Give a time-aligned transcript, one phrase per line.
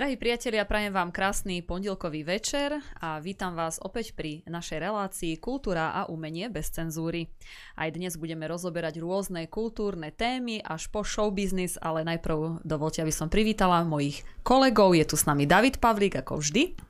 [0.00, 2.72] Drahí priatelia, prajem vám krásny pondelkový večer
[3.04, 7.28] a vítam vás opäť pri našej relácii Kultúra a umenie bez cenzúry.
[7.76, 13.28] Aj dnes budeme rozoberať rôzne kultúrne témy až po showbiznis, ale najprv dovolte, aby som
[13.28, 14.96] privítala mojich kolegov.
[14.96, 16.80] Je tu s nami David Pavlík, ako vždy.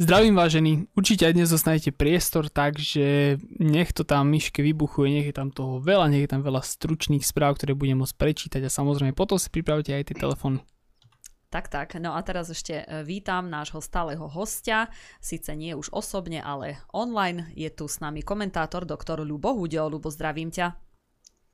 [0.00, 5.36] Zdravím vážení, určite aj dnes dostanete priestor, takže nech to tam myške vybuchuje, nech je
[5.36, 9.12] tam toho veľa, nech je tam veľa stručných správ, ktoré budem môcť prečítať a samozrejme
[9.12, 10.64] potom si pripravte aj tie telefóny.
[11.56, 11.96] Tak, tak.
[11.96, 14.92] No a teraz ešte e, vítam nášho stáleho hostia,
[15.24, 17.48] síce nie už osobne, ale online.
[17.56, 19.88] Je tu s nami komentátor doktor Ľubo Hudio.
[19.88, 20.76] Ľubo, zdravím ťa.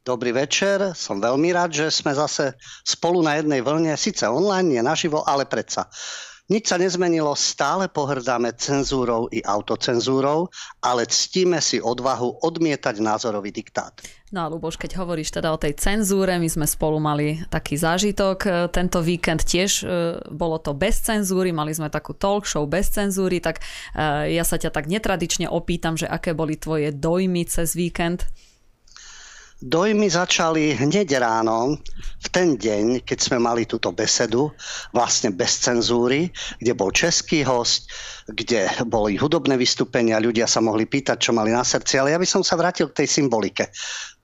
[0.03, 4.83] Dobrý večer, som veľmi rád, že sme zase spolu na jednej vlne, síce online, nie
[4.83, 5.87] naživo, ale predsa.
[6.51, 10.51] Nič sa nezmenilo, stále pohrdáme cenzúrou i autocenzúrou,
[10.83, 13.95] ale ctíme si odvahu odmietať názorový diktát.
[14.35, 18.39] No a Luboš, keď hovoríš teda o tej cenzúre, my sme spolu mali taký zážitok
[18.43, 19.87] e, tento víkend tiež, e,
[20.35, 23.63] bolo to bez cenzúry, mali sme takú talk show bez cenzúry, tak
[23.95, 28.27] e, ja sa ťa tak netradične opýtam, že aké boli tvoje dojmy cez víkend?
[29.63, 31.79] Dojmy začali hneď ráno,
[32.19, 34.51] v ten deň, keď sme mali túto besedu,
[34.91, 37.87] vlastne bez cenzúry, kde bol český host,
[38.27, 42.27] kde boli hudobné vystúpenia, ľudia sa mohli pýtať, čo mali na srdci, ale ja by
[42.27, 43.71] som sa vrátil k tej symbolike.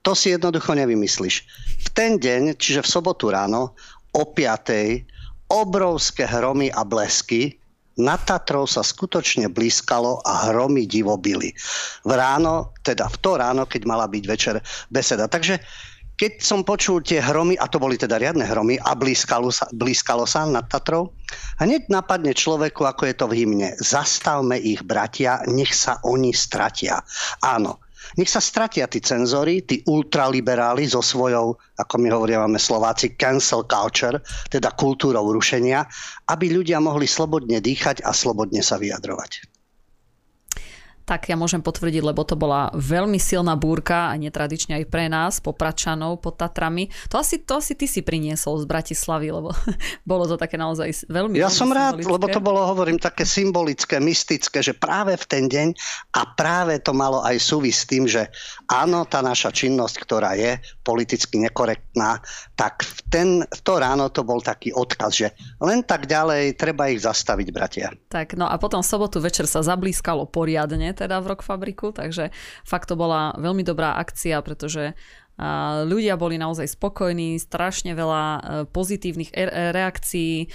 [0.03, 1.35] To si jednoducho nevymyslíš.
[1.83, 3.79] V ten deň, čiže v sobotu ráno,
[4.11, 5.55] o 5.
[5.55, 7.58] obrovské hromy a blesky,
[7.99, 11.51] nad Tatrou sa skutočne blízkalo a hromy divo byli.
[12.07, 14.55] V ráno, teda v to ráno, keď mala byť večer
[14.87, 15.27] beseda.
[15.27, 15.59] Takže
[16.19, 20.27] keď som počul tie hromy, a to boli teda riadne hromy, a blízkalo sa, blízkalo
[20.27, 21.15] sa nad Tatrou,
[21.63, 23.71] hneď napadne človeku, ako je to v hymne.
[23.79, 26.99] Zastavme ich, bratia, nech sa oni stratia.
[27.39, 27.79] Áno,
[28.17, 34.21] nech sa stratia tí cenzory, tí ultraliberáli so svojou, ako my hovoríme Slováci, cancel culture,
[34.49, 35.85] teda kultúrou rušenia,
[36.29, 39.48] aby ľudia mohli slobodne dýchať a slobodne sa vyjadrovať
[41.09, 45.41] tak ja môžem potvrdiť, lebo to bola veľmi silná búrka a netradične aj pre nás,
[45.41, 46.93] popračanov pod Tatrami.
[47.09, 49.49] To asi, to asi ty si priniesol z Bratislavy, lebo
[50.05, 54.61] bolo to také naozaj veľmi Ja som rád, lebo to bolo, hovorím, také symbolické, mystické,
[54.61, 55.73] že práve v ten deň
[56.13, 58.29] a práve to malo aj súvis s tým, že
[58.69, 62.17] áno, tá naša činnosť, ktorá je politicky nekorektná,
[62.57, 66.89] tak v, ten, v to ráno to bol taký odkaz, že len tak ďalej treba
[66.89, 67.93] ich zastaviť, bratia.
[68.09, 72.33] Tak, no a potom v sobotu večer sa zablískalo poriadne, teda v Rock Fabriku, takže
[72.65, 74.97] fakt to bola veľmi dobrá akcia, pretože
[75.87, 80.51] ľudia boli naozaj spokojní, strašne veľa e, pozitívnych e, reakcií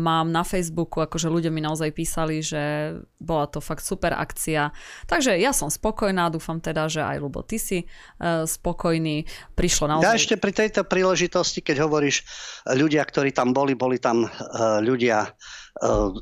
[0.00, 4.72] mám na Facebooku, akože ľudia mi naozaj písali, že bola to fakt super akcia.
[5.04, 7.86] Takže ja som spokojná, dúfam teda, že aj Lubo, ty si e,
[8.48, 9.28] spokojný.
[9.52, 10.08] Prišlo naozaj...
[10.08, 12.24] Ja ešte pri tejto príležitosti, keď hovoríš
[12.72, 14.24] ľudia, ktorí tam boli, boli tam
[14.80, 15.36] ľudia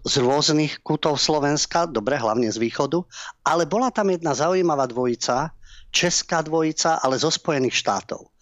[0.03, 3.05] z rôznych kútov Slovenska, dobre, hlavne z východu,
[3.45, 5.53] ale bola tam jedna zaujímavá dvojica,
[5.93, 8.33] česká dvojica, ale zo Spojených štátov.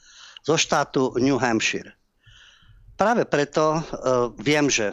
[0.46, 1.92] Zo štátu New Hampshire.
[2.96, 3.82] Práve preto uh,
[4.38, 4.92] viem, že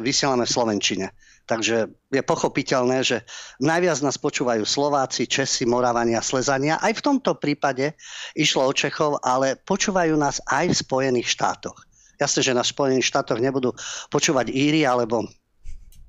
[0.00, 1.06] vysielame v Slovenčine.
[1.50, 3.26] Takže je pochopiteľné, že
[3.58, 6.78] najviac nás počúvajú Slováci, Česi, Moravania, Slezania.
[6.78, 7.98] Aj v tomto prípade
[8.38, 11.74] išlo o Čechov, ale počúvajú nás aj v Spojených štátoch.
[12.22, 13.74] Jasne, že na Spojených štátoch nebudú
[14.14, 15.26] počúvať Íry alebo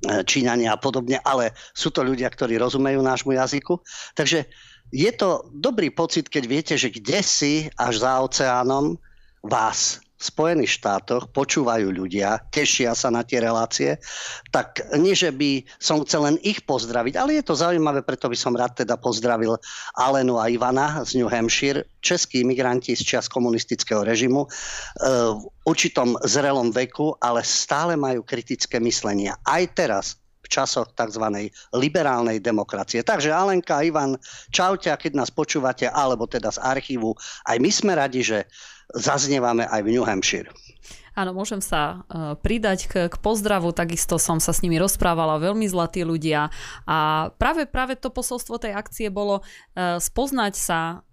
[0.01, 3.77] E, Číňania a podobne, ale sú to ľudia, ktorí rozumejú nášmu jazyku.
[4.17, 4.49] Takže
[4.91, 8.99] je to dobrý pocit, keď viete, že kde si až za oceánom
[9.41, 13.97] vás v Spojených štátoch počúvajú ľudia, tešia sa na tie relácie,
[14.53, 18.37] tak nie, že by som chcel len ich pozdraviť, ale je to zaujímavé, preto by
[18.37, 19.57] som rád teda pozdravil
[19.97, 24.49] Alenu a Ivana z New Hampshire, českí imigranti z čias komunistického režimu, e,
[25.33, 29.41] v určitom zrelom veku, ale stále majú kritické myslenia.
[29.41, 30.20] Aj teraz
[30.51, 31.47] časoch tzv.
[31.71, 32.99] liberálnej demokracie.
[33.07, 34.19] Takže Alenka, Ivan,
[34.51, 37.15] čaute, keď nás počúvate, alebo teda z archívu.
[37.47, 38.51] Aj my sme radi, že
[38.91, 40.51] zaznievame aj v New Hampshire.
[41.11, 45.67] Áno, môžem sa uh, pridať k, k pozdravu, takisto som sa s nimi rozprávala, veľmi
[45.67, 46.47] zlatí ľudia
[46.87, 51.03] a práve, práve to posolstvo tej akcie bolo uh, spoznať sa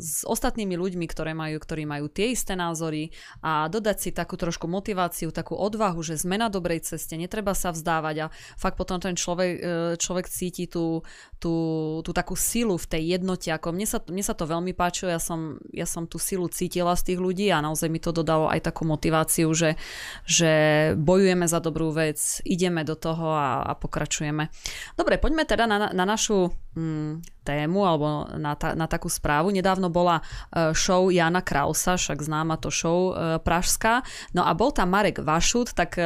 [0.00, 3.12] s ostatnými ľuďmi, ktoré majú, ktorí majú tie isté názory
[3.44, 7.68] a dodať si takú trošku motiváciu, takú odvahu, že sme na dobrej ceste, netreba sa
[7.68, 9.60] vzdávať a fakt potom ten človek, e,
[10.00, 11.04] človek cíti tú,
[11.40, 11.56] tú,
[12.04, 13.48] tú takú silu v tej jednote.
[13.48, 16.92] Ako mne, sa, mne sa to veľmi páčilo, ja som, ja som tú silu cítila
[16.92, 19.80] z tých ľudí a naozaj mi to dodalo aj takú motiváciu, že,
[20.28, 20.52] že
[21.00, 24.52] bojujeme za dobrú vec, ideme do toho a, a pokračujeme.
[25.00, 29.48] Dobre, poďme teda na, na našu mm, tému alebo na, ta, na takú správu.
[29.48, 30.20] Nedávno bola
[30.52, 34.04] e, show Jana Krausa, však známa to show e, pražská.
[34.36, 35.96] No a bol tam Marek Vašut, tak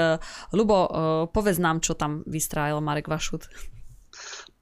[0.55, 0.87] Lubo,
[1.35, 3.51] povedz nám, čo tam vystrájal Marek Vašut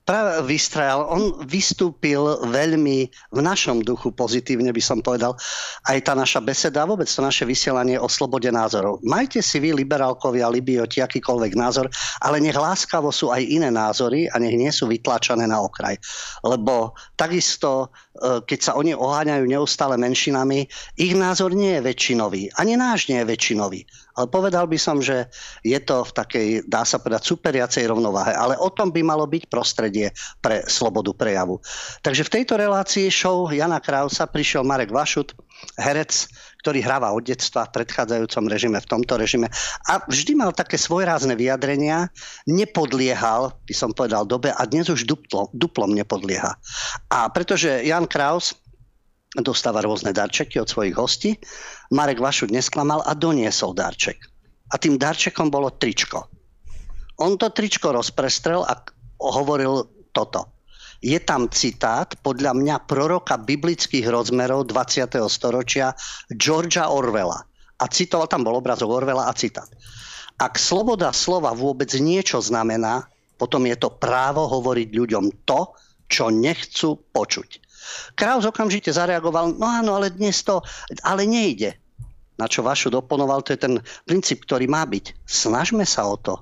[0.03, 1.07] práve vystrajal.
[1.07, 2.21] On vystúpil
[2.51, 5.39] veľmi v našom duchu pozitívne, by som povedal.
[5.87, 8.99] Aj tá naša beseda, vôbec to naše vysielanie o slobode názorov.
[9.07, 11.87] Majte si vy, liberálkovia, libioti, akýkoľvek názor,
[12.21, 15.97] ale nech láskavo sú aj iné názory a nech nie sú vytlačené na okraj.
[16.43, 20.69] Lebo takisto, keď sa oni oháňajú neustále menšinami,
[21.01, 22.53] ich názor nie je väčšinový.
[22.61, 23.89] Ani náš nie je väčšinový.
[24.13, 25.33] Ale povedal by som, že
[25.65, 28.37] je to v takej, dá sa povedať, superiacej rovnováhe.
[28.37, 30.13] Ale o tom by malo byť prostredie
[30.45, 31.65] pre slobodu prejavu.
[32.05, 35.33] Takže v tejto relácii show Jana Krausa prišiel Marek Vašut,
[35.81, 36.29] herec,
[36.63, 39.51] ktorý hráva od detstva v predchádzajúcom režime, v tomto režime.
[39.91, 42.07] A vždy mal také svojrázne vyjadrenia,
[42.47, 46.55] nepodliehal, by som povedal, dobe a dnes už duplo, duplom nepodlieha.
[47.11, 48.55] A pretože Jan Kraus
[49.41, 51.31] dostáva rôzne darčeky od svojich hostí.
[51.91, 54.23] Marek Vašuk nesklamal a doniesol darček.
[54.71, 56.29] A tým darčekom bolo tričko.
[57.21, 58.79] On to tričko rozprestrel a
[59.19, 60.62] hovoril toto.
[61.03, 65.19] Je tam citát podľa mňa proroka biblických rozmerov 20.
[65.27, 65.99] storočia
[66.31, 67.43] Georgia Orwella.
[67.83, 69.67] A citoval, tam bol obrazok Orwella a citát.
[70.39, 75.75] Ak sloboda slova vôbec niečo znamená, potom je to právo hovoriť ľuďom to,
[76.07, 77.59] čo nechcú počuť.
[78.15, 80.63] Kraus okamžite zareagoval, no áno, ale dnes to,
[81.03, 81.75] ale nejde.
[82.39, 83.75] Na čo Vašu doponoval, to je ten
[84.07, 85.27] princíp, ktorý má byť.
[85.27, 86.39] Snažme sa o to.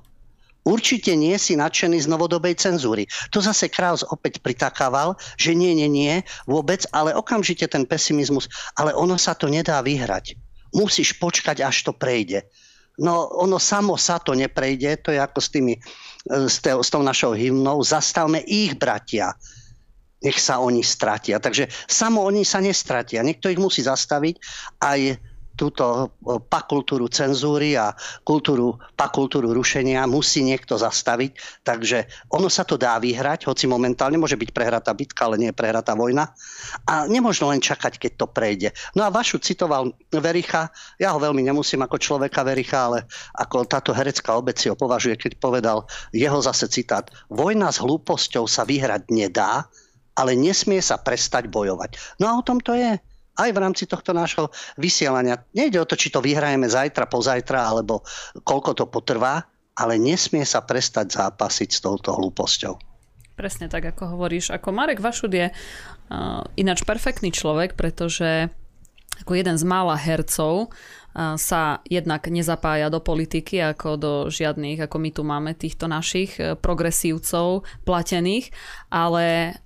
[0.61, 3.09] Určite nie si nadšený z novodobej cenzúry.
[3.33, 8.45] To zase Kraus opäť pritakával, že nie, nie, nie, vôbec, ale okamžite ten pesimizmus,
[8.77, 10.37] ale ono sa to nedá vyhrať.
[10.77, 12.45] Musíš počkať, až to prejde.
[13.01, 15.73] No ono samo sa to neprejde, to je ako s, tými,
[16.29, 17.81] s, te, s tou našou hymnou.
[17.81, 19.33] Zastavme ich, bratia
[20.21, 21.41] nech sa oni stratia.
[21.41, 23.25] Takže samo oni sa nestratia.
[23.25, 24.37] Niekto ich musí zastaviť
[24.77, 25.17] aj
[25.55, 26.15] túto
[26.49, 27.93] pakultúru cenzúry a
[28.23, 31.63] kultúru, pakultúru rušenia musí niekto zastaviť.
[31.63, 35.59] Takže ono sa to dá vyhrať, hoci momentálne môže byť prehratá bitka, ale nie je
[35.59, 36.33] prehratá vojna.
[36.87, 38.73] A nemôžno len čakať, keď to prejde.
[38.97, 43.05] No a vašu citoval Vericha, ja ho veľmi nemusím ako človeka Vericha, ale
[43.37, 47.07] ako táto herecká obec si ho považuje, keď povedal jeho zase citát.
[47.29, 49.67] Vojna s hlúposťou sa vyhrať nedá,
[50.15, 52.19] ale nesmie sa prestať bojovať.
[52.19, 52.99] No a o tom to je
[53.47, 55.41] aj v rámci tohto nášho vysielania.
[55.57, 58.05] Nejde o to, či to vyhrajeme zajtra, pozajtra, alebo
[58.45, 59.41] koľko to potrvá,
[59.77, 62.77] ale nesmie sa prestať zápasiť s touto hlúposťou.
[63.35, 64.53] Presne tak, ako hovoríš.
[64.53, 65.55] Ako Marek Vašud je uh,
[66.59, 68.51] ináč perfektný človek, pretože
[69.21, 70.73] ako jeden z mála hercov
[71.35, 76.55] sa jednak nezapája do politiky ako do žiadnych, ako my tu máme týchto našich e,
[76.55, 78.55] progresívcov platených,
[78.87, 79.59] ale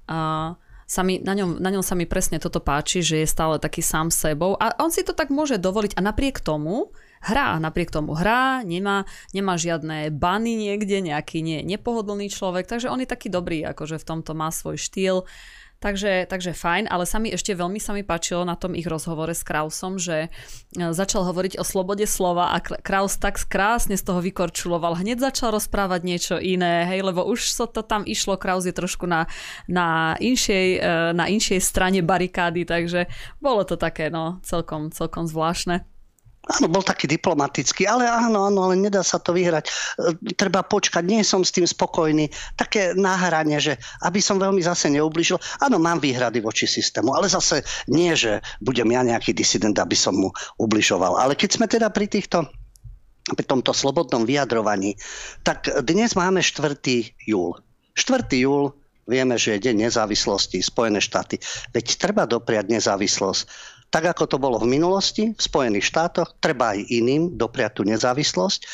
[0.85, 3.81] sa mi, na, ňom, na ňom sa mi presne toto páči, že je stále taký
[3.81, 4.53] sám sebou.
[4.53, 5.97] A on si to tak môže dovoliť.
[5.97, 6.93] A napriek tomu
[7.25, 13.01] hrá, napriek tomu hrá, nemá, nemá žiadne bany niekde, nejaký nie, nepohodlný človek, takže on
[13.01, 15.25] je taký dobrý, akože v tomto má svoj štýl.
[15.75, 19.35] Takže, takže fajn, ale sa mi ešte veľmi sa mi páčilo na tom ich rozhovore
[19.35, 24.23] s Krausom, že e, začal hovoriť o slobode slova a Kraus tak krásne z toho
[24.23, 24.97] vykorčuloval.
[24.97, 29.03] Hneď začal rozprávať niečo iné, hej, lebo už sa to tam išlo, Kraus je trošku
[29.05, 29.27] na,
[29.67, 33.11] na, inšej, e, na inšej strane barikády, takže
[33.43, 35.94] bolo to také no, celkom, celkom zvláštne.
[36.45, 39.65] Áno, bol taký diplomatický, ale áno, áno, ale nedá sa to vyhrať.
[39.65, 42.29] E, treba počkať, nie som s tým spokojný.
[42.53, 45.41] Také náhranie, že aby som veľmi zase neubližil.
[45.65, 50.13] Áno, mám výhrady voči systému, ale zase nie, že budem ja nejaký disident, aby som
[50.13, 50.29] mu
[50.61, 51.17] ubližoval.
[51.17, 52.45] Ale keď sme teda pri týchto
[53.25, 55.01] pri tomto slobodnom vyjadrovaní,
[55.41, 56.77] tak dnes máme 4.
[57.25, 57.57] júl.
[57.97, 58.21] 4.
[58.37, 58.77] júl
[59.09, 61.41] vieme, že je deň nezávislosti, Spojené štáty.
[61.73, 66.83] Veď treba dopriať nezávislosť tak ako to bolo v minulosti v Spojených štátoch, treba aj
[66.91, 68.67] iným dopriať tú nezávislosť.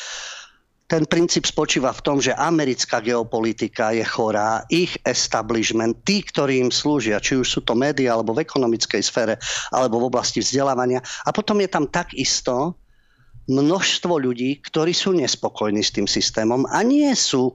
[0.90, 6.74] Ten princíp spočíva v tom, že americká geopolitika je chorá, ich establishment, tí, ktorí im
[6.74, 9.38] slúžia, či už sú to médiá, alebo v ekonomickej sfére,
[9.70, 10.98] alebo v oblasti vzdelávania.
[11.22, 12.74] A potom je tam takisto
[13.46, 17.54] množstvo ľudí, ktorí sú nespokojní s tým systémom a nie sú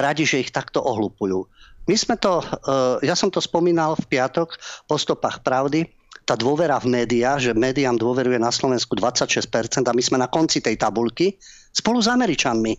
[0.00, 1.44] radi, že ich takto ohlupujú.
[1.92, 4.56] My sme to, uh, ja som to spomínal v piatok
[4.88, 5.99] po stopách pravdy,
[6.30, 10.62] tá dôvera v médiá, že médiám dôveruje na Slovensku 26% a my sme na konci
[10.62, 11.34] tej tabulky
[11.74, 12.78] spolu s Američanmi.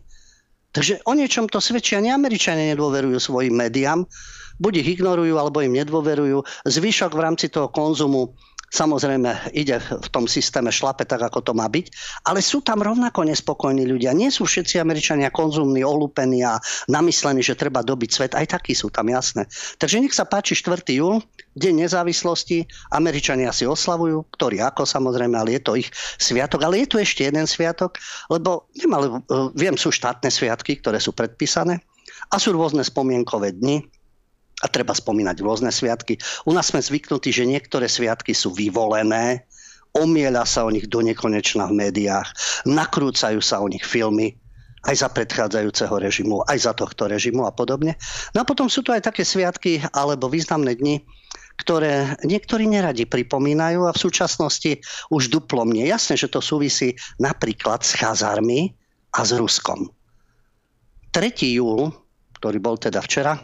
[0.72, 2.00] Takže o niečom to svedčí.
[2.00, 4.08] Ani Američania nedôverujú svojim médiám,
[4.56, 6.48] buď ich ignorujú, alebo im nedôverujú.
[6.64, 8.32] Zvyšok v rámci toho konzumu
[8.72, 11.92] samozrejme ide v tom systéme šlape tak, ako to má byť,
[12.26, 14.16] ale sú tam rovnako nespokojní ľudia.
[14.16, 18.32] Nie sú všetci Američania konzumní, olúpení a namyslení, že treba dobiť svet.
[18.34, 19.46] Aj takí sú tam, jasné.
[19.78, 20.88] Takže nech sa páči 4.
[20.96, 21.20] júl,
[21.60, 22.64] deň nezávislosti.
[22.96, 26.64] Američania si oslavujú, ktorí ako samozrejme, ale je to ich sviatok.
[26.64, 28.00] Ale je tu ešte jeden sviatok,
[28.32, 29.20] lebo nemali, e,
[29.60, 31.84] viem, sú štátne sviatky, ktoré sú predpísané
[32.32, 33.84] a sú rôzne spomienkové dni
[34.62, 36.22] a treba spomínať rôzne sviatky.
[36.46, 39.46] U nás sme zvyknutí, že niektoré sviatky sú vyvolené,
[39.98, 42.30] omieľa sa o nich do nekonečna v médiách,
[42.64, 44.38] nakrúcajú sa o nich filmy,
[44.82, 47.94] aj za predchádzajúceho režimu, aj za tohto režimu a podobne.
[48.34, 51.06] No a potom sú tu aj také sviatky alebo významné dni,
[51.62, 54.82] ktoré niektorí neradi pripomínajú a v súčasnosti
[55.14, 55.86] už duplo mne.
[55.86, 58.74] Jasné, že to súvisí napríklad s Chazármi
[59.14, 59.86] a s Ruskom.
[61.14, 61.30] 3.
[61.62, 61.94] júl,
[62.42, 63.38] ktorý bol teda včera,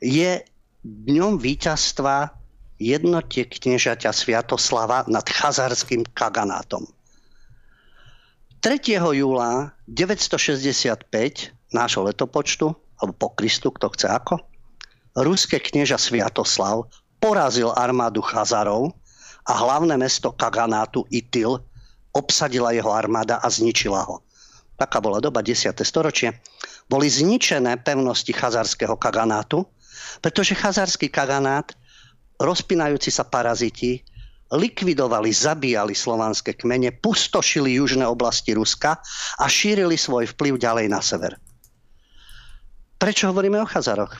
[0.00, 0.40] je
[0.84, 2.32] dňom víťazstva
[2.80, 6.88] jednotie kniežaťa Sviatoslava nad chazarským kaganátom.
[8.64, 8.80] 3.
[8.96, 11.04] júla 965
[11.72, 14.40] nášho letopočtu, alebo po Kristu, kto chce ako,
[15.16, 16.88] ruské knieža Sviatoslav
[17.20, 18.96] porazil armádu Chazarov
[19.44, 21.60] a hlavné mesto Kaganátu Itil
[22.16, 24.24] obsadila jeho armáda a zničila ho.
[24.80, 25.76] Taká bola doba 10.
[25.84, 26.40] storočie.
[26.88, 29.68] Boli zničené pevnosti chazarského kaganátu,
[30.18, 31.70] pretože chazarský kaganát,
[32.42, 34.02] rozpínajúci sa paraziti,
[34.50, 38.98] likvidovali, zabíjali slovanské kmene, pustošili južné oblasti Ruska
[39.38, 41.38] a šírili svoj vplyv ďalej na sever.
[42.98, 44.18] Prečo hovoríme o Chazaroch?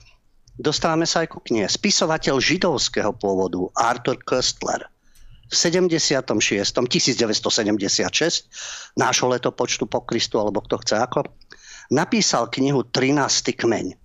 [0.54, 1.66] Dostávame sa aj ku knihe.
[1.66, 4.87] Spisovateľ židovského pôvodu Arthur Köstler
[5.50, 6.23] v 76.
[6.23, 11.26] 1976 nášho letopočtu po Kristu, alebo kto chce ako,
[11.90, 13.59] napísal knihu 13.
[13.59, 13.99] kmeň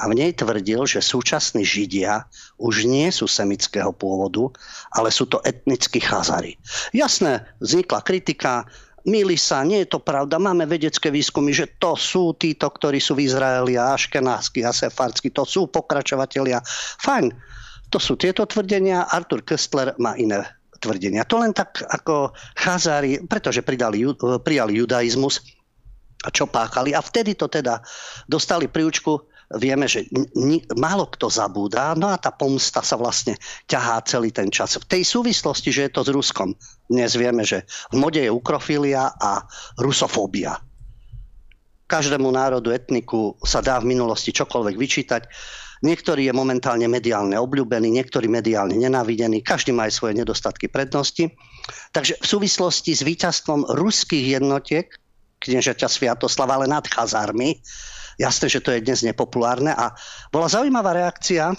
[0.00, 2.24] a v nej tvrdil, že súčasní Židia
[2.56, 4.48] už nie sú semického pôvodu,
[4.96, 6.56] ale sú to etnickí chazari.
[6.96, 8.64] Jasné, vznikla kritika,
[9.02, 10.38] Milí sa, nie je to pravda.
[10.38, 15.34] Máme vedecké výskumy, že to sú títo, ktorí sú v Izraeli a Aškenásky a Sefardsky,
[15.34, 16.62] to sú pokračovatelia.
[17.02, 17.34] Fajn,
[17.90, 19.10] to sú tieto tvrdenia.
[19.10, 20.46] Artur Kestler má iné
[20.78, 21.26] tvrdenia.
[21.26, 24.06] To len tak ako chazári, pretože pridali,
[24.46, 25.42] prijali judaizmus
[26.30, 26.94] čo páchali.
[26.94, 27.82] A vtedy to teda
[28.30, 33.36] dostali príučku vieme, že ni- málo kto zabúda, no a tá pomsta sa vlastne
[33.68, 34.76] ťahá celý ten čas.
[34.78, 36.56] V tej súvislosti, že je to s Ruskom,
[36.88, 39.44] dnes vieme, že v mode je ukrofilia a
[39.80, 40.56] rusofóbia.
[41.88, 45.22] Každému národu, etniku sa dá v minulosti čokoľvek vyčítať.
[45.82, 51.28] Niektorý je momentálne mediálne obľúbený, niektorý mediálne nenávidený, každý má aj svoje nedostatky prednosti.
[51.90, 54.88] Takže v súvislosti s víťazstvom ruských jednotiek,
[55.42, 57.58] kniežaťa Sviatoslava, ale nad Chazármi,
[58.22, 59.90] Jasné, že to je dnes nepopulárne a
[60.30, 61.50] bola zaujímavá reakcia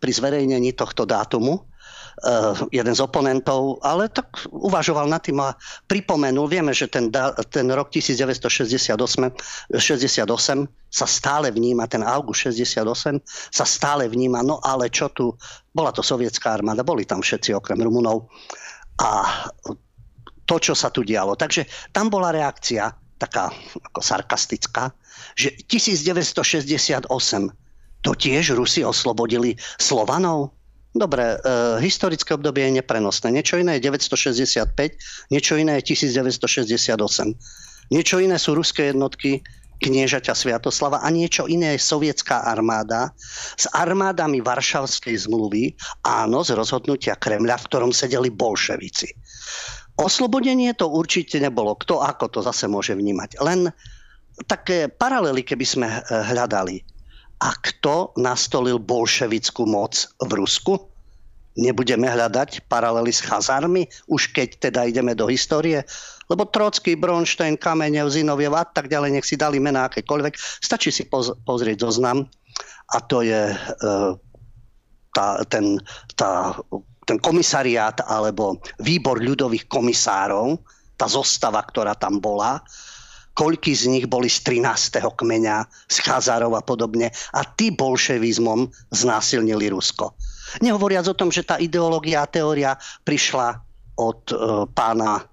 [0.00, 1.68] pri zverejnení tohto dátumu,
[2.16, 5.52] Uh, jeden z oponentov, ale tak uvažoval nad tým a
[5.84, 7.12] pripomenul, vieme, že ten,
[7.52, 8.96] ten rok 1968
[9.68, 10.24] 68
[10.88, 13.20] sa stále vníma, ten august 68
[13.52, 15.36] sa stále vníma, no ale čo tu,
[15.76, 18.32] bola to sovietská armáda, boli tam všetci okrem Rumunov
[18.96, 19.44] a
[20.48, 21.36] to, čo sa tu dialo.
[21.36, 23.52] Takže tam bola reakcia taká
[23.92, 24.92] ako sarkastická,
[25.36, 27.08] že 1968
[28.04, 30.52] to tiež Rusi oslobodili Slovanov?
[30.96, 31.38] Dobre, e,
[31.84, 33.28] historické obdobie je neprenosné.
[33.28, 34.96] Niečo iné je 965,
[35.28, 37.36] niečo iné je 1968.
[37.92, 39.44] Niečo iné sú ruské jednotky
[39.76, 43.12] kniežaťa Sviatoslava a niečo iné je sovietská armáda
[43.60, 49.12] s armádami Varšavskej zmluvy, áno, z rozhodnutia Kremľa, v ktorom sedeli bolševici.
[49.96, 51.72] Oslobodenie to určite nebolo.
[51.76, 53.40] Kto ako to zase môže vnímať.
[53.40, 53.72] Len
[54.44, 56.84] také paralely, keby sme eh, hľadali.
[57.40, 60.76] A kto nastolil bolševickú moc v Rusku?
[61.56, 65.84] Nebudeme hľadať paralely s Chazármi, už keď teda ideme do histórie?
[66.28, 70.36] Lebo Trocký, Bronstein, Kamenev, Zinoviev a tak ďalej, nech si dali mená akékoľvek.
[70.36, 71.08] Stačí si
[71.48, 72.28] pozrieť zoznam
[72.92, 73.56] a to je e,
[75.16, 75.80] tá, ten,
[76.12, 76.60] tá,
[77.06, 80.58] ten komisariát alebo výbor ľudových komisárov,
[80.98, 82.60] tá zostava, ktorá tam bola,
[83.36, 85.04] koľky z nich boli z 13.
[85.12, 87.12] kmeňa, z Chazárov a podobne.
[87.36, 90.16] A tí bolševizmom znásilnili Rusko.
[90.64, 93.60] Nehovoriac o tom, že tá ideológia a teória prišla
[94.00, 94.34] od e,
[94.72, 95.24] pána, e,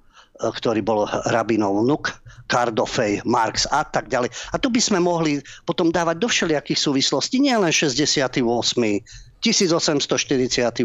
[0.51, 2.11] ktorý bol rabinov vnuk,
[2.51, 4.29] Kardofej, Marx a tak ďalej.
[4.51, 8.43] A tu by sme mohli potom dávať do všelijakých súvislostí, nielen 68.
[9.43, 10.79] 1848.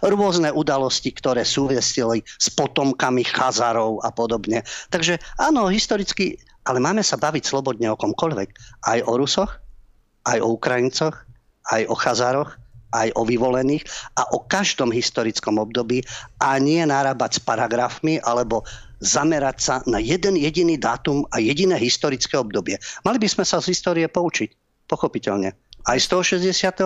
[0.00, 4.64] Rôzne udalosti, ktoré súvisili s potomkami Chazarov a podobne.
[4.88, 8.48] Takže áno, historicky, ale máme sa baviť slobodne o komkoľvek.
[8.88, 9.60] Aj o Rusoch,
[10.24, 11.12] aj o Ukrajincoch,
[11.68, 12.56] aj o Chazaroch,
[12.94, 13.84] aj o vyvolených
[14.16, 16.06] a o každom historickom období
[16.38, 18.62] a nie narábať s paragrafmi alebo
[19.02, 22.78] zamerať sa na jeden jediný dátum a jediné historické obdobie.
[23.02, 24.54] Mali by sme sa z histórie poučiť,
[24.86, 25.52] pochopiteľne.
[25.84, 26.80] Aj z toho 68.,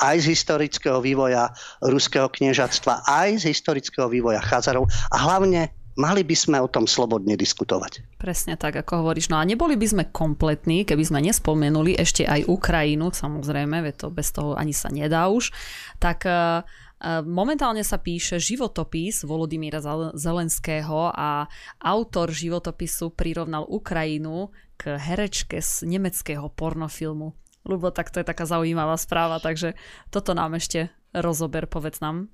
[0.00, 1.52] aj z historického vývoja
[1.84, 7.36] ruského kniežatstva, aj z historického vývoja Chazarov a hlavne mali by sme o tom slobodne
[7.36, 8.16] diskutovať.
[8.16, 9.28] Presne tak, ako hovoríš.
[9.28, 14.08] No a neboli by sme kompletní, keby sme nespomenuli ešte aj Ukrajinu, samozrejme, veď to
[14.08, 15.52] bez toho ani sa nedá už.
[16.00, 16.64] Tak uh,
[17.26, 19.82] Momentálne sa píše životopis Volodymyra
[20.14, 21.50] Zelenského a
[21.82, 27.41] autor životopisu prirovnal Ukrajinu k herečke z nemeckého pornofilmu.
[27.62, 29.78] Lubo, tak to je taká zaujímavá správa, takže
[30.10, 32.32] toto nám ešte rozober, povedz nám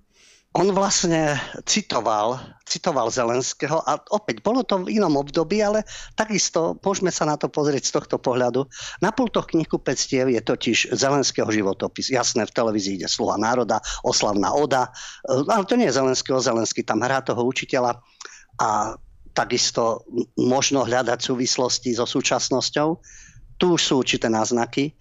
[0.57, 1.37] on vlastne
[1.69, 5.85] citoval, citoval Zelenského a opäť bolo to v inom období, ale
[6.17, 8.65] takisto môžeme sa na to pozrieť z tohto pohľadu.
[9.05, 9.53] Na pultoch
[9.85, 12.09] pectiev je totiž Zelenského životopis.
[12.09, 14.89] Jasné, v televízii ide Sluha národa, oslavná oda,
[15.29, 18.01] ale to nie je Zelenského, Zelenský tam hrá toho učiteľa
[18.57, 18.97] a
[19.37, 20.03] takisto
[20.35, 22.89] možno hľadať súvislosti so súčasnosťou.
[23.59, 24.95] Tu už sú určité náznaky.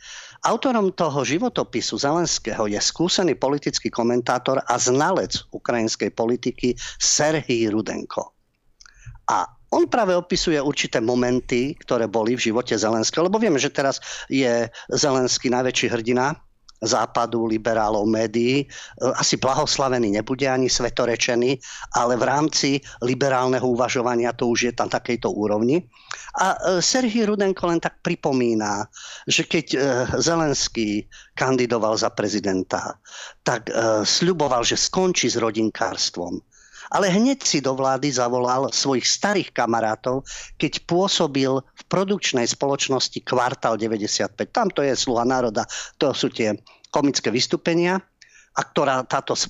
[0.45, 8.33] Autorom toho životopisu Zelenského je skúsený politický komentátor a znalec ukrajinskej politiky Serhij Rudenko.
[9.29, 13.99] A on práve opisuje určité momenty, ktoré boli v živote Zelenského, lebo vieme, že teraz
[14.31, 16.37] je Zelenský najväčší hrdina
[16.77, 18.69] západu, liberálov, médií.
[19.17, 21.57] Asi blahoslavený nebude ani svetorečený,
[21.97, 22.69] ale v rámci
[23.01, 25.89] liberálneho uvažovania to už je tam takejto úrovni.
[26.35, 28.83] A e, Serhij Rudenko len tak pripomína,
[29.27, 29.77] že keď e,
[30.19, 31.07] Zelenský
[31.37, 32.99] kandidoval za prezidenta,
[33.45, 33.71] tak
[34.03, 36.41] sľuboval, že skončí s rodinkárstvom
[36.91, 40.23] ale hneď si do vlády zavolal svojich starých kamarátov,
[40.55, 44.31] keď pôsobil v produkčnej spoločnosti Kvartal 95.
[44.51, 45.67] Tam to je Sluha národa,
[45.99, 46.55] to sú tie
[46.87, 47.99] komické vystúpenia
[48.57, 49.41] a ktorá táto e,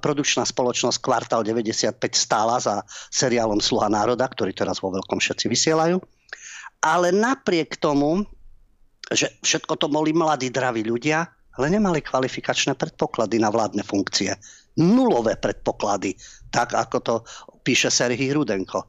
[0.00, 6.00] produkčná spoločnosť Kvartal 95 stála za seriálom Sluha národa, ktorý teraz vo veľkom všetci vysielajú.
[6.84, 8.24] Ale napriek tomu,
[9.12, 14.36] že všetko to boli mladí, draví ľudia, ale nemali kvalifikačné predpoklady na vládne funkcie.
[14.76, 16.12] Nulové predpoklady,
[16.52, 17.14] tak ako to
[17.64, 18.84] píše Serhij Rudenko.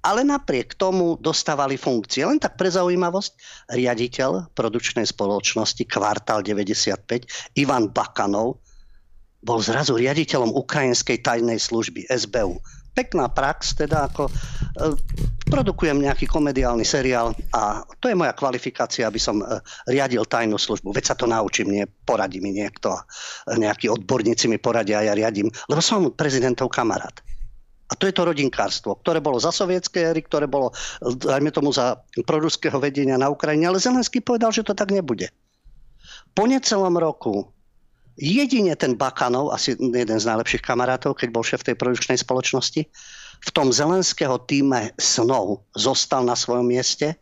[0.00, 2.24] Ale napriek tomu dostávali funkcie.
[2.24, 3.32] Len tak pre zaujímavosť,
[3.76, 7.28] riaditeľ produčnej spoločnosti Kvartál 95,
[7.60, 8.64] Ivan Bakanov,
[9.40, 12.60] bol zrazu riaditeľom ukrajinskej tajnej služby SBU
[12.94, 14.32] pekná prax, teda ako e,
[15.46, 19.46] produkujem nejaký komediálny seriál a to je moja kvalifikácia, aby som e,
[19.90, 20.94] riadil tajnú službu.
[20.94, 22.94] Veď sa to naučím, nie poradí mi niekto,
[23.50, 27.14] nejakí odborníci mi poradia a ja riadím, lebo som prezidentov kamarát.
[27.90, 30.70] A to je to rodinkárstvo, ktoré bolo za sovietské éry, ktoré bolo,
[31.02, 35.26] dajme tomu, za proruského vedenia na Ukrajine, ale Zelenský povedal, že to tak nebude.
[36.30, 37.50] Po necelom roku
[38.20, 42.84] jedine ten Bakanov, asi jeden z najlepších kamarátov, keď bol šéf tej produkčnej spoločnosti,
[43.40, 47.16] v tom zelenského týme snov zostal na svojom mieste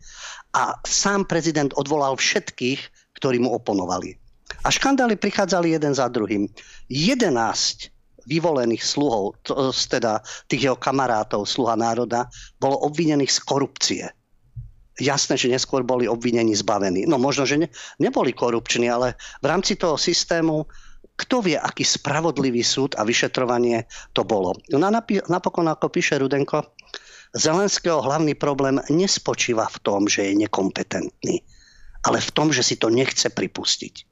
[0.51, 4.19] a sám prezident odvolal všetkých, ktorí mu oponovali.
[4.67, 6.51] A škandály prichádzali jeden za druhým.
[6.91, 7.31] 11
[8.27, 9.39] vyvolených sluhov,
[9.87, 10.19] teda
[10.51, 12.27] tých jeho kamarátov, sluha národa,
[12.59, 14.05] bolo obvinených z korupcie
[14.99, 17.07] jasné, že neskôr boli obvinení zbavení.
[17.07, 17.67] No možno, že ne,
[18.03, 20.67] neboli korupční, ale v rámci toho systému
[21.19, 23.83] kto vie, aký spravodlivý súd a vyšetrovanie
[24.15, 24.55] to bolo.
[24.71, 24.79] No
[25.27, 26.63] napokon, ako píše Rudenko,
[27.35, 31.45] Zelenského hlavný problém nespočíva v tom, že je nekompetentný,
[32.07, 34.07] ale v tom, že si to nechce pripustiť.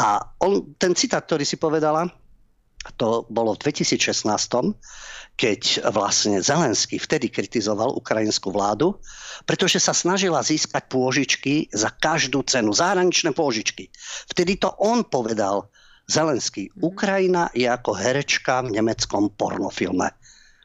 [0.00, 2.08] A on, ten citát, ktorý si povedala,
[2.96, 4.24] to bolo v 2016,
[5.36, 5.60] keď
[5.92, 8.96] vlastne Zelenský vtedy kritizoval ukrajinskú vládu,
[9.44, 13.92] pretože sa snažila získať pôžičky za každú cenu, zahraničné pôžičky.
[14.32, 15.68] Vtedy to on povedal,
[16.08, 16.72] Zelenský.
[16.80, 20.08] Ukrajina je ako herečka v nemeckom pornofilme,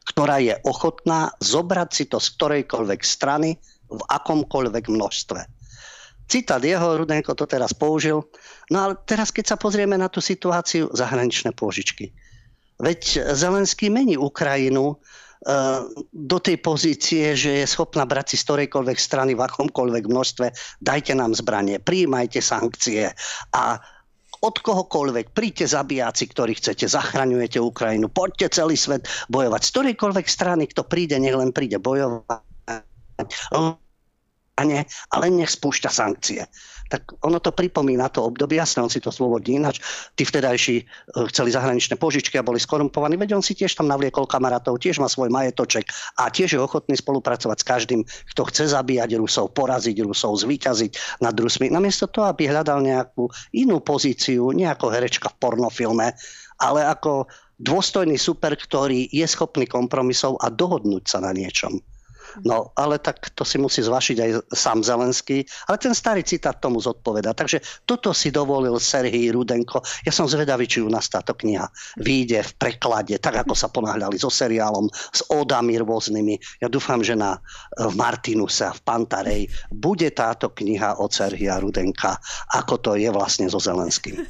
[0.08, 3.60] ktorá je ochotná zobrať si to z ktorejkoľvek strany
[3.92, 5.42] v akomkoľvek množstve.
[6.32, 8.24] Citát jeho, Rudenko to teraz použil.
[8.72, 12.16] No ale teraz, keď sa pozrieme na tú situáciu, zahraničné pôžičky.
[12.80, 14.96] Veď Zelenský mení Ukrajinu e,
[16.10, 20.46] do tej pozície, že je schopná brať si z ktorejkoľvek strany v akomkoľvek množstve,
[20.80, 23.12] dajte nám zbranie, príjmajte sankcie
[23.52, 23.78] a
[24.44, 25.32] od kohokoľvek.
[25.32, 29.62] Príďte zabijáci, ktorí chcete, zachraňujete Ukrajinu, poďte celý svet bojovať.
[29.64, 32.44] Z ktorejkoľvek strany, kto príde, nech len príde bojovať.
[34.54, 35.50] A nie, ale nech
[35.90, 36.46] sankcie.
[36.94, 39.82] Tak ono to pripomína to obdobie, jasné, on si to svobodní ináč.
[40.14, 40.84] Tí vtedajší e,
[41.34, 45.10] chceli zahraničné požičky a boli skorumpovaní, veď on si tiež tam navliekol kamarátov, tiež má
[45.10, 45.90] svoj majetoček
[46.22, 51.34] a tiež je ochotný spolupracovať s každým, kto chce zabíjať Rusov, poraziť Rusov, zvíťaziť nad
[51.34, 51.74] Rusmi.
[51.74, 53.26] Namiesto toho, aby hľadal nejakú
[53.58, 56.14] inú pozíciu, nie ako herečka v pornofilme,
[56.62, 57.26] ale ako
[57.58, 61.82] dôstojný super, ktorý je schopný kompromisov a dohodnúť sa na niečom.
[62.42, 65.46] No, ale tak to si musí zvašiť aj sám Zelenský.
[65.70, 67.38] Ale ten starý citát tomu zodpoveda.
[67.38, 69.86] Takže toto si dovolil Serhii Rudenko.
[70.02, 71.70] Ja som zvedavý, či u nás táto kniha
[72.02, 76.64] vyjde v preklade, tak ako sa ponáhľali so seriálom, s ódami rôznymi.
[76.66, 77.38] Ja dúfam, že na,
[77.78, 82.18] v Martinuse v Pantarej bude táto kniha od Serhia Rudenka,
[82.58, 84.24] ako to je vlastne so Zelenským.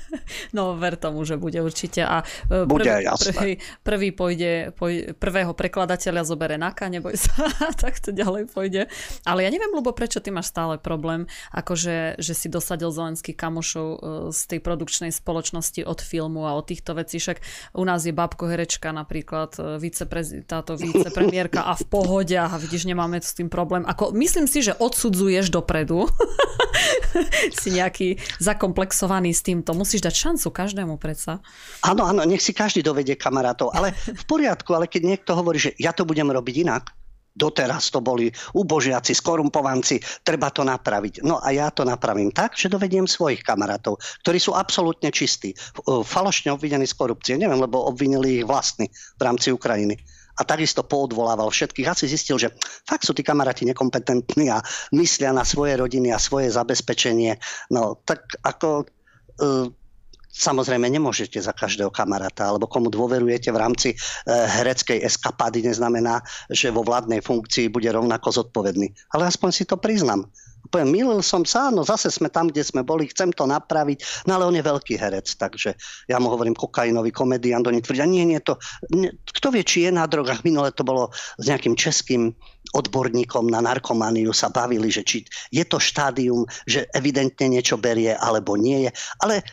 [0.53, 2.05] No, ver tomu, že bude určite.
[2.05, 3.33] A e, bude, prvý, jasné.
[3.33, 7.33] Prvý, prvý pôjde, pôjde, prvého prekladateľa zobere Naka, neboj sa.
[7.83, 8.81] tak to ďalej pôjde.
[9.27, 13.87] Ale ja neviem, Lubo, prečo ty máš stále problém, akože, že si dosadil Zelenský kamošov
[13.87, 13.97] e,
[14.31, 17.19] z tej produkčnej spoločnosti od filmu a od týchto vecí.
[17.19, 17.41] Však
[17.77, 22.85] u nás je babko herečka napríklad, e, viceprezi- táto vicepremiérka a v pohode a vidíš,
[22.89, 23.85] nemáme s tým problém.
[23.85, 26.05] Ako, myslím si, že odsudzuješ dopredu.
[27.61, 29.77] si nejaký zakomplexovaný s týmto.
[29.77, 31.39] Musíš dať šancu každému predsa.
[31.85, 33.73] Áno, áno, nech si každý dovedie kamarátov.
[33.73, 36.83] Ale v poriadku, ale keď niekto hovorí, že ja to budem robiť inak,
[37.33, 41.25] doteraz to boli ubožiaci, skorumpovanci, treba to napraviť.
[41.25, 46.53] No a ja to napravím tak, že dovediem svojich kamarátov, ktorí sú absolútne čistí, falošne
[46.53, 47.35] obvinení z korupcie.
[47.35, 49.97] Neviem, lebo obvinili ich vlastní v rámci Ukrajiny.
[50.33, 51.85] A takisto poodvolával všetkých.
[51.85, 52.49] Asi zistil, že
[52.89, 54.65] fakt sú tí kamaráti nekompetentní a
[54.97, 57.37] myslia na svoje rodiny a svoje zabezpečenie.
[57.69, 58.85] No tak ako e,
[60.33, 63.95] Samozrejme, nemôžete za každého kamaráta, alebo komu dôverujete v rámci e,
[64.27, 68.89] hereckej eskapády, neznamená, že vo vládnej funkcii bude rovnako zodpovedný.
[69.13, 70.25] Ale aspoň si to priznam.
[70.73, 74.41] Poviem, milil som sa, no zase sme tam, kde sme boli, chcem to napraviť, no
[74.41, 75.77] ale on je veľký herec, takže
[76.09, 78.57] ja mu hovorím kokainový komediant, oni tvrdia, nie, nie, to,
[78.89, 82.33] nie, kto vie, či je na drogách, minule to bolo s nejakým českým
[82.73, 85.21] odborníkom na narkomániu sa bavili, že či
[85.53, 88.91] je to štádium, že evidentne niečo berie, alebo nie je,
[89.21, 89.45] ale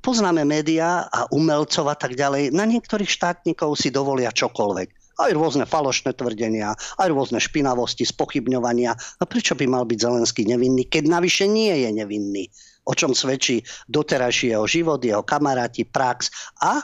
[0.00, 4.88] poznáme médiá a umelcov a tak ďalej, na niektorých štátnikov si dovolia čokoľvek.
[5.20, 8.96] Aj rôzne falošné tvrdenia, aj rôzne špinavosti, spochybňovania.
[8.96, 12.48] A prečo by mal byť Zelenský nevinný, keď navyše nie je nevinný?
[12.88, 13.60] O čom svedčí
[13.92, 16.32] doterajší jeho život, jeho kamaráti, prax
[16.64, 16.80] a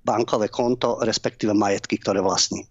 [0.00, 2.64] bankové konto, respektíve majetky, ktoré vlastní.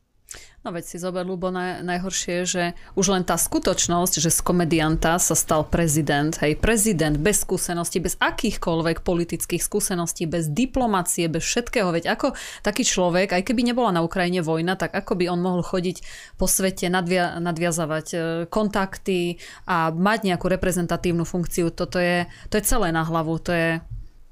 [0.68, 2.64] No veď si zober, Lubo, naj, najhoršie je, že
[3.00, 8.20] už len tá skutočnosť, že z komedianta sa stal prezident, hej, prezident bez skúseností, bez
[8.20, 12.36] akýchkoľvek politických skúseností, bez diplomácie, bez všetkého, veď ako
[12.68, 16.04] taký človek, aj keby nebola na Ukrajine vojna, tak ako by on mohol chodiť
[16.36, 18.18] po svete, nadvia, nadviazavať e,
[18.52, 19.40] kontakty
[19.72, 23.80] a mať nejakú reprezentatívnu funkciu, toto je, to je celé na hlavu, to je,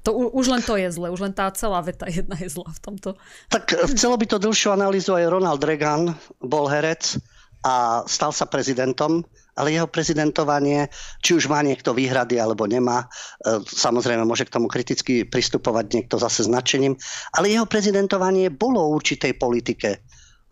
[0.06, 2.80] to, už len to je zle, už len tá celá veta jedna je zlá v
[2.80, 3.18] tomto.
[3.50, 7.18] Tak chcelo by to dlhšiu analýzu aj Ronald Reagan, bol herec
[7.66, 9.26] a stal sa prezidentom,
[9.58, 10.86] ale jeho prezidentovanie,
[11.18, 13.10] či už má niekto výhrady alebo nemá,
[13.42, 16.94] e, samozrejme môže k tomu kriticky pristupovať niekto zase značením,
[17.34, 19.98] ale jeho prezidentovanie bolo o určitej politike,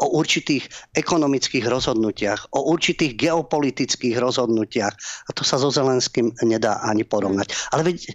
[0.03, 0.67] o určitých
[0.99, 4.95] ekonomických rozhodnutiach, o určitých geopolitických rozhodnutiach.
[4.99, 7.55] A to sa so Zelenským nedá ani porovnať.
[7.71, 8.13] Ale veď e,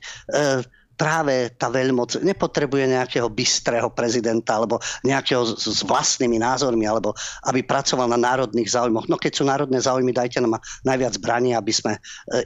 [0.99, 7.15] práve tá veľmoc nepotrebuje nejakého bystrého prezidenta alebo nejakého s, vlastnými názormi alebo
[7.47, 9.07] aby pracoval na národných záujmoch.
[9.07, 11.99] No keď sú národné záujmy, dajte nám najviac zbraní, aby sme e,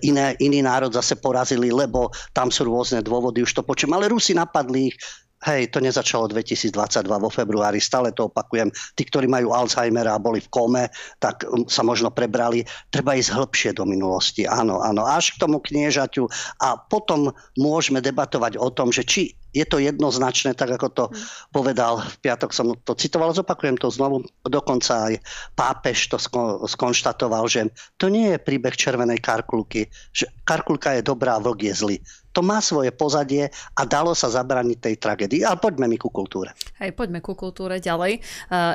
[0.06, 3.98] iné, iný národ zase porazili, lebo tam sú rôzne dôvody, už to počujem.
[3.98, 4.96] Ale Rusi napadli ich,
[5.44, 6.72] Hej, to nezačalo 2022
[7.04, 8.72] vo februári, stále to opakujem.
[8.96, 10.84] Tí, ktorí majú Alzheimera a boli v kome,
[11.20, 12.64] tak um, sa možno prebrali.
[12.88, 16.32] Treba ísť hĺbšie do minulosti, áno, áno, až k tomu kniežaťu.
[16.64, 21.06] A potom môžeme debatovať o tom, že či je to jednoznačné, tak ako to
[21.54, 25.22] povedal v piatok, som to citoval, zopakujem to znovu, dokonca aj
[25.54, 26.18] pápež to
[26.66, 27.70] skonštatoval, že
[28.02, 31.98] to nie je príbeh červenej karkulky, že karkulka je dobrá, vlk je zlý
[32.34, 35.46] to má svoje pozadie a dalo sa zabraniť tej tragédii.
[35.46, 36.58] Ale poďme mi ku kultúre.
[36.82, 38.26] Hej, poďme ku kultúre ďalej.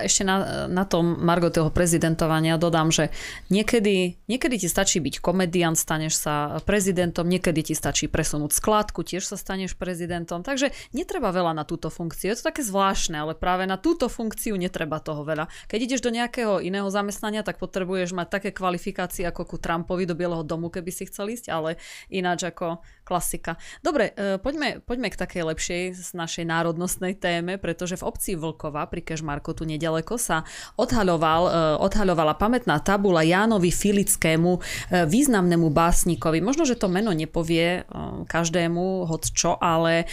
[0.06, 3.10] Ešte na, na tom Margo toho prezidentovania dodám, že
[3.50, 9.26] niekedy, niekedy ti stačí byť komediant, staneš sa prezidentom, niekedy ti stačí presunúť skladku, tiež
[9.26, 10.46] sa staneš prezidentom.
[10.46, 12.30] Takže netreba veľa na túto funkciu.
[12.30, 15.50] Je to také zvláštne, ale práve na túto funkciu netreba toho veľa.
[15.66, 20.14] Keď ideš do nejakého iného zamestnania, tak potrebuješ mať také kvalifikácie ako ku Trumpovi do
[20.14, 23.56] Bieleho domu, keby si chcel ísť, ale ináč ako klasika.
[23.80, 28.84] Dobre, e, poďme, poďme k takej lepšej z našej národnostnej téme, pretože v obci Vlkova
[28.92, 30.44] pri Kežmarku tu nedaleko sa
[30.76, 36.44] odhaľoval, e, odhaľovala pamätná tabula Jánovi Filickému, e, významnému básnikovi.
[36.44, 37.88] Možno, že to meno nepovie
[38.28, 40.10] každému, hoď čo, ale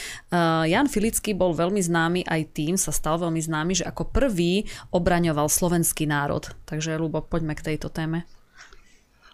[0.70, 5.50] Jan Filický bol veľmi známy aj tým, sa stal veľmi známy, že ako prvý obraňoval
[5.50, 6.46] slovenský národ.
[6.70, 8.30] Takže, Lubo, poďme k tejto téme.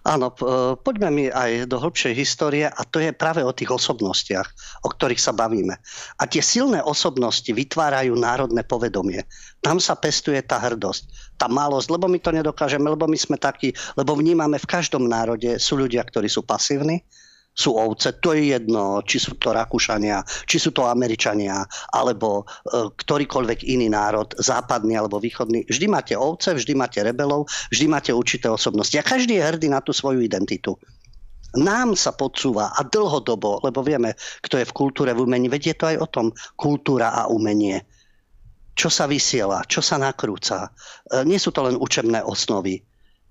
[0.01, 0.35] Áno, e,
[0.81, 4.49] poďme mi aj do hĺbšej histórie a to je práve o tých osobnostiach,
[4.81, 5.77] o ktorých sa bavíme.
[6.17, 9.21] A tie silné osobnosti vytvárajú národné povedomie.
[9.61, 13.77] Tam sa pestuje tá hrdosť, tá malosť, lebo my to nedokážeme, lebo my sme takí,
[13.93, 17.05] lebo vnímame v každom národe sú ľudia, ktorí sú pasívni,
[17.51, 22.89] sú ovce, to je jedno, či sú to Rakúšania, či sú to Američania, alebo e,
[22.95, 25.67] ktorýkoľvek iný národ, západný alebo východný.
[25.67, 28.95] Vždy máte ovce, vždy máte rebelov, vždy máte určité osobnosti.
[28.95, 30.79] A každý je hrdý na tú svoju identitu.
[31.59, 35.91] Nám sa podsúva a dlhodobo, lebo vieme, kto je v kultúre, v umení, vedie to
[35.91, 37.83] aj o tom, kultúra a umenie.
[38.71, 40.71] Čo sa vysiela, čo sa nakrúca.
[41.11, 42.79] E, nie sú to len učebné osnovy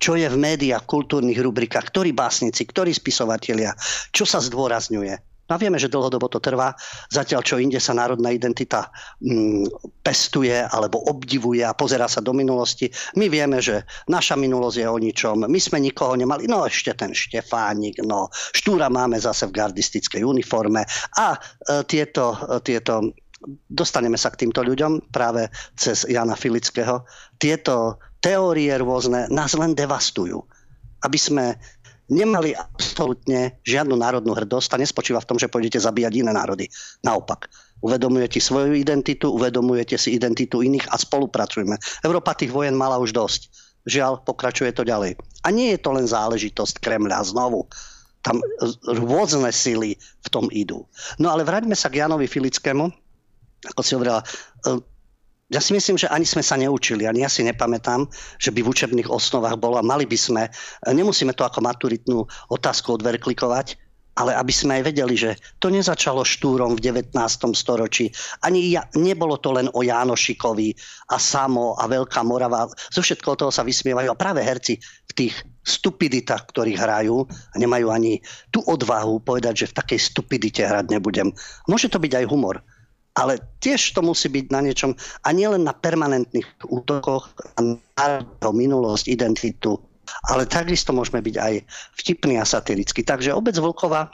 [0.01, 3.77] čo je v médiách, kultúrnych rubrikách, ktorí básnici, ktorí spisovatelia,
[4.09, 5.29] čo sa zdôrazňuje.
[5.51, 6.71] No vieme, že dlhodobo to trvá,
[7.11, 8.87] zatiaľ čo inde sa národná identita
[9.19, 9.67] mm,
[9.99, 12.87] pestuje alebo obdivuje a pozera sa do minulosti.
[13.19, 17.11] My vieme, že naša minulosť je o ničom, my sme nikoho nemali, no ešte ten
[17.11, 20.87] Štefánik, no Štúra máme zase v gardistickej uniforme
[21.19, 21.39] a e,
[21.83, 23.11] tieto, e, tieto
[23.67, 27.03] dostaneme sa k týmto ľuďom práve cez Jana Filického.
[27.35, 30.39] Tieto teórie rôzne nás len devastujú.
[31.01, 31.45] Aby sme
[32.11, 36.67] nemali absolútne žiadnu národnú hrdosť a nespočíva v tom, že pôjdete zabíjať iné národy.
[37.01, 37.49] Naopak,
[37.81, 41.79] uvedomujete svoju identitu, uvedomujete si identitu iných a spolupracujeme.
[42.05, 43.41] Európa tých vojen mala už dosť.
[43.89, 45.17] Žiaľ, pokračuje to ďalej.
[45.41, 47.65] A nie je to len záležitosť Kremľa znovu.
[48.21, 48.37] Tam
[48.85, 50.85] rôzne sily v tom idú.
[51.17, 52.85] No ale vráťme sa k Janovi Filickému.
[53.73, 54.21] Ako si hovorila,
[55.51, 58.07] ja si myslím, že ani sme sa neučili, ani ja si nepamätám,
[58.39, 60.43] že by v učebných osnovách bolo a mali by sme,
[60.87, 63.75] nemusíme to ako maturitnú otázku odverklikovať,
[64.15, 67.15] ale aby sme aj vedeli, že to nezačalo štúrom v 19.
[67.55, 68.11] storočí.
[68.43, 70.75] Ani ja, nebolo to len o Jánošikovi
[71.11, 72.67] a Samo a Veľká Morava.
[72.91, 77.87] Zo všetkého toho sa vysmievajú a práve herci v tých stupiditách, ktorých hrajú a nemajú
[77.91, 78.19] ani
[78.51, 81.31] tú odvahu povedať, že v takej stupidite hrať nebudem.
[81.71, 82.59] Môže to byť aj humor
[83.15, 88.07] ale tiež to musí byť na niečom, a nielen na permanentných útokoch na
[88.51, 89.75] minulosť, identitu,
[90.31, 91.53] ale takisto môžeme byť aj
[92.03, 93.03] vtipný a satirický.
[93.03, 94.11] Takže obec Vlkova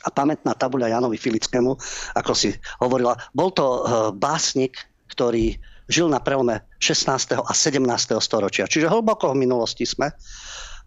[0.00, 1.72] a pamätná tabuľa Janovi Filickému,
[2.16, 3.80] ako si hovorila, bol to eh,
[4.16, 4.78] básnik,
[5.10, 5.58] ktorý
[5.90, 7.42] žil na prelome 16.
[7.42, 7.82] a 17.
[8.22, 8.70] storočia.
[8.70, 10.14] Čiže hlboko v minulosti sme.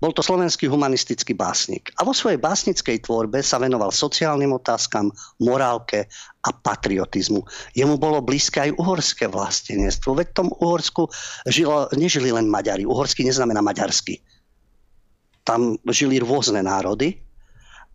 [0.01, 6.09] Bol to slovenský humanistický básnik a vo svojej básnickej tvorbe sa venoval sociálnym otázkam, morálke
[6.43, 7.41] a patriotizmu.
[7.77, 11.07] Jemu bolo blízke aj uhorské vlastenectvo, veď v tom Uhorsku
[11.47, 12.83] žilo, nežili len Maďari.
[12.83, 14.19] Uhorský neznamená maďarský.
[15.43, 17.19] Tam žili rôzne národy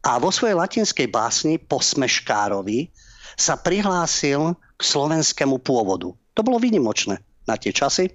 [0.05, 2.93] a vo svojej latinskej básni Posmeškárovi
[3.39, 6.11] sa prihlásil k slovenskému pôvodu.
[6.35, 8.11] To bolo výnimočné na tie časy.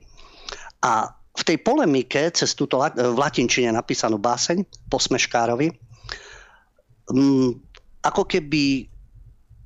[0.83, 5.73] A v tej polemike cez túto v latinčine napísanú báseň po Smeškárovi
[7.09, 7.49] mm,
[8.03, 8.93] ako keby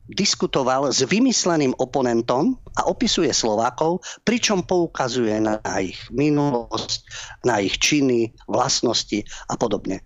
[0.08, 7.03] diskutoval s vymysleným oponentom a opisuje Slovákov, pričom poukazuje na ich minulosť,
[7.43, 9.19] na ich činy, vlastnosti
[9.51, 9.99] a podobne.
[9.99, 10.03] E,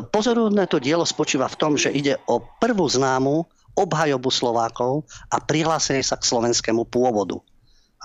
[0.00, 3.44] pozorúhodné to dielo spočíva v tom, že ide o prvú známu
[3.76, 7.36] obhajobu Slovákov a prihlásenie sa k slovenskému pôvodu.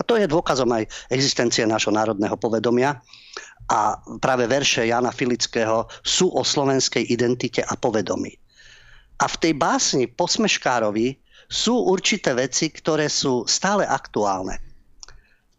[0.00, 2.96] A to je dôkazom aj existencie nášho národného povedomia.
[3.68, 8.32] A práve verše Jana Filického sú o slovenskej identite a povedomí.
[9.20, 14.56] A v tej básni Posmeškárovi sú určité veci, ktoré sú stále aktuálne.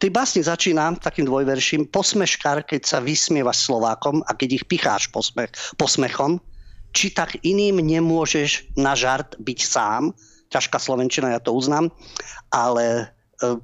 [0.00, 5.06] V tej básni začína takým dvojverším posmeškár, keď sa vysmievaš Slovákom a keď ich picháš
[5.14, 6.42] posmech, posmechom,
[6.90, 10.10] či tak iným nemôžeš na žart byť sám.
[10.50, 11.88] Ťažká slovenčina, ja to uznám,
[12.50, 13.56] ale e,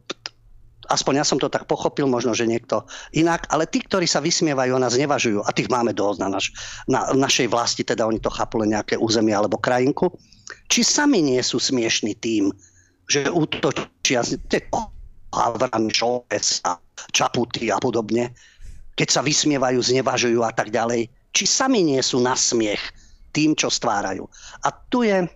[0.89, 4.73] aspoň ja som to tak pochopil, možno, že niekto inak, ale tí, ktorí sa vysmievajú
[4.75, 6.47] a nás nevažujú, a tých máme dosť na, naš,
[6.89, 10.11] na našej vlasti, teda oni to chápu len nejaké územie alebo krajinku,
[10.73, 12.51] či sami nie sú smiešní tým,
[13.09, 14.25] že útočia
[15.29, 16.81] Havran, Šoltes a
[17.13, 18.33] Čaputy a podobne,
[18.97, 22.81] keď sa vysmievajú, znevažujú a tak ďalej, či sami nie sú na smiech
[23.37, 24.25] tým, čo stvárajú.
[24.65, 25.29] A tu je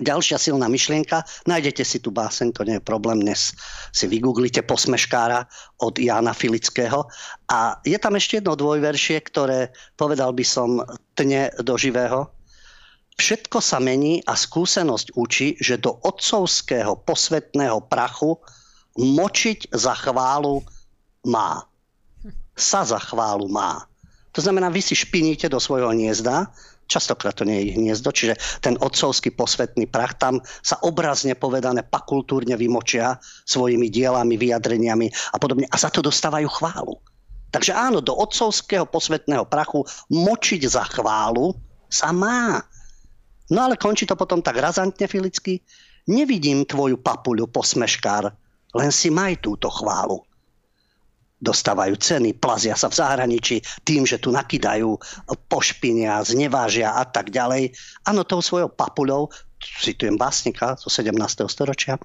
[0.00, 3.52] Ďalšia silná myšlienka, nájdete si tu báseň, to nie je problém, dnes
[3.92, 5.44] si vygooglite posmeškára
[5.84, 7.04] od Jána Filického.
[7.52, 9.68] A je tam ešte jedno dvojveršie, ktoré
[10.00, 10.80] povedal by som
[11.12, 12.32] tne do živého.
[13.20, 18.40] Všetko sa mení a skúsenosť učí, že do otcovského posvetného prachu
[18.96, 20.64] močiť za chválu
[21.28, 21.68] má.
[22.56, 23.84] Sa za chválu má.
[24.32, 26.48] To znamená, vy si špiníte do svojho hniezda,
[26.86, 31.82] častokrát to nie je ich hniezdo, čiže ten otcovský posvetný prach tam sa obrazne povedané
[31.86, 33.16] pakultúrne vymočia
[33.46, 37.00] svojimi dielami, vyjadreniami a podobne a za to dostávajú chválu.
[37.52, 41.52] Takže áno, do otcovského posvetného prachu močiť za chválu
[41.92, 42.64] sa má.
[43.52, 45.60] No ale končí to potom tak razantne, Filicky.
[46.08, 48.32] Nevidím tvoju papuľu, posmeškár,
[48.72, 50.24] len si maj túto chválu.
[51.42, 54.94] Dostávajú ceny, plazia sa v zahraničí tým, že tu nakydajú
[55.50, 57.74] pošpinia, znevážia a tak ďalej.
[58.06, 59.26] Áno, tou svojou papuľou,
[59.58, 61.18] citujem básnika zo 17.
[61.50, 61.98] storočia,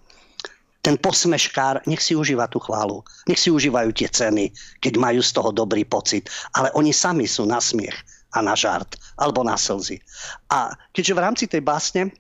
[0.82, 5.36] ten posmeškár, nech si užíva tú chválu, nech si užívajú tie ceny, keď majú z
[5.36, 6.32] toho dobrý pocit.
[6.56, 7.98] Ale oni sami sú na smiech
[8.32, 10.00] a na žart, alebo na slzy.
[10.48, 12.16] A keďže v rámci tej básne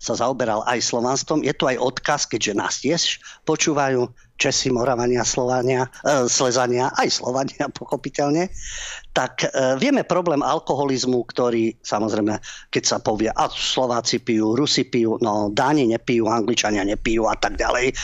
[0.00, 4.08] sa zaoberal aj slovanstvom, je tu aj odkaz, keďže nás tiež počúvajú
[4.40, 8.48] Česi, Moravania, Slovania, e, Slezania, aj Slovania pochopiteľne,
[9.12, 12.40] tak e, vieme problém alkoholizmu, ktorý samozrejme,
[12.72, 17.60] keď sa povie, a Slováci pijú, Rusi pijú, no Dáni nepijú, Angličania nepijú a tak
[17.60, 17.92] ďalej.
[17.92, 17.94] E,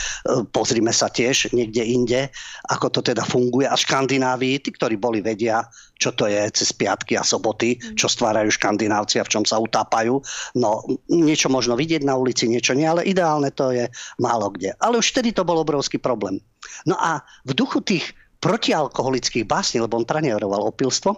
[0.53, 2.21] pozrime sa tiež niekde inde,
[2.69, 3.65] ako to teda funguje.
[3.65, 5.65] A Škandinávii, tí, ktorí boli, vedia,
[5.97, 7.97] čo to je cez piatky a soboty, mm.
[7.97, 10.21] čo stvárajú škandinávci a v čom sa utápajú.
[10.61, 13.89] No, niečo možno vidieť na ulici, niečo nie, ale ideálne to je
[14.21, 14.77] málo kde.
[14.81, 16.41] Ale už vtedy to bol obrovský problém.
[16.85, 18.13] No a v duchu tých
[18.45, 21.17] protialkoholických básní, lebo on pranieroval opilstvo,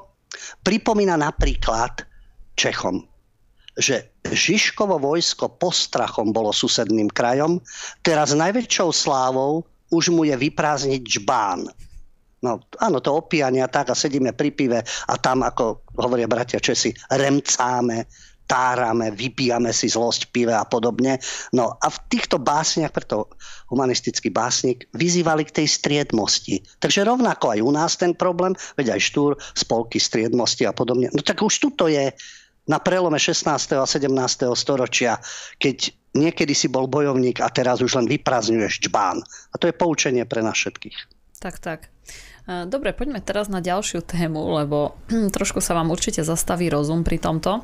[0.63, 2.07] pripomína napríklad
[2.55, 3.07] Čechom,
[3.79, 7.63] že Žižkovo vojsko postrachom bolo susedným krajom,
[8.03, 11.71] teraz najväčšou slávou už mu je vyprázdniť žbán
[12.39, 16.95] No áno, to opíjania tak a sedíme pri pive a tam, ako hovoria bratia Česi,
[17.11, 18.07] remcáme,
[18.49, 21.21] tárame, vypijame si zlosť pive a podobne.
[21.53, 23.29] No a v týchto básniach, preto
[23.69, 26.65] humanistický básnik, vyzývali k tej striedmosti.
[26.81, 31.13] Takže rovnako aj u nás ten problém, veď aj Štúr, spolky striedmosti a podobne.
[31.13, 32.09] No tak už tuto je
[32.69, 33.45] na prelome 16.
[33.77, 34.09] a 17.
[34.57, 35.21] storočia,
[35.61, 39.21] keď niekedy si bol bojovník a teraz už len vyprazňuješ čbán.
[39.53, 41.18] A to je poučenie pre nás všetkých.
[41.39, 41.81] Tak, tak.
[42.49, 44.99] Dobre, poďme teraz na ďalšiu tému, lebo
[45.37, 47.63] trošku sa vám určite zastaví rozum pri tomto.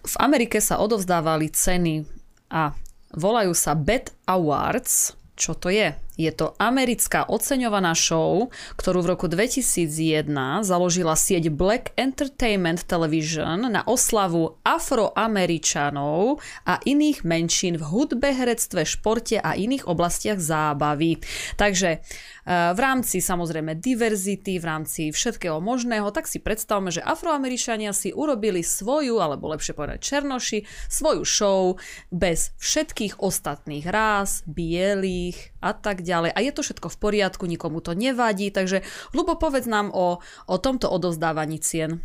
[0.00, 2.08] V Amerike sa odovzdávali ceny
[2.48, 2.72] a
[3.12, 5.18] volajú sa Bet Awards.
[5.36, 5.92] Čo to je?
[6.20, 10.28] Je to americká oceňovaná show, ktorú v roku 2001
[10.68, 16.36] založila sieť Black Entertainment Television na oslavu afroameričanov
[16.68, 21.24] a iných menšín v hudbe, herectve, športe a iných oblastiach zábavy.
[21.56, 22.04] Takže
[22.50, 28.66] v rámci samozrejme diverzity, v rámci všetkého možného, tak si predstavme, že Afroameričania si urobili
[28.66, 31.78] svoju, alebo lepšie povedať Černoši, svoju show
[32.10, 36.34] bez všetkých ostatných rás, bielých a tak ďalej.
[36.34, 38.82] A je to všetko v poriadku, nikomu to nevadí, takže
[39.14, 40.18] Lubo, povedz nám o,
[40.50, 42.02] o tomto odovzdávaní cien.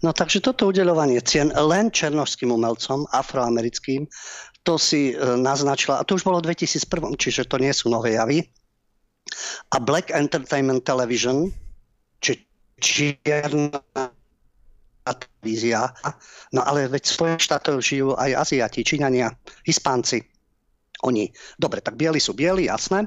[0.00, 4.08] No takže toto udeľovanie cien len černožským umelcom, afroamerickým,
[4.64, 8.16] to si e, naznačila, a to už bolo v 2001, čiže to nie sú nové
[8.16, 8.48] javy,
[9.72, 11.52] a Black Entertainment Television,
[12.22, 12.38] či
[12.78, 13.82] čierna
[15.08, 15.88] televízia.
[16.52, 19.32] No ale veď v Spojených štátoch žijú aj Aziati, Číňania,
[19.64, 20.20] Hispánci.
[21.06, 23.06] Oni, dobre, tak bieli sú bieli, jasné,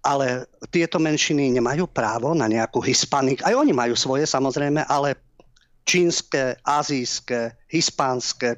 [0.00, 3.44] ale tieto menšiny nemajú právo na nejakú hispanik.
[3.44, 5.20] Aj oni majú svoje samozrejme, ale
[5.84, 8.56] čínske, azijské, hispánske,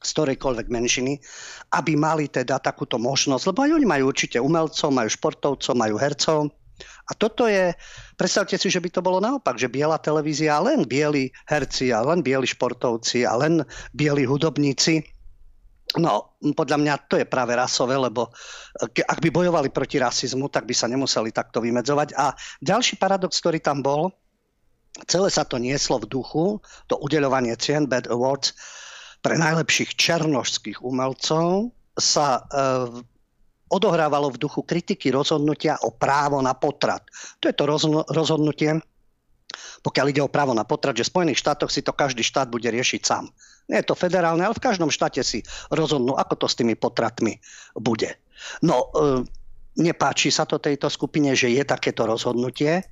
[0.00, 1.20] z ktorejkoľvek menšiny,
[1.76, 6.48] aby mali teda takúto možnosť, lebo aj oni majú určite umelcov, majú športovcov, majú hercov.
[6.80, 7.76] A toto je,
[8.16, 12.24] predstavte si, že by to bolo naopak, že biela televízia, len bieli herci a len
[12.24, 13.60] bieli športovci a len
[13.92, 15.04] bieli hudobníci.
[15.98, 18.30] No, podľa mňa to je práve rasové, lebo
[18.80, 22.14] ak by bojovali proti rasizmu, tak by sa nemuseli takto vymedzovať.
[22.14, 22.30] A
[22.62, 24.14] ďalší paradox, ktorý tam bol,
[25.10, 28.54] celé sa to nieslo v duchu, to udeľovanie cien Bad Awards,
[29.20, 32.42] pre najlepších černožských umelcov sa e,
[33.68, 37.04] odohrávalo v duchu kritiky rozhodnutia o právo na potrat.
[37.38, 37.68] To je to
[38.10, 38.80] rozhodnutie,
[39.84, 42.66] pokiaľ ide o právo na potrat, že v Spojených štátoch si to každý štát bude
[42.66, 43.28] riešiť sám.
[43.70, 47.38] Nie je to federálne, ale v každom štáte si rozhodnú, ako to s tými potratmi
[47.78, 48.18] bude.
[48.64, 49.22] No, e,
[49.78, 52.82] nepáči sa to tejto skupine, že je takéto rozhodnutie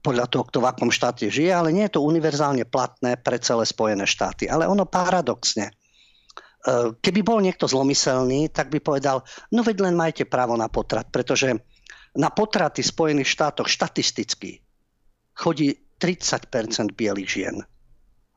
[0.00, 3.68] podľa toho, kto v akom štáte žije, ale nie je to univerzálne platné pre celé
[3.68, 4.48] Spojené štáty.
[4.48, 5.72] Ale ono paradoxne, e,
[6.96, 9.20] keby bol niekto zlomyselný, tak by povedal,
[9.52, 11.52] no veď len majte právo na potrat, pretože
[12.16, 14.64] na potraty v Spojených štátoch štatisticky
[15.36, 17.56] chodí 30% bielých žien.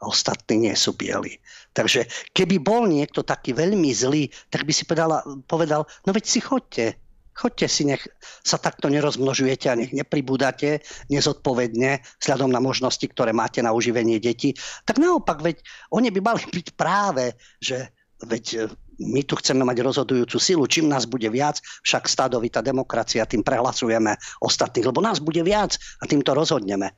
[0.04, 1.40] a ostatní nie sú bieli.
[1.72, 2.04] Takže
[2.36, 7.00] keby bol niekto taký veľmi zlý, tak by si povedala, povedal, no veď si chodte,
[7.34, 8.06] chodte si, nech
[8.46, 14.54] sa takto nerozmnožujete a nech nepribúdate nezodpovedne vzhľadom na možnosti, ktoré máte na uživenie detí.
[14.86, 15.62] Tak naopak, veď
[15.92, 17.92] oni by mali byť práve, že
[18.24, 18.58] veď e,
[19.04, 24.16] my tu chceme mať rozhodujúcu silu, čím nás bude viac, však stádovita demokracia, tým prehlasujeme
[24.40, 26.94] ostatných, lebo nás bude viac a tým to rozhodneme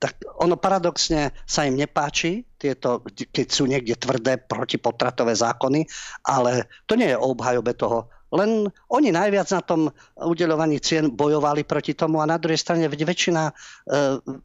[0.00, 5.84] tak ono paradoxne sa im nepáči, tieto, keď sú niekde tvrdé protipotratové zákony,
[6.24, 8.08] ale to nie je o obhajobe toho.
[8.30, 9.80] Len oni najviac na tom
[10.14, 13.52] udeľovaní cien bojovali proti tomu a na druhej strane väčšina, e,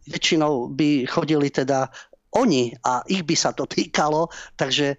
[0.10, 1.90] väčšinou by chodili teda
[2.36, 4.28] oni a ich by sa to týkalo,
[4.60, 4.98] takže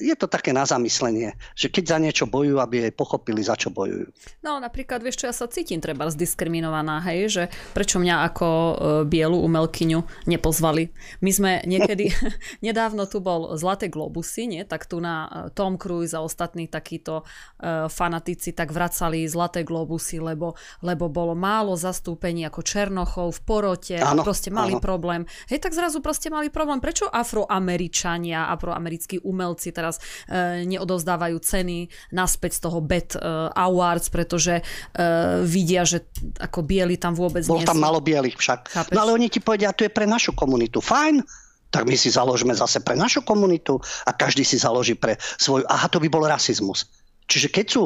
[0.00, 3.68] je to také na zamyslenie, že keď za niečo bojujú, aby aj pochopili, za čo
[3.68, 4.08] bojujú.
[4.40, 7.42] No napríklad, vieš čo, ja sa cítim treba zdiskriminovaná, hej, že
[7.76, 8.74] prečo mňa ako e,
[9.04, 10.88] bielu umelkyňu nepozvali.
[11.20, 12.08] My sme niekedy,
[12.66, 14.62] nedávno tu bol Zlaté globusy, nie?
[14.64, 17.26] tak tu na e, Tom Cruise a ostatní takíto
[17.58, 23.96] e, fanatici tak vracali Zlaté globusy, lebo, lebo bolo málo zastúpení ako Černochov v porote
[23.98, 24.82] áno, proste mali áno.
[24.82, 25.26] problém.
[25.50, 26.78] Hej, tak zrazu proste mali problém.
[26.78, 29.98] Prečo afroameričania, afroamerickí umelci teraz teraz
[30.30, 33.20] e, neodozdávajú ceny naspäť z toho Bet e,
[33.50, 34.62] Awards, pretože e,
[35.42, 36.06] vidia, že
[36.38, 37.82] ako bieli tam vôbec Bol nie tam sú.
[37.82, 38.60] malo bielých však.
[38.70, 38.94] Chápeš?
[38.94, 40.78] No ale oni ti povedia, to je pre našu komunitu.
[40.78, 41.26] Fajn,
[41.74, 45.66] tak my si založíme zase pre našu komunitu a každý si založí pre svoju.
[45.66, 46.86] Aha, to by bol rasizmus.
[47.30, 47.82] Čiže keď sú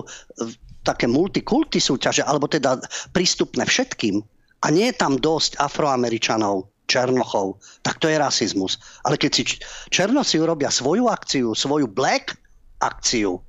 [0.84, 2.80] také multikulty súťaže, alebo teda
[3.12, 4.20] prístupné všetkým
[4.64, 8.76] a nie je tam dosť afroameričanov, Černochov, tak to je rasizmus.
[9.04, 9.42] Ale keď si
[9.88, 12.36] Černosi urobia svoju akciu, svoju black
[12.80, 13.40] akciu,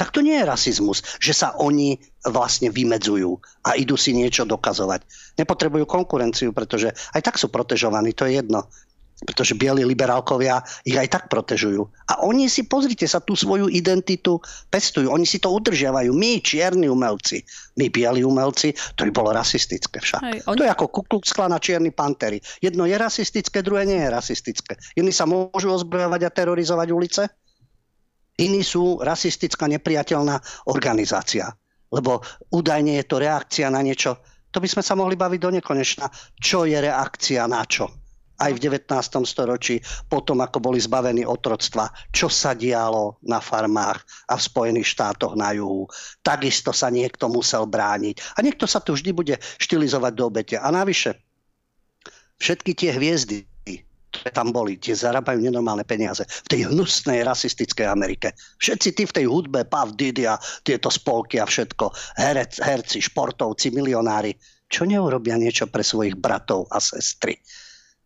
[0.00, 3.36] tak to nie je rasizmus, že sa oni vlastne vymedzujú
[3.68, 5.04] a idú si niečo dokazovať.
[5.36, 8.64] Nepotrebujú konkurenciu, pretože aj tak sú protežovaní, to je jedno
[9.20, 11.84] pretože bieli liberálkovia ich aj tak protežujú.
[12.08, 14.40] A oni si, pozrite sa, tú svoju identitu
[14.72, 15.12] pestujú.
[15.12, 16.08] Oni si to udržiavajú.
[16.16, 17.44] My, čierni umelci,
[17.76, 20.20] my bieli umelci, to by bolo rasistické však.
[20.24, 20.56] Hej, oni...
[20.56, 22.40] To je ako Ku Klux a čierni pantery.
[22.64, 24.80] Jedno je rasistické, druhé nie je rasistické.
[24.96, 27.22] Iní sa môžu ozbrojovať a terorizovať ulice,
[28.40, 30.40] iní sú rasistická nepriateľná
[30.72, 31.52] organizácia.
[31.92, 34.16] Lebo údajne je to reakcia na niečo,
[34.50, 36.10] to by sme sa mohli baviť do nekonečna.
[36.38, 37.99] Čo je reakcia na čo?
[38.40, 38.88] Aj v 19.
[39.28, 44.00] storočí, potom ako boli zbavení otroctva, čo sa dialo na farmách
[44.32, 45.84] a v Spojených štátoch na juhu.
[46.24, 48.40] Takisto sa niekto musel brániť.
[48.40, 50.56] A niekto sa tu vždy bude štilizovať do obete.
[50.56, 51.20] A navyše,
[52.40, 53.44] všetky tie hviezdy,
[54.10, 58.34] ktoré tam boli, tie zarábajú nenormálne peniaze v tej hnusnej rasistickej Amerike.
[58.58, 60.34] Všetci tí v tej hudbe, Pav Didi a
[60.66, 64.34] tieto spolky a všetko, herec, herci, športovci, milionári,
[64.66, 67.38] čo neurobia niečo pre svojich bratov a sestry?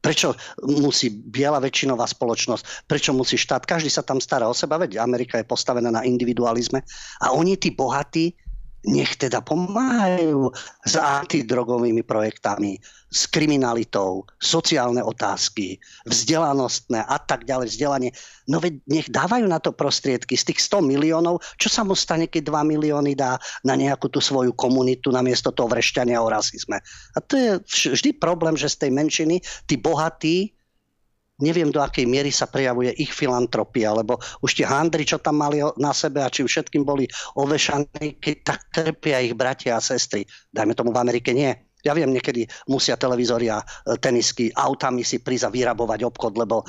[0.05, 0.37] Prečo
[0.69, 5.41] musí biela väčšinová spoločnosť, prečo musí štát, každý sa tam stará o seba, veď Amerika
[5.41, 6.85] je postavená na individualizme.
[7.25, 8.37] A oni, tí bohatí,
[8.85, 10.53] nech teda pomáhajú
[10.85, 12.77] s antidrogovými projektami,
[13.09, 18.11] s kriminalitou, sociálne otázky, vzdelanostné a tak ďalej, vzdelanie.
[18.51, 22.29] No veď nech dávajú na to prostriedky z tých 100 miliónov, čo sa mu stane,
[22.29, 26.83] keď 2 milióny dá na nejakú tú svoju komunitu namiesto toho vrešťania o rasizme.
[27.15, 27.51] A to je
[27.95, 30.53] vždy problém, že z tej menšiny tí bohatí
[31.43, 35.59] neviem do akej miery sa prejavuje ich filantropia, lebo už tie handry, čo tam mali
[35.81, 40.23] na sebe a či všetkým boli ovešaní, keď tak trpia ich bratia a sestry.
[40.55, 41.51] Dajme tomu v Amerike nie.
[41.85, 46.65] Ja viem, niekedy musia televízory a e, tenisky autami si prísť a vyrabovať obchod, lebo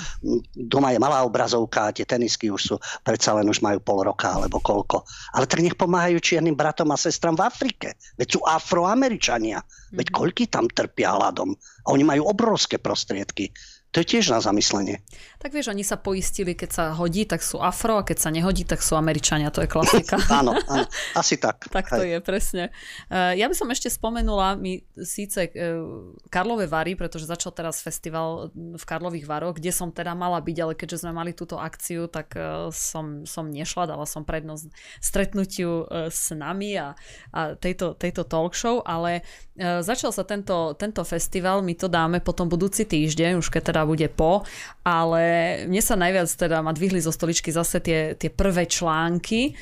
[0.51, 4.35] doma je malá obrazovka a tie tenisky už sú, predsa len už majú pol roka
[4.35, 5.07] alebo koľko.
[5.31, 7.95] Ale tak nech pomáhajú čiernym bratom a sestram v Afrike.
[8.19, 9.63] Veď sú afroameričania.
[9.95, 10.15] Veď mhm.
[10.19, 11.55] koľky tam trpia hladom.
[11.87, 13.55] A oni majú obrovské prostriedky.
[13.95, 14.99] To je tiež na zamyslenie.
[15.39, 18.67] Tak vieš, oni sa poistili, keď sa hodí, tak sú afro a keď sa nehodí,
[18.67, 19.47] tak sú Američania.
[19.55, 20.19] To je klasika.
[20.43, 20.83] áno, áno,
[21.15, 21.63] asi tak.
[21.75, 22.11] tak to Hej.
[22.11, 22.63] je, presne.
[23.07, 25.79] Eh, ja by som ešte spomenula, my síce eh,
[26.27, 30.73] Karlové Vary, pretože začal teraz festival v Karlových Varoch, kde som teda mala byť, ale
[30.75, 36.35] keďže sme mali túto akciu, tak eh, som, som nešla, dala som prednosť stretnutiu s
[36.35, 36.99] nami a,
[37.31, 39.23] a tejto, tejto talk show, ale
[39.55, 44.09] začal sa tento, tento festival, my to dáme potom budúci týždeň, už keď teda bude
[44.11, 44.43] po,
[44.83, 45.23] ale
[45.69, 49.55] mne sa najviac teda ma dvihli zo stoličky zase tie, tie prvé články,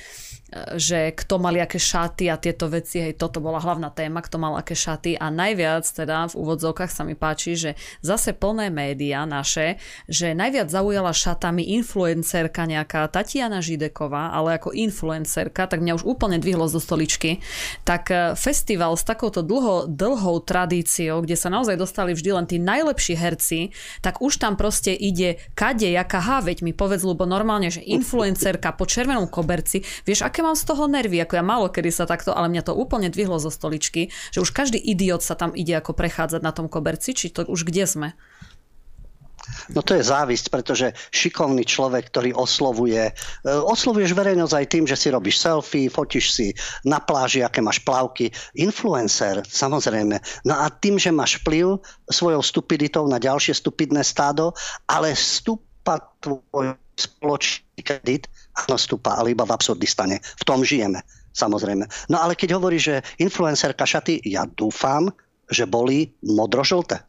[0.78, 4.54] že kto mali aké šaty a tieto veci, hej, toto bola hlavná téma, kto mal
[4.60, 7.72] aké šaty a najviac teda v úvodzovkách sa mi páči, že
[8.06, 15.66] zase plné médiá naše, že najviac zaujala šatami influencerka nejaká Tatiana Žideková, ale ako influencerka,
[15.66, 17.42] tak mňa už úplne dvihlo zo stoličky.
[17.88, 22.62] Tak e, festival s takouto dlho, dlhou tradíciou, kde sa naozaj dostali vždy len tí
[22.62, 23.74] najlepší herci,
[24.06, 28.86] tak už tam proste ide kade, jaká, veď mi povedz, lebo normálne, že influencerka po
[28.86, 32.52] červenom koberci, vieš, aké mám z toho nervy, ako ja málo kedy sa takto, ale
[32.52, 36.42] mňa to úplne dvihlo zo stoličky, že už každý idiot sa tam ide ako prechádzať
[36.44, 38.10] na tom koberci, či to už kde sme?
[39.76, 43.14] No to je závisť, pretože šikovný človek, ktorý oslovuje, e,
[43.52, 46.48] oslovuješ verejnosť aj tým, že si robíš selfie, fotíš si
[46.88, 48.32] na pláži, aké máš plavky.
[48.56, 50.16] Influencer, samozrejme.
[50.48, 51.76] No a tým, že máš vplyv
[52.08, 54.56] svojou stupiditou na ďalšie stupidné stádo,
[54.88, 58.30] ale stúpa tvoj spoločný kredit,
[58.78, 60.22] stúpa, ale iba v absurdistane.
[60.22, 61.02] V tom žijeme,
[61.34, 61.86] samozrejme.
[62.10, 65.10] No ale keď hovorí, že influencerka šaty, ja dúfam,
[65.50, 67.04] že boli modrožlté.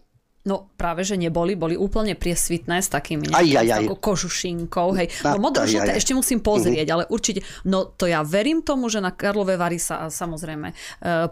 [0.44, 3.84] No práve, že neboli, boli úplne priesvitné s takými aj, aj, aj.
[3.96, 5.08] kožušinkou, hej.
[5.24, 6.96] No modro žlté ešte musím pozrieť, uh-huh.
[7.00, 10.74] ale určite, no to ja verím tomu, že na Karlové Vary sa samozrejme e,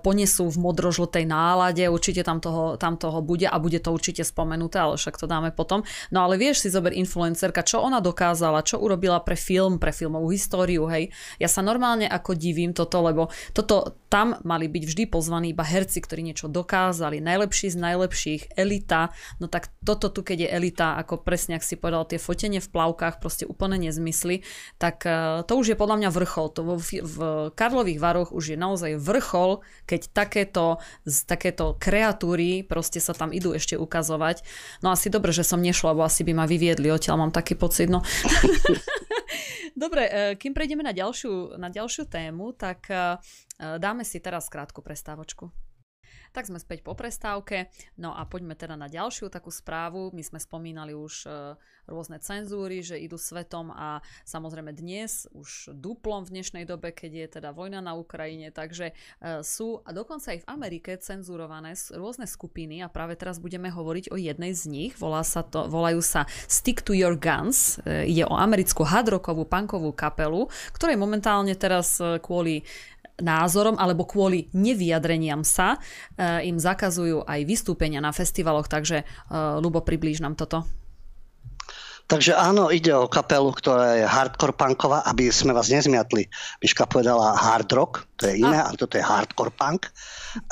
[0.01, 4.81] ponesú v modrožltej nálade, určite tam toho, tam toho bude a bude to určite spomenuté,
[4.81, 5.85] ale však to dáme potom.
[6.09, 10.33] No ale vieš si zober influencerka, čo ona dokázala, čo urobila pre film, pre filmovú
[10.33, 11.13] históriu, hej.
[11.37, 16.01] Ja sa normálne ako divím toto, lebo toto tam mali byť vždy pozvaní iba herci,
[16.01, 19.01] ktorí niečo dokázali, najlepší z najlepších, elita,
[19.40, 22.68] no tak toto tu, keď je elita, ako presne, ak si povedal, tie fotenie v
[22.68, 24.44] plavkách, proste úplne nezmysly,
[24.76, 26.46] tak uh, to už je podľa mňa vrchol.
[26.55, 27.16] To vo, v
[27.57, 30.78] Karlových Varoch už je naozaj vrchol, keď takéto,
[31.24, 34.44] takéto kreatúry proste sa tam idú ešte ukazovať.
[34.84, 37.88] No asi dobre, že som nešla, lebo asi by ma vyviedli odtiaľ, mám taký pocit.
[37.88, 38.05] No.
[39.82, 43.16] dobre, uh, kým prejdeme na ďalšiu, na ďalšiu tému, tak uh,
[43.59, 45.62] dáme si teraz krátku prestávočku.
[46.33, 47.68] Tak sme späť po prestávke.
[48.01, 50.16] No a poďme teda na ďalšiu takú správu.
[50.16, 56.24] My sme spomínali už e, rôzne cenzúry, že idú svetom a samozrejme dnes, už duplom
[56.24, 60.41] v dnešnej dobe, keď je teda vojna na Ukrajine, takže e, sú a dokonca aj
[60.41, 64.93] v Amerike cenzurované rôzne skupiny a práve teraz budeme hovoriť o jednej z nich.
[64.97, 67.76] Volá sa to, volajú sa Stick to Your Guns.
[67.85, 72.64] E, ide o americkú hardrockovú punkovú kapelu, ktorej momentálne teraz kvôli
[73.21, 75.77] názorom alebo kvôli nevyjadreniam sa
[76.17, 79.05] e, im zakazujú aj vystúpenia na festivaloch, takže
[79.61, 80.65] Lubo, e, priblíž nám toto.
[82.13, 86.29] Takže áno, ide o kapelu, ktorá je hardcore punková, aby sme vás nezmiatli.
[86.61, 89.89] Miška povedala hard rock, to je iné, ale toto je hardcore punk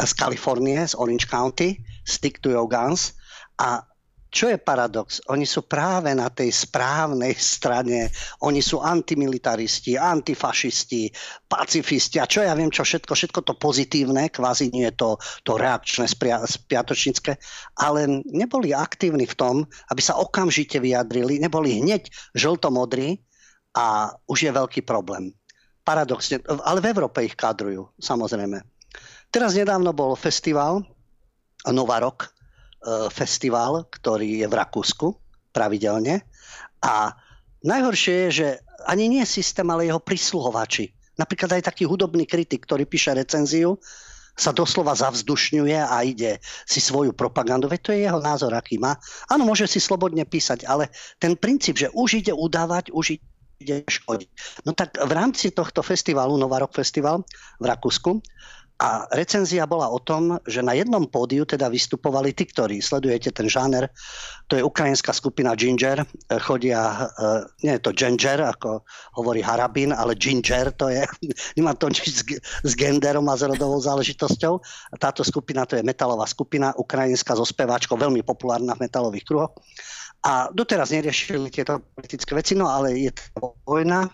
[0.01, 1.77] z Kalifornie, z Orange County,
[2.09, 3.13] Stick to Your Guns.
[3.61, 3.85] A
[4.31, 5.19] čo je paradox?
[5.27, 8.15] Oni sú práve na tej správnej strane.
[8.47, 11.11] Oni sú antimilitaristi, antifašisti,
[11.51, 15.11] pacifisti a čo ja viem, čo všetko, všetko to pozitívne, kvázi nie je to,
[15.43, 16.07] to reakčné,
[16.47, 17.43] spiatočnícke,
[17.83, 19.57] ale neboli aktívni v tom,
[19.91, 22.07] aby sa okamžite vyjadrili, neboli hneď
[22.39, 23.19] žltomodrí
[23.75, 25.35] a už je veľký problém.
[25.83, 28.63] Paradoxne, ale v Európe ich kadrujú, samozrejme.
[29.35, 30.87] Teraz nedávno bol festival
[31.67, 32.40] Nova Rok, E,
[33.13, 35.07] festival, ktorý je v Rakúsku
[35.53, 36.25] pravidelne.
[36.81, 37.13] A
[37.61, 38.49] najhoršie je, že
[38.89, 40.97] ani nie systém, ale jeho prisluhovači.
[41.21, 43.77] Napríklad aj taký hudobný kritik, ktorý píše recenziu,
[44.41, 47.69] sa doslova zavzdušňuje a ide si svoju propagandu.
[47.69, 48.97] Veď to je jeho názor, aký má.
[49.29, 50.89] Áno, môže si slobodne písať, ale
[51.21, 53.21] ten princíp, že už ide udávať, už
[53.61, 54.29] ide škodiť.
[54.65, 57.21] No tak v rámci tohto festivalu, Nova Rock Festival
[57.61, 58.25] v Rakúsku,
[58.81, 63.45] a recenzia bola o tom, že na jednom pódiu teda vystupovali tí, ktorí sledujete ten
[63.45, 63.93] žáner.
[64.49, 66.01] To je ukrajinská skupina Ginger.
[66.41, 67.29] Chodia, e,
[67.61, 68.81] nie je to Ginger, ako
[69.21, 71.05] hovorí Harabin, ale Ginger to je.
[71.61, 72.25] Nemá to nič
[72.65, 74.65] s, genderom a s rodovou záležitosťou.
[74.97, 79.53] Táto skupina to je metalová skupina, ukrajinská so speváčkou, veľmi populárna v metalových kruhoch.
[80.25, 84.09] A doteraz neriešili tieto politické veci, no ale je to vojna,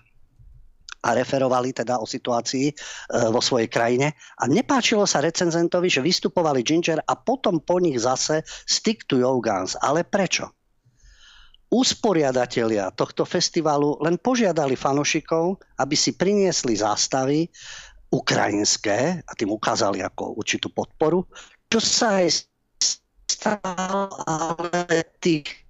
[1.06, 2.74] a referovali teda o situácii e,
[3.30, 4.18] vo svojej krajine.
[4.42, 9.38] A nepáčilo sa recenzentovi, že vystupovali Ginger a potom po nich zase Stick to Your.
[9.78, 10.50] Ale prečo?
[11.66, 17.46] Usporiadatelia tohto festivalu len požiadali fanošikov, aby si priniesli zástavy
[18.10, 21.26] ukrajinské a tým ukázali ako určitú podporu,
[21.66, 22.46] čo sa aj
[23.26, 25.66] stalo, ale tých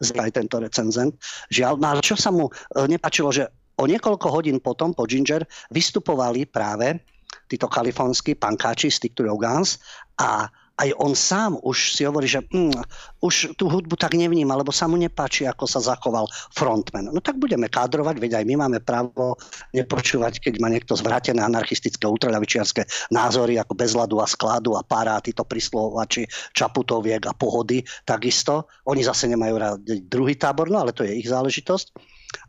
[0.00, 1.14] aj tento recenzent.
[1.52, 2.52] Žiaľ, no ale čo sa mu e,
[2.90, 3.46] nepáčilo, že
[3.80, 5.42] O niekoľko hodín potom po Ginger
[5.74, 7.02] vystupovali práve
[7.50, 9.82] títo kalifornskí pankáči z Stick to Guns
[10.22, 12.74] a aj on sám už si hovorí, že mm,
[13.22, 17.14] už tú hudbu tak nevníma, lebo sa mu nepáči, ako sa zachoval frontman.
[17.14, 19.38] No tak budeme kádrovať, veď aj my máme právo
[19.70, 25.46] nepočúvať, keď má niekto zvrátené anarchistické, ultralavičiarské názory, ako bezladu a skladu a pára, títo
[25.46, 28.66] prislovači Čaputoviek a pohody, takisto.
[28.90, 29.78] Oni zase nemajú rád
[30.10, 31.94] druhý tábor, no ale to je ich záležitosť.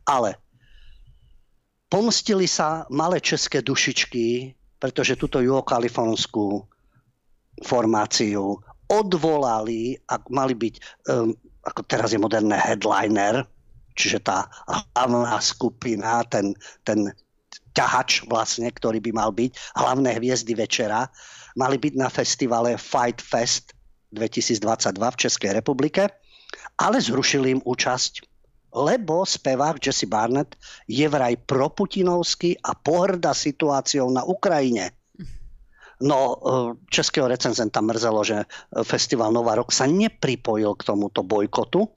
[0.10, 0.45] Ale
[1.96, 4.52] pomstili sa malé české dušičky,
[4.84, 6.68] pretože túto juhokalifornskú
[7.64, 8.60] formáciu
[8.92, 10.76] odvolali, ak mali byť,
[11.08, 11.32] um,
[11.64, 13.48] ako teraz je moderné headliner,
[13.96, 16.52] čiže tá hlavná skupina, ten,
[16.84, 17.16] ten
[17.72, 21.08] ťahač vlastne, ktorý by mal byť, hlavné hviezdy večera,
[21.56, 23.72] mali byť na festivale Fight Fest
[24.12, 24.60] 2022
[25.00, 26.12] v Českej republike,
[26.76, 28.25] ale zrušili im účasť,
[28.76, 34.92] lebo spevák Jesse Barnett je vraj proputinovský a pohrda situáciou na Ukrajine.
[36.04, 36.38] No, e,
[36.92, 38.44] českého recenzenta mrzelo, že
[38.84, 41.88] festival Nová rok sa nepripojil k tomuto bojkotu,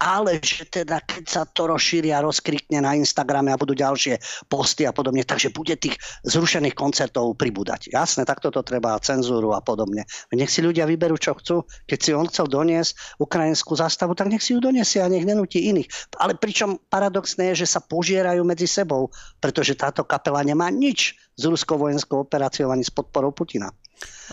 [0.00, 4.84] ale že teda keď sa to rozšíri a rozkrikne na Instagrame a budú ďalšie posty
[4.84, 5.96] a podobne, takže bude tých
[6.28, 7.92] zrušených koncertov pribúdať.
[7.92, 10.04] Jasné, takto to treba cenzúru a podobne.
[10.32, 11.64] Nech si ľudia vyberú, čo chcú.
[11.88, 15.72] Keď si on chcel doniesť ukrajinskú zastavu, tak nech si ju doniesie a nech nenúti
[15.72, 16.16] iných.
[16.20, 19.08] Ale pričom paradoxné je, že sa požierajú medzi sebou,
[19.40, 23.72] pretože táto kapela nemá nič s ruskou vojenskou operáciou ani s podporou Putina.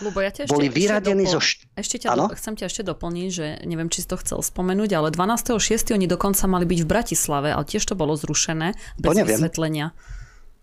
[0.00, 1.40] Lubo, ja ťa ešte, boli vyradení ešte zo...
[1.40, 1.58] Št...
[1.76, 2.24] Ešte ťa do...
[2.32, 5.92] chcem ťa ešte doplniť, že neviem, či si to chcel spomenúť, ale 12.6.
[5.92, 9.92] oni dokonca mali byť v Bratislave, ale tiež to bolo zrušené bez to vysvetlenia.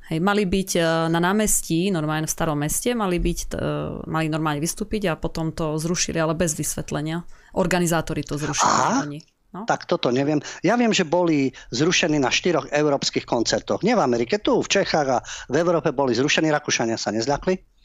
[0.09, 0.81] Hej, mali byť e,
[1.13, 5.77] na námestí, normálne v starom meste, mali, byť, e, mali normálne vystúpiť a potom to
[5.77, 7.21] zrušili, ale bez vysvetlenia.
[7.53, 8.73] Organizátori to zrušili.
[8.73, 9.05] Aha.
[9.05, 9.21] Oni.
[9.53, 9.69] No?
[9.69, 10.41] Tak toto neviem.
[10.65, 13.85] Ja viem, že boli zrušení na štyroch európskych koncertoch.
[13.85, 16.49] Nie v Amerike, tu v Čechách a v Európe boli zrušení.
[16.53, 17.78] Rakúšania sa nezľakli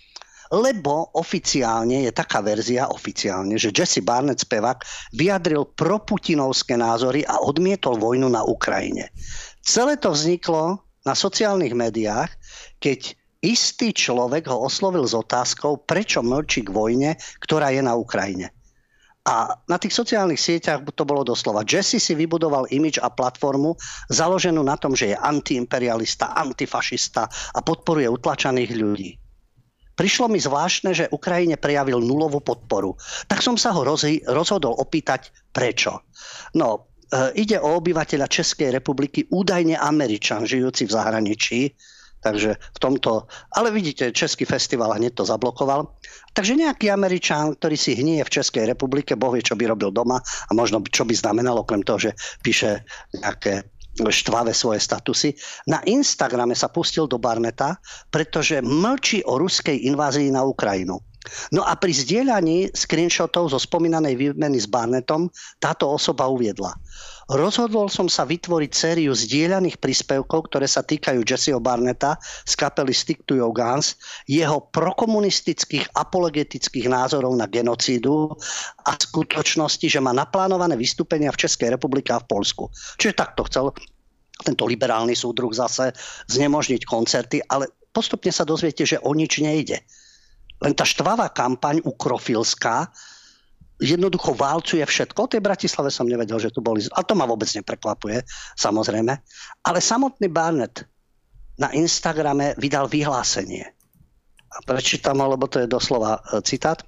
[0.52, 4.84] lebo oficiálne je taká verzia oficiálne, že Jesse Barnett spevák
[5.16, 9.08] vyjadril proputinovské názory a odmietol vojnu na Ukrajine.
[9.64, 12.32] Celé to vzniklo na sociálnych médiách,
[12.80, 17.10] keď istý človek ho oslovil s otázkou, prečo mlčí k vojne,
[17.44, 18.52] ktorá je na Ukrajine.
[19.24, 21.64] A na tých sociálnych sieťach to bolo doslova.
[21.64, 23.72] Jesse si vybudoval imič a platformu
[24.12, 27.24] založenú na tom, že je antiimperialista, antifašista
[27.56, 29.23] a podporuje utlačaných ľudí.
[29.94, 32.98] Prišlo mi zvláštne, že Ukrajine prejavil nulovú podporu.
[33.30, 33.86] Tak som sa ho
[34.26, 36.02] rozhodol opýtať, prečo.
[36.58, 41.60] No, e, ide o obyvateľa Českej republiky, údajne Američan, žijúci v zahraničí,
[42.24, 45.92] Takže v tomto, ale vidíte, Český festival hneď to zablokoval.
[46.32, 50.16] Takže nejaký Američan, ktorý si hnie v Českej republike, boh vie, čo by robil doma
[50.24, 55.30] a možno čo by znamenalo, okrem toho, že píše nejaké štvavé svoje statusy.
[55.70, 57.78] Na Instagrame sa pustil do Barneta,
[58.10, 60.98] pretože mlčí o ruskej invázii na Ukrajinu.
[61.56, 66.76] No a pri zdieľaní screenshotov zo spomínanej výmeny s Barnetom táto osoba uviedla.
[67.24, 73.24] Rozhodol som sa vytvoriť sériu zdieľaných príspevkov, ktoré sa týkajú Jesseho Barneta z kapely Stick
[73.24, 73.96] to Your Guns,
[74.28, 78.36] jeho prokomunistických apologetických názorov na genocídu
[78.84, 82.68] a skutočnosti, že má naplánované vystúpenia v Českej republike a v Polsku.
[83.00, 83.72] Čiže takto chcel
[84.44, 85.96] tento liberálny súdruh zase
[86.28, 89.80] znemožniť koncerty, ale postupne sa dozviete, že o nič nejde.
[90.60, 92.92] Len tá štvavá kampaň ukrofilská
[93.90, 95.18] jednoducho válcuje všetko.
[95.26, 96.80] O tej Bratislave som nevedel, že tu boli.
[96.96, 98.24] A to ma vôbec neprekvapuje,
[98.56, 99.12] samozrejme.
[99.66, 100.88] Ale samotný Barnett
[101.60, 103.68] na Instagrame vydal vyhlásenie.
[104.54, 106.82] A prečítam lebo to je doslova e, citát.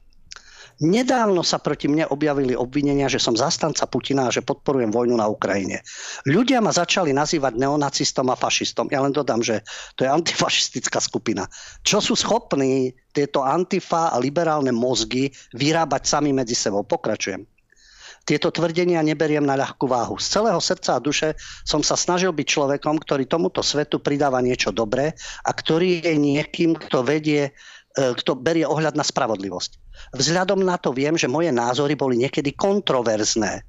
[0.77, 5.25] Nedávno sa proti mne objavili obvinenia, že som zastanca Putina a že podporujem vojnu na
[5.25, 5.81] Ukrajine.
[6.29, 8.93] Ľudia ma začali nazývať neonacistom a fašistom.
[8.93, 9.65] Ja len dodám, že
[9.97, 11.49] to je antifašistická skupina.
[11.81, 16.85] Čo sú schopní tieto antifa a liberálne mozgy vyrábať sami medzi sebou?
[16.85, 17.49] Pokračujem.
[18.27, 20.19] Tieto tvrdenia neberiem na ľahkú váhu.
[20.19, 24.75] Z celého srdca a duše som sa snažil byť človekom, ktorý tomuto svetu pridáva niečo
[24.75, 25.15] dobré
[25.47, 27.55] a ktorý je niekým, kto vedie,
[27.97, 29.81] kto berie ohľad na spravodlivosť.
[30.13, 33.65] Vzhľadom na to viem, že moje názory boli niekedy kontroverzné.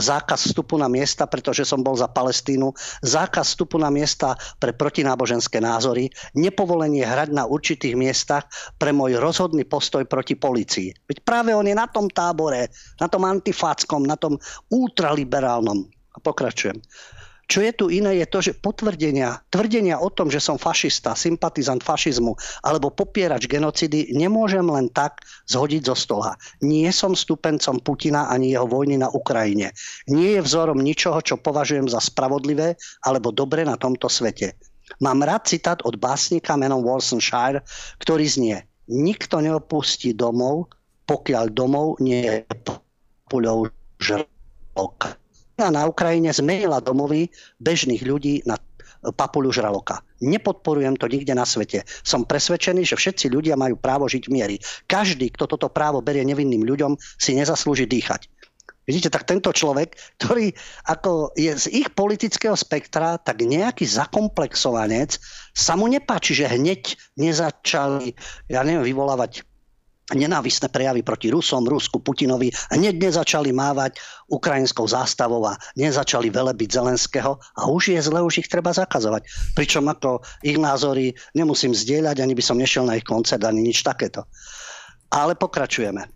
[0.00, 2.72] Zákaz vstupu na miesta, pretože som bol za Palestínu,
[3.04, 8.48] zákaz vstupu na miesta pre protináboženské názory, nepovolenie hrať na určitých miestach
[8.80, 10.94] pre môj rozhodný postoj proti policii.
[11.04, 14.40] Veď práve on je na tom tábore, na tom antifáckom, na tom
[14.72, 15.84] ultraliberálnom.
[16.16, 16.80] A pokračujem.
[17.50, 21.82] Čo je tu iné, je to, že potvrdenia, tvrdenia o tom, že som fašista, sympatizant
[21.82, 25.18] fašizmu alebo popierač genocidy nemôžem len tak
[25.50, 26.38] zhodiť zo stola.
[26.62, 29.74] Nie som stupencom Putina ani jeho vojny na Ukrajine.
[30.06, 34.54] Nie je vzorom ničoho, čo považujem za spravodlivé alebo dobre na tomto svete.
[35.02, 37.66] Mám rád citát od básnika menom Walsonshire,
[37.98, 40.74] ktorý znie Nikto neopustí domov,
[41.06, 42.42] pokiaľ domov nie je
[43.30, 43.70] puľou
[44.02, 45.14] žraloka.
[45.68, 47.28] Na Ukrajine zmenila domovy
[47.60, 48.56] bežných ľudí na
[49.00, 50.04] papuľu žraloka.
[50.20, 51.84] Nepodporujem to nikde na svete.
[52.04, 54.56] Som presvedčený, že všetci ľudia majú právo žiť v miery.
[54.84, 58.28] Každý, kto toto právo berie nevinným ľuďom, si nezaslúži dýchať.
[58.88, 60.50] Vidíte, tak tento človek, ktorý
[60.88, 65.20] ako je z ich politického spektra, tak nejaký zakomplexovanec,
[65.54, 68.18] sa mu nepáči, že hneď nezačali,
[68.50, 69.46] ja neviem, vyvolávať
[70.14, 72.50] nenávistné prejavy proti Rusom, Rusku, Putinovi.
[72.74, 73.98] Hneď nezačali mávať
[74.30, 79.26] ukrajinskou zástavou a nezačali velebiť Zelenského a už je zle, už ich treba zakazovať.
[79.58, 83.82] Pričom ako ich názory nemusím zdieľať, ani by som nešiel na ich koncert, ani nič
[83.82, 84.26] takéto.
[85.10, 86.10] Ale pokračujeme, eh,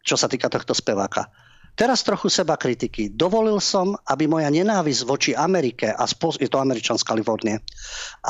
[0.00, 1.28] čo sa týka tohto speváka.
[1.74, 3.10] Teraz trochu seba kritiky.
[3.10, 7.58] Dovolil som, aby moja nenávisť voči Amerike a spôsob, je to Američan z Kalifornie,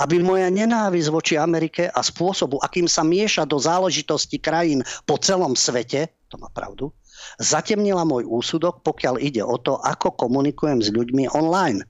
[0.01, 5.53] aby moja nenávisť voči Amerike a spôsobu, akým sa mieša do záležitosti krajín po celom
[5.53, 6.89] svete, to má pravdu,
[7.37, 11.85] zatemnila môj úsudok, pokiaľ ide o to, ako komunikujem s ľuďmi online.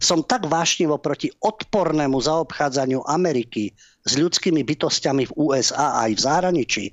[0.00, 3.76] Som tak vášnivo proti odpornému zaobchádzaniu Ameriky
[4.06, 6.84] s ľudskými bytostiami v USA aj v zahraničí,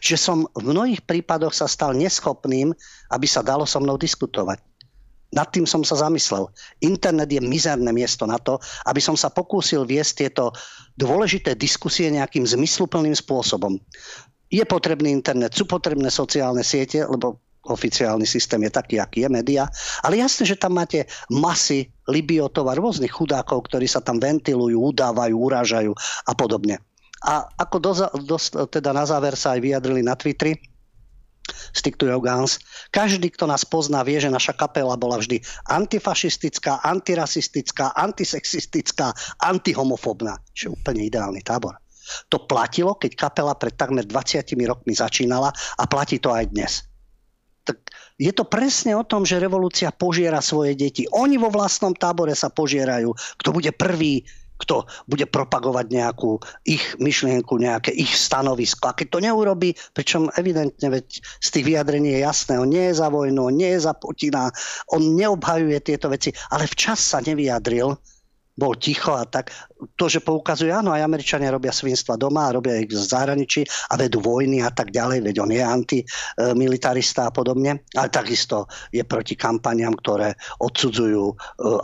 [0.00, 2.72] že som v mnohých prípadoch sa stal neschopným,
[3.12, 4.58] aby sa dalo so mnou diskutovať.
[5.32, 6.44] Nad tým som sa zamyslel.
[6.84, 10.52] Internet je mizerné miesto na to, aby som sa pokúsil viesť tieto
[11.00, 13.80] dôležité diskusie nejakým zmysluplným spôsobom.
[14.52, 19.62] Je potrebný internet, sú potrebné sociálne siete, lebo oficiálny systém je taký, aký je média.
[20.02, 25.34] Ale jasné, že tam máte masy libiotov a rôznych chudákov, ktorí sa tam ventilujú, udávajú,
[25.38, 25.92] urážajú
[26.26, 26.82] a podobne.
[27.22, 27.92] A ako do,
[28.26, 28.36] do,
[28.66, 30.58] teda na záver sa aj vyjadrili na Twitteri,
[31.74, 32.62] Stick to your guns.
[32.94, 35.42] Každý, kto nás pozná, vie, že naša kapela bola vždy
[35.74, 39.10] antifašistická, antirasistická, antisexistická,
[39.42, 40.38] antihomofobná.
[40.54, 41.82] Čo je úplne ideálny tábor.
[42.30, 46.91] To platilo, keď kapela pred takmer 20 rokmi začínala a platí to aj dnes
[47.62, 47.78] tak
[48.18, 51.06] je to presne o tom, že revolúcia požiera svoje deti.
[51.14, 53.14] Oni vo vlastnom tábore sa požierajú.
[53.38, 54.26] Kto bude prvý,
[54.62, 58.94] kto bude propagovať nejakú ich myšlienku, nejaké ich stanovisko.
[58.94, 62.98] A keď to neurobi, pričom evidentne veď z tých vyjadrení je jasné, on nie je
[63.02, 64.54] za vojnu, on nie je za Putina,
[64.94, 67.90] on neobhajuje tieto veci, ale včas sa nevyjadril,
[68.52, 69.50] bol ticho a tak.
[69.98, 74.22] To, že poukazuje, áno, aj Američania robia svinstva doma, robia ich v zahraničí a vedú
[74.22, 79.96] vojny a tak ďalej, veď on je antimilitarista a podobne, ale takisto je proti kampaniam,
[79.96, 81.34] ktoré odsudzujú e,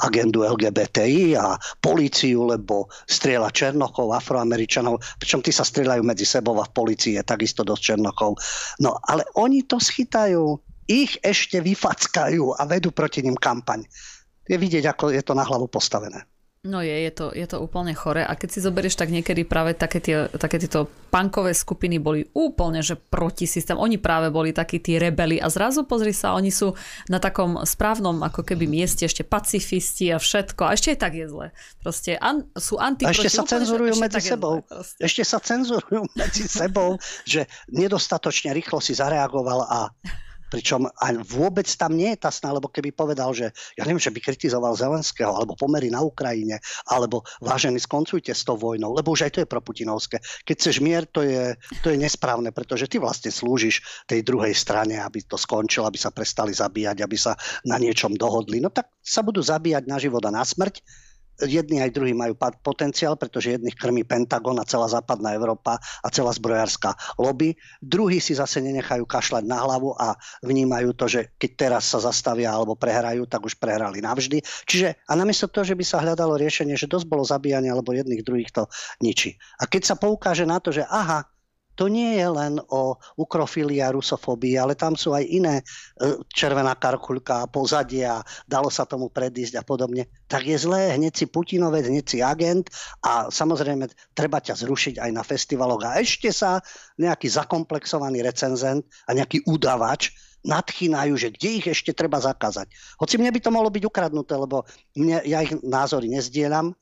[0.04, 6.68] agendu LGBTI a políciu, lebo strieľa Černochov, Afroameričanov, pričom tí sa strieľajú medzi sebou a
[6.68, 8.38] v polícii je takisto dosť Černochov.
[8.78, 10.54] No, ale oni to schytajú,
[10.86, 13.84] ich ešte vyfackajú a vedú proti ním kampaň.
[14.48, 16.24] Je vidieť, ako je to na hlavu postavené.
[16.66, 18.26] No je, je to, je to úplne chore.
[18.26, 22.82] A keď si zoberieš, tak niekedy práve také, tie, také tieto punkové skupiny boli úplne,
[22.82, 23.78] že proti systém.
[23.78, 26.74] Oni práve boli takí tí rebeli a zrazu pozri sa, oni sú
[27.06, 30.66] na takom správnom ako keby mieste ešte pacifisti a všetko.
[30.66, 31.46] A ešte aj tak je zle.
[31.78, 34.54] Proste an, sú anti A ešte sa cenzurujú úplne, medzi sebou.
[34.66, 39.94] Zle, ešte sa cenzurujú medzi sebou, že nedostatočne rýchlo si zareagoval a
[40.48, 44.12] Pričom aj vôbec tam nie je tá sná, lebo keby povedal, že ja neviem, že
[44.12, 49.28] by kritizoval Zelenského, alebo pomery na Ukrajine, alebo vážený, skoncujte s tou vojnou, lebo už
[49.28, 50.16] aj to je proputinovské.
[50.44, 51.52] Keď chceš mier, to je,
[51.84, 56.08] to je nesprávne, pretože ty vlastne slúžiš tej druhej strane, aby to skončilo, aby sa
[56.08, 57.36] prestali zabíjať, aby sa
[57.68, 58.58] na niečom dohodli.
[58.58, 61.07] No tak sa budú zabíjať na život a na smrť
[61.46, 66.34] jedni aj druhí majú potenciál, pretože jedných krmí Pentagon a celá západná Európa a celá
[66.34, 67.54] zbrojárska lobby.
[67.78, 72.50] Druhí si zase nenechajú kašľať na hlavu a vnímajú to, že keď teraz sa zastavia
[72.50, 74.42] alebo prehrajú, tak už prehrali navždy.
[74.66, 78.26] Čiže a namiesto toho, že by sa hľadalo riešenie, že dosť bolo zabíjania alebo jedných
[78.26, 78.66] druhých to
[78.98, 79.38] ničí.
[79.62, 81.22] A keď sa poukáže na to, že aha,
[81.78, 85.64] to nie je len o ukrofílii a rusofóbii, ale tam sú aj iné e,
[86.26, 88.18] červená karkulka, pozadia,
[88.50, 90.10] dalo sa tomu predísť a podobne.
[90.26, 92.66] Tak je zlé, hneď si Putinovec, hneď si agent
[93.06, 95.86] a samozrejme treba ťa zrušiť aj na festivaloch.
[95.86, 96.58] A ešte sa
[96.98, 100.10] nejaký zakomplexovaný recenzent a nejaký udavač
[100.42, 102.70] nadchýnajú, že kde ich ešte treba zakázať.
[102.98, 104.66] Hoci mne by to mohlo byť ukradnuté, lebo
[104.98, 106.74] mne, ja ich názory nezdielam,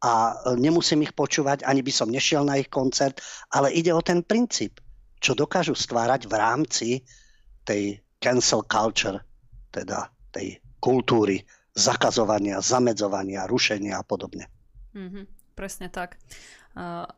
[0.00, 3.20] a e, nemusím ich počúvať, ani by som nešiel na ich koncert,
[3.52, 4.80] ale ide o ten princíp,
[5.20, 6.88] čo dokážu stvárať v rámci
[7.64, 9.20] tej cancel culture,
[9.68, 11.44] teda tej kultúry
[11.76, 14.48] zakazovania, zamedzovania, rušenia a podobne.
[14.96, 15.24] Mm-hmm.
[15.54, 16.16] Presne tak.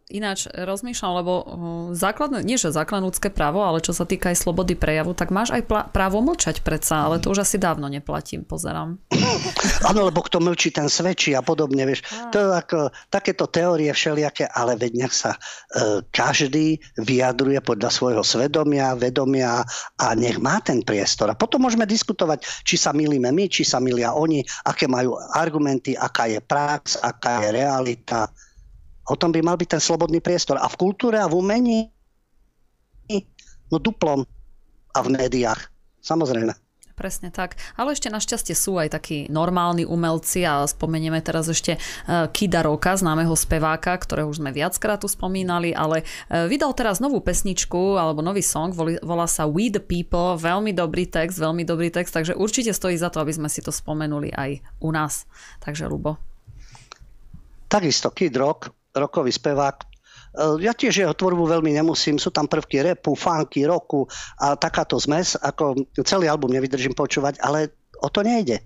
[0.08, 1.32] Ináč rozmýšľam, lebo
[1.92, 5.52] základné, nie že základné ľudské právo, ale čo sa týka aj slobody prejavu, tak máš
[5.52, 8.96] aj pla- právo mlčať predsa, ale to už asi dávno neplatím, pozerám.
[9.92, 12.00] Áno, lebo kto mlčí, ten svedčí a podobne, vieš.
[12.32, 12.78] To je ako,
[13.12, 19.60] takéto teórie všelijaké, ale veď nech sa uh, každý vyjadruje podľa svojho svedomia, vedomia
[20.00, 21.28] a nech má ten priestor.
[21.28, 25.92] A potom môžeme diskutovať, či sa milíme my, či sa milia oni, aké majú argumenty,
[25.92, 28.32] aká je prax, aká je realita
[29.10, 30.62] O tom by mal byť ten slobodný priestor.
[30.62, 31.90] A v kultúre a v umení,
[33.72, 34.22] no duplom.
[34.92, 35.72] A v médiách,
[36.04, 36.52] samozrejme.
[36.92, 37.56] Presne tak.
[37.74, 41.78] Ale ešte našťastie sú aj takí normálni umelci a spomenieme teraz ešte e,
[42.28, 47.24] Kida Roka, známeho speváka, ktorého už sme viackrát tu spomínali, ale e, vydal teraz novú
[47.24, 52.12] pesničku alebo nový song, volá sa We the People, veľmi dobrý text, veľmi dobrý text,
[52.12, 55.24] takže určite stojí za to, aby sme si to spomenuli aj u nás.
[55.64, 56.20] Takže Lubo.
[57.72, 59.76] Takisto Kid Rock, rokový spevák.
[59.80, 59.84] E,
[60.64, 64.06] ja tiež jeho tvorbu veľmi nemusím, sú tam prvky repu, funky, roku
[64.40, 68.60] a takáto zmes, ako celý album nevydržím počúvať, ale o to nejde.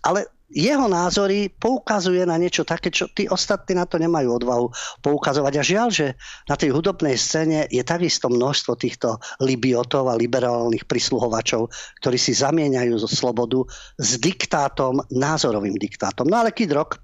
[0.00, 4.66] Ale jeho názory poukazuje na niečo také, čo tí ostatní na to nemajú odvahu
[4.98, 5.54] poukazovať.
[5.54, 6.06] A žiaľ, že
[6.50, 11.70] na tej hudobnej scéne je takisto množstvo týchto libiotov a liberálnych prisluhovačov,
[12.02, 13.62] ktorí si zamieňajú slobodu
[14.02, 16.26] s diktátom, názorovým diktátom.
[16.26, 16.98] No ale Kid Rock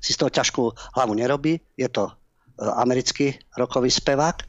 [0.00, 0.62] si z toho ťažkú
[0.94, 1.60] hlavu nerobí.
[1.74, 2.12] Je to e,
[2.78, 4.42] americký rokový spevák.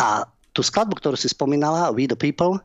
[0.00, 2.58] A tú skladbu, ktorú si spomínala, We the People,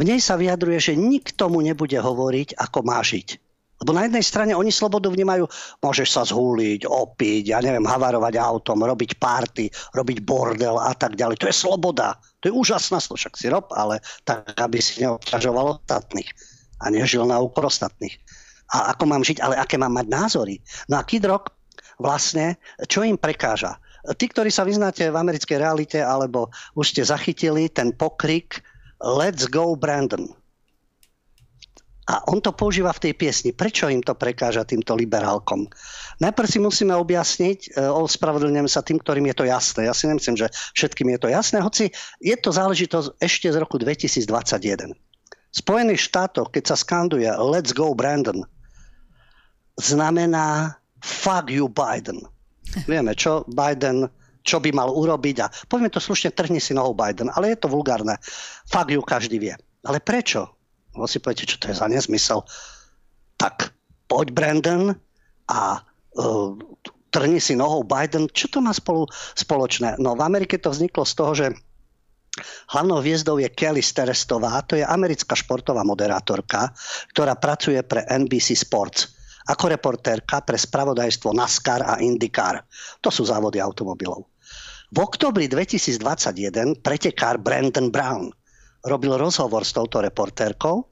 [0.00, 3.36] v nej sa vyjadruje, že nikto mu nebude hovoriť, ako má žiť.
[3.82, 5.50] Lebo na jednej strane oni slobodu vnímajú,
[5.82, 11.42] môžeš sa zhúliť, opiť, ja neviem, havarovať autom, robiť party, robiť bordel a tak ďalej.
[11.42, 12.14] To je sloboda.
[12.40, 13.26] To je úžasná sloboda.
[13.26, 16.30] Však si rob, ale tak, aby si neobťažoval ostatných
[16.78, 18.22] a nežil na úkor ostatných
[18.72, 20.56] a ako mám žiť, ale aké mám mať názory.
[20.88, 21.52] No a Kid Rock
[22.00, 22.56] vlastne,
[22.88, 23.76] čo im prekáža?
[24.18, 28.64] Tí, ktorí sa vyznáte v americkej realite, alebo už ste zachytili ten pokrik
[28.98, 30.26] Let's go Brandon.
[32.10, 33.54] A on to používa v tej piesni.
[33.54, 35.70] Prečo im to prekáža týmto liberálkom?
[36.18, 39.86] Najprv si musíme objasniť, e, ospravedlňujem sa tým, ktorým je to jasné.
[39.86, 43.78] Ja si nemyslím, že všetkým je to jasné, hoci je to záležitosť ešte z roku
[43.78, 44.98] 2021.
[45.52, 48.42] V Spojených štátoch, keď sa skanduje Let's go Brandon,
[49.78, 52.20] znamená fuck you Biden.
[52.88, 54.08] Vieme, čo Biden,
[54.42, 57.68] čo by mal urobiť a povieme to slušne, trhni si nohou Biden, ale je to
[57.68, 58.16] vulgárne.
[58.70, 59.54] Fuck you každý vie.
[59.84, 60.46] Ale prečo?
[60.94, 62.44] Vy si poviete, čo to je za nezmysel.
[63.40, 63.72] Tak
[64.06, 64.92] poď Brandon
[65.48, 66.52] a uh,
[67.10, 68.28] trhni si nohou Biden.
[68.30, 69.98] Čo to má spolu spoločné?
[69.98, 71.46] No v Amerike to vzniklo z toho, že
[72.72, 76.72] Hlavnou hviezdou je Kelly Sterestová, to je americká športová moderátorka,
[77.12, 79.11] ktorá pracuje pre NBC Sports
[79.50, 82.62] ako reportérka pre spravodajstvo NASCAR a IndyCar.
[83.02, 84.30] To sú závody automobilov.
[84.92, 88.28] V oktobri 2021 pretekár Brandon Brown
[88.84, 90.84] robil rozhovor s touto reportérkou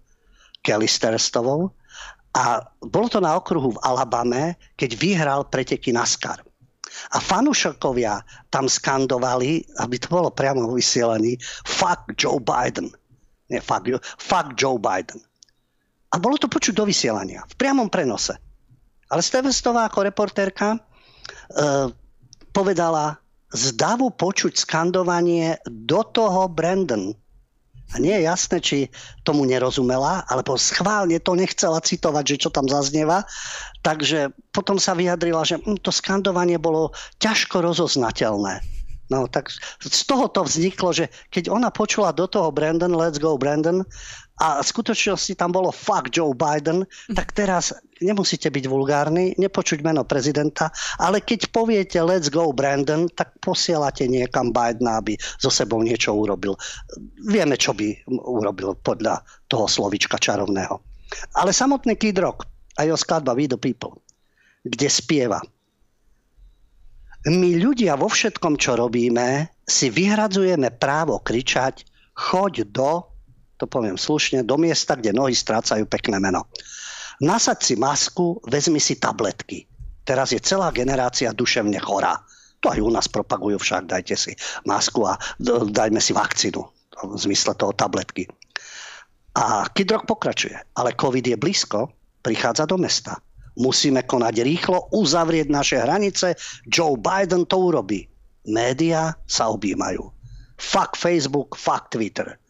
[0.65, 1.69] Kelly Sterstovou
[2.33, 6.41] a bolo to na okruhu v Alabame, keď vyhral preteky NASCAR.
[7.15, 12.91] A fanúšakovia tam skandovali, aby to bolo priamo vysielaní, fuck Joe Biden.
[13.51, 13.87] Nie, fuck,
[14.19, 15.23] fuck Joe Biden.
[16.11, 18.35] A bolo to počuť do vysielania, v priamom prenose.
[19.11, 20.79] Ale Stevenstová ako reportérka e,
[22.51, 23.19] povedala,
[23.51, 27.11] z davu počuť skandovanie do toho Brandon.
[27.91, 28.79] A nie je jasné, či
[29.27, 33.27] tomu nerozumela, alebo schválne to nechcela citovať, že čo tam zaznieva.
[33.83, 38.63] Takže potom sa vyjadrila, že hm, to skandovanie bolo ťažko rozoznateľné.
[39.11, 39.51] No tak
[39.83, 43.83] z toho to vzniklo, že keď ona počula do toho Brandon, let's go Brandon,
[44.41, 50.09] a v skutočnosti tam bolo fuck Joe Biden, tak teraz nemusíte byť vulgárni, nepočuť meno
[50.09, 56.17] prezidenta, ale keď poviete let's go Brandon, tak posielate niekam Bidena, aby so sebou niečo
[56.17, 56.57] urobil.
[57.21, 60.81] Vieme, čo by urobil podľa toho slovička čarovného.
[61.37, 62.49] Ale samotný Kid Rock
[62.81, 64.01] a jeho skladba We the People,
[64.65, 65.45] kde spieva
[67.29, 71.85] my ľudia vo všetkom, čo robíme, si vyhradzujeme právo kričať
[72.17, 73.10] choď do
[73.61, 76.49] to poviem slušne, do miesta, kde nohy strácajú pekné meno.
[77.21, 79.69] Nasaď si masku, vezmi si tabletky.
[80.09, 82.17] Teraz je celá generácia duševne chorá.
[82.65, 84.33] To aj u nás propagujú však, dajte si
[84.65, 85.21] masku a
[85.69, 86.61] dajme si vakcínu
[87.01, 88.25] v zmysle toho tabletky.
[89.37, 90.57] A Kidrok pokračuje.
[90.77, 91.93] Ale COVID je blízko,
[92.25, 93.21] prichádza do mesta.
[93.61, 96.37] Musíme konať rýchlo, uzavrieť naše hranice.
[96.69, 98.09] Joe Biden to urobí.
[98.49, 100.09] Média sa objímajú.
[100.57, 102.41] Fuck Facebook, fuck Twitter.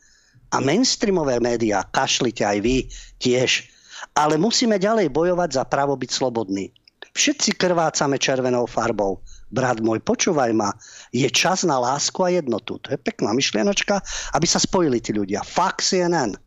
[0.51, 2.77] A mainstreamové médiá, kašlite aj vy
[3.23, 3.71] tiež.
[4.19, 6.75] Ale musíme ďalej bojovať za právo byť slobodný.
[7.15, 9.19] Všetci krvácame červenou farbou.
[9.51, 10.71] Brat môj, počúvaj ma,
[11.11, 12.79] je čas na lásku a jednotu.
[12.87, 13.99] To je pekná myšlienočka,
[14.39, 15.43] aby sa spojili tí ľudia.
[15.43, 16.39] Fakt CNN.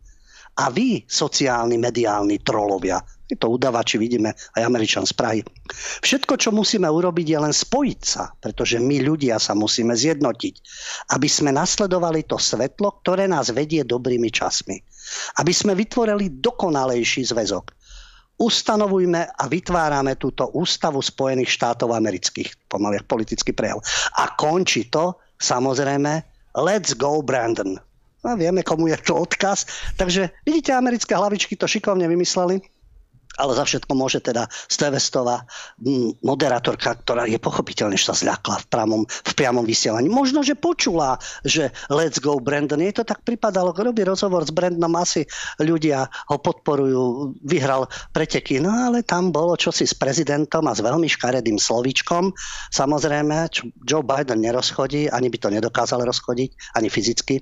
[0.63, 3.03] A vy, sociálni, mediálni trolovia,
[3.37, 5.41] to udavači vidíme aj Američan z Prahy.
[6.01, 10.55] Všetko, čo musíme urobiť, je len spojiť sa, pretože my ľudia sa musíme zjednotiť,
[11.13, 14.79] aby sme nasledovali to svetlo, ktoré nás vedie dobrými časmi.
[15.39, 17.83] Aby sme vytvorili dokonalejší zväzok
[18.43, 23.79] ustanovujme a vytvárame túto ústavu Spojených štátov amerických, pomaly politický prejav.
[24.17, 26.25] A končí to, samozrejme,
[26.57, 27.77] let's go Brandon.
[28.23, 29.67] No, vieme, komu je to odkaz.
[29.99, 32.63] Takže vidíte, americké hlavičky to šikovne vymysleli
[33.37, 35.45] ale za všetko môže teda Stevestová,
[36.21, 40.07] moderátorka, ktorá je pochopiteľne, že sa zľakla v, priamom, v priamom vysielaní.
[40.07, 42.79] Možno, že počula, že let's go Brandon.
[42.81, 45.25] Je to tak pripadalo, robí rozhovor s Brandonom, asi
[45.57, 51.09] ľudia ho podporujú, vyhral preteky, no ale tam bolo čosi s prezidentom a s veľmi
[51.09, 52.31] škaredým slovíčkom.
[52.69, 53.49] Samozrejme,
[53.83, 57.41] Joe Biden nerozchodí, ani by to nedokázal rozchodiť, ani fyzicky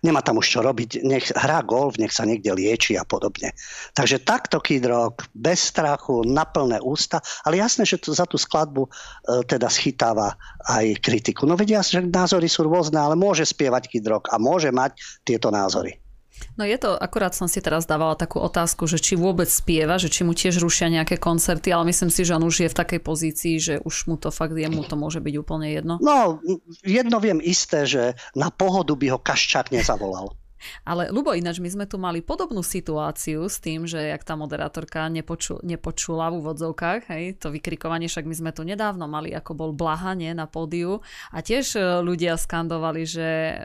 [0.00, 3.52] nemá tam už čo robiť, nech hrá golf, nech sa niekde lieči a podobne.
[3.92, 8.40] Takže takto Kid Rock, bez strachu, na plné ústa, ale jasné, že to, za tú
[8.40, 8.90] skladbu e,
[9.44, 10.38] teda schytáva
[10.70, 11.44] aj kritiku.
[11.44, 14.96] No vedia, že názory sú rôzne, ale môže spievať Kid Rock a môže mať
[15.26, 16.05] tieto názory.
[16.56, 20.08] No je to, akurát som si teraz dávala takú otázku, že či vôbec spieva, že
[20.08, 23.00] či mu tiež rušia nejaké koncerty, ale myslím si, že on už je v takej
[23.04, 26.00] pozícii, že už mu to fakt jemu to môže byť úplne jedno.
[26.00, 26.40] No,
[26.80, 30.32] jedno viem isté, že na pohodu by ho Kaščák nezavolal.
[30.88, 35.06] Ale Lubo, ináč my sme tu mali podobnú situáciu s tým, že jak tá moderátorka
[35.12, 39.70] nepoču, nepočula v úvodzovkách, hej, to vykrikovanie, však my sme tu nedávno mali, ako bol
[39.76, 43.58] Blahanie na pódiu a tiež e, ľudia skandovali, že e,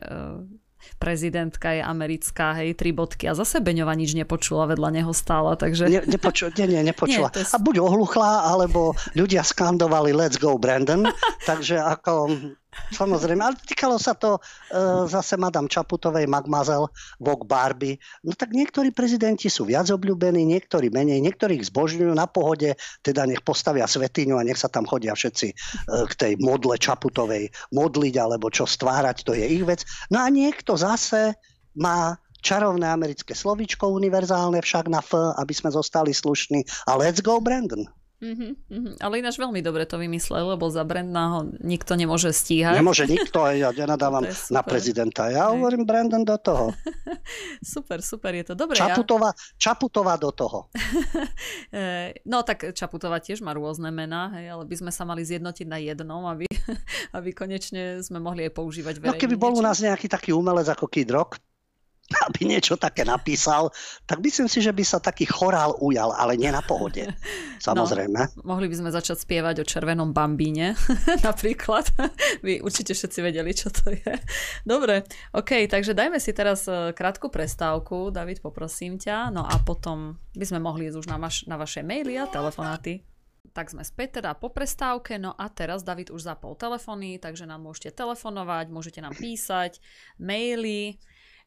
[1.02, 5.90] prezidentka je americká, hej, tri bodky a zase Beňova nič nepočula, vedľa neho stála, takže...
[5.90, 7.34] Ne, nepoču, nie, nie, nepočula.
[7.34, 7.52] Nie, je...
[7.52, 11.10] A buď ohluchlá, alebo ľudia skandovali Let's go Brandon,
[11.50, 12.30] takže ako
[12.72, 16.88] Samozrejme, ale týkalo sa to uh, zase Madame Čaputovej, Magmazel,
[17.20, 18.00] Vogue Barbie.
[18.24, 23.44] No tak niektorí prezidenti sú viac obľúbení, niektorí menej, niektorých zbožňujú na pohode, teda nech
[23.44, 28.48] postavia svetiňu a nech sa tam chodia všetci uh, k tej modle Čaputovej modliť alebo
[28.48, 29.84] čo stvárať, to je ich vec.
[30.08, 31.36] No a niekto zase
[31.76, 36.66] má čarovné americké slovíčko univerzálne však na F, aby sme zostali slušní.
[36.90, 37.86] A let's go Brandon.
[38.22, 38.94] Mm-hmm, mm-hmm.
[39.02, 42.78] Ale ináč veľmi dobre to vymyslel, lebo za Brandona ho nikto nemôže stíhať.
[42.78, 44.22] Nemôže nikto, ja, ja nadávam
[44.56, 45.34] na prezidenta.
[45.34, 46.70] Ja hovorím Brandon do toho.
[47.74, 48.78] super, super, je to dobré.
[48.78, 49.58] Čaputová, ja...
[49.58, 50.70] Čaputová do toho.
[52.32, 55.82] no tak Čaputová tiež má rôzne mená, hej, ale by sme sa mali zjednotiť na
[55.82, 56.46] jednom, aby,
[57.18, 59.18] aby konečne sme mohli aj používať verejne.
[59.18, 61.42] No keby bol u nás nejaký taký umelec ako Kid Rock,
[62.28, 63.72] aby niečo také napísal,
[64.06, 67.08] tak myslím si, že by sa taký chorál ujal, ale nie na pohode.
[67.68, 68.20] Samozrejme.
[68.42, 70.76] No, mohli by sme začať spievať o červenom bambíne,
[71.28, 71.88] napríklad.
[72.46, 74.14] Vy určite všetci vedeli, čo to je.
[74.68, 78.10] Dobre, OK, takže dajme si teraz e, krátku prestávku.
[78.10, 79.32] David, poprosím ťa.
[79.32, 83.04] No a potom by sme mohli ísť už na, vaš, na vaše maily a telefonáty.
[83.52, 87.68] Tak sme späť teda po prestávke, no a teraz David už zapol telefóny, takže nám
[87.68, 89.84] môžete telefonovať, môžete nám písať,
[90.16, 90.96] maily,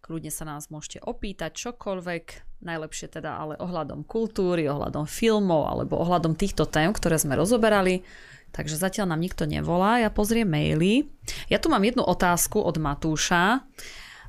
[0.05, 6.37] Kľudne sa nás môžete opýtať čokoľvek, najlepšie teda ale ohľadom kultúry, ohľadom filmov alebo ohľadom
[6.37, 8.05] týchto tém, ktoré sme rozoberali.
[8.53, 11.09] Takže zatiaľ nám nikto nevolá, ja pozriem maily.
[11.49, 13.65] Ja tu mám jednu otázku od Matúša.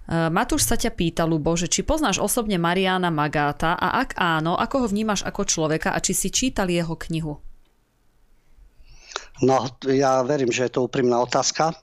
[0.07, 4.55] E, Matúš sa ťa pýta, Lubo, že či poznáš osobne Mariana Magáta a ak áno,
[4.55, 7.43] ako ho vnímaš ako človeka a či si čítal jeho knihu?
[9.43, 11.75] No, ja verím, že je to úprimná otázka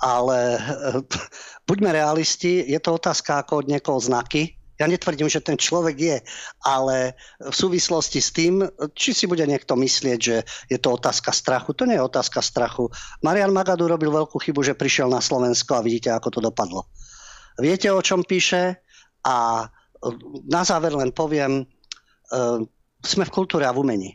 [0.00, 1.00] ale eh,
[1.68, 4.56] buďme realisti, je to otázka ako od niekoho znaky.
[4.76, 6.16] Ja netvrdím, že ten človek je,
[6.60, 8.60] ale v súvislosti s tým,
[8.92, 12.92] či si bude niekto myslieť, že je to otázka strachu, to nie je otázka strachu.
[13.24, 16.92] Marian Magadu robil veľkú chybu, že prišiel na Slovensko a vidíte, ako to dopadlo.
[17.56, 18.84] Viete, o čom píše
[19.24, 20.12] a eh,
[20.44, 22.60] na záver len poviem, eh,
[23.00, 24.10] sme v kultúre a v umení.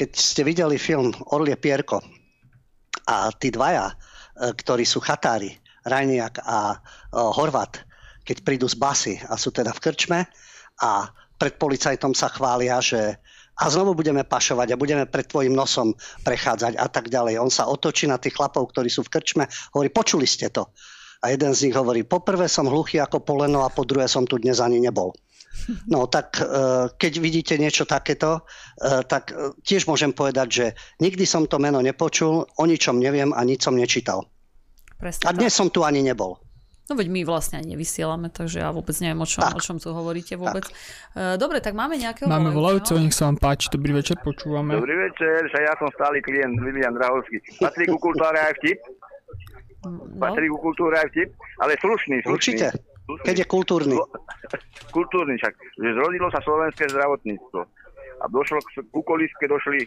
[0.00, 2.00] Keď ste videli film Orlie Pierko
[3.04, 3.92] a tí dvaja
[4.38, 5.58] ktorí sú chatári,
[5.88, 6.76] Rajniak a e,
[7.14, 7.82] Horvat,
[8.22, 10.20] keď prídu z basy a sú teda v krčme
[10.84, 10.90] a
[11.38, 13.16] pred policajtom sa chvália, že
[13.58, 15.90] a znovu budeme pašovať a budeme pred tvojim nosom
[16.22, 17.42] prechádzať a tak ďalej.
[17.42, 20.70] On sa otočí na tých chlapov, ktorí sú v krčme, hovorí, počuli ste to.
[21.26, 24.38] A jeden z nich hovorí, poprvé som hluchý ako poleno a po druhé som tu
[24.38, 25.10] dnes ani nebol.
[25.88, 26.44] No tak e,
[26.96, 28.46] keď vidíte niečo takéto,
[28.80, 30.66] e, tak e, tiež môžem povedať, že
[31.02, 34.24] nikdy som to meno nepočul, o ničom neviem a nič som nečítal.
[34.96, 35.58] Presne a dnes tak.
[35.58, 36.40] som tu ani nebol.
[36.88, 39.92] No veď my vlastne ani nevysielame, takže ja vôbec neviem, o čom, o čom tu
[39.92, 40.64] hovoríte vôbec.
[40.64, 41.36] Tak.
[41.36, 43.68] Dobre, tak máme nejakého Máme volajúceho, nech sa vám páči.
[43.68, 44.72] Dobrý večer, počúvame.
[44.72, 47.60] Dobrý večer, že ja som stály klient Lilian Drahovský.
[47.60, 48.80] Patrí ku kultúre aj vtip?
[49.84, 50.16] No.
[50.16, 51.28] Patrí ku kultúre aj vtip?
[51.60, 52.32] Ale slušný, slušný.
[52.32, 52.66] Určite.
[53.08, 53.96] Keď je kultúrny.
[54.96, 55.54] Kultúrny však.
[55.80, 57.60] Že zrodilo sa slovenské zdravotníctvo.
[58.18, 58.60] A došlo
[58.92, 59.84] ku kolíske došli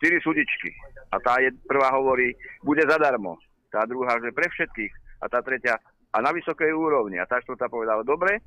[0.00, 0.72] štyri súdičky.
[1.12, 2.32] A tá je, prvá hovorí,
[2.64, 3.36] bude zadarmo.
[3.68, 5.20] Tá druhá, že pre všetkých.
[5.20, 5.76] A tá tretia,
[6.14, 7.20] a na vysokej úrovni.
[7.20, 8.40] A tá štvrtá povedala, dobre,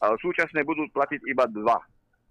[0.00, 1.78] ale súčasne budú platiť iba dva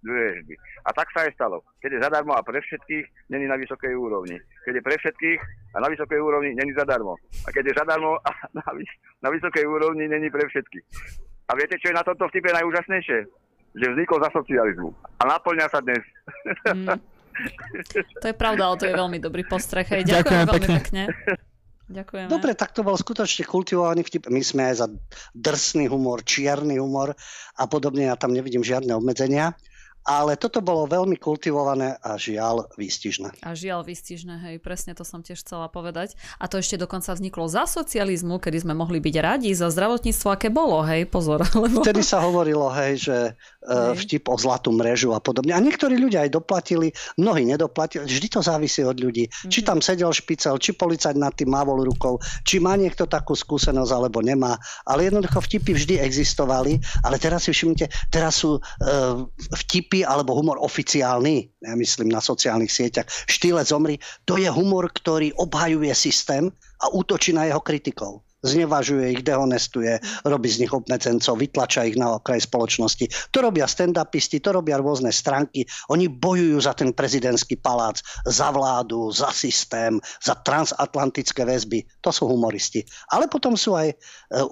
[0.04, 0.56] dve
[0.88, 1.64] A tak sa aj stalo.
[1.84, 4.40] Keď je zadarmo a pre všetkých, není na vysokej úrovni.
[4.64, 5.40] Keď je pre všetkých
[5.76, 7.20] a na vysokej úrovni, není zadarmo.
[7.44, 8.30] A keď je zadarmo a
[8.60, 10.86] na, vys- na vysokej úrovni, není pre všetkých.
[11.50, 13.20] A viete, čo je na tomto vtipe najúžasnejšie?
[13.78, 14.90] Že vznikol za socializmu.
[15.22, 16.02] A naplňa sa dnes.
[16.66, 16.98] Mm.
[18.20, 19.86] To je pravda, ale to je veľmi dobrý postreh.
[19.88, 20.78] Ďakujem, Ďakujem veľmi pekne.
[20.80, 21.04] pekne.
[21.90, 22.30] Ďakujeme.
[22.30, 24.30] Dobre, tak to bol skutočne kultivovaný vtip.
[24.30, 24.88] My sme aj za
[25.34, 27.18] drsný humor, čierny humor
[27.58, 28.06] a podobne.
[28.06, 29.58] Ja tam nevidím žiadne obmedzenia.
[30.08, 33.44] Ale toto bolo veľmi kultivované a žiaľ výstižné.
[33.46, 36.16] A žiaľ výstižné, hej, presne to som tiež chcela povedať.
[36.42, 40.48] A to ešte dokonca vzniklo za socializmu, kedy sme mohli byť radi za zdravotníctvo, aké
[40.50, 41.44] bolo, hej, pozor.
[41.64, 41.84] Lebo...
[41.84, 45.54] Vtedy sa hovorilo, hej, že uh, vtip o zlatú mrežu a podobne.
[45.54, 46.90] A niektorí ľudia aj doplatili,
[47.20, 48.08] mnohí nedoplatili.
[48.08, 49.28] Vždy to závisí od ľudí.
[49.28, 49.52] Mm-hmm.
[49.52, 53.92] Či tam sedel špicel, či policajt nad tým mávol rukou, či má niekto takú skúsenosť,
[53.92, 54.58] alebo nemá.
[54.88, 56.80] Ale jednoducho vtipy vždy existovali.
[57.06, 59.28] Ale teraz si všimnite, teraz sú uh,
[59.90, 63.98] vtipy alebo humor oficiálny, ja myslím na sociálnych sieťach, štýle zomri,
[64.30, 66.54] to je humor, ktorý obhajuje systém
[66.86, 72.16] a útočí na jeho kritikov znevažuje ich, dehonestuje, robí z nich obmedzencov, vytlača ich na
[72.24, 73.36] okraj spoločnosti.
[73.36, 75.68] To robia stand-upisti, to robia rôzne stránky.
[75.92, 81.84] Oni bojujú za ten prezidentský palác, za vládu, za systém, za transatlantické väzby.
[82.00, 82.80] To sú humoristi.
[83.12, 83.96] Ale potom sú aj e,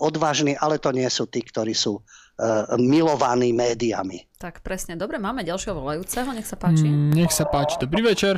[0.03, 2.03] odvážni, ale to nie sú tí, ktorí sú
[2.77, 4.29] milovaný médiami.
[4.37, 6.85] Tak presne, dobre, máme ďalšieho volajúceho, nech sa páči.
[6.85, 8.37] Mm, nech sa páči, dobrý večer.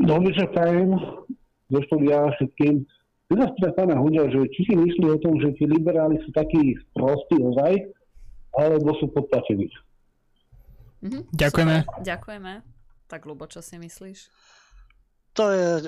[0.00, 0.96] Dobrý večer, prajem
[1.68, 2.84] do štúdia všetkým.
[3.28, 6.32] Ty sa spýta pána Hudia, že či si myslí o tom, že tí liberáli sú
[6.36, 7.80] takí prostí ozaj,
[8.56, 9.72] alebo sú podplačení.
[11.00, 11.76] Mm-hmm, Ďakujeme.
[11.80, 12.52] Super, ďakujeme.
[13.08, 14.28] Tak, Lubo, čo si myslíš?
[15.32, 15.82] To je e,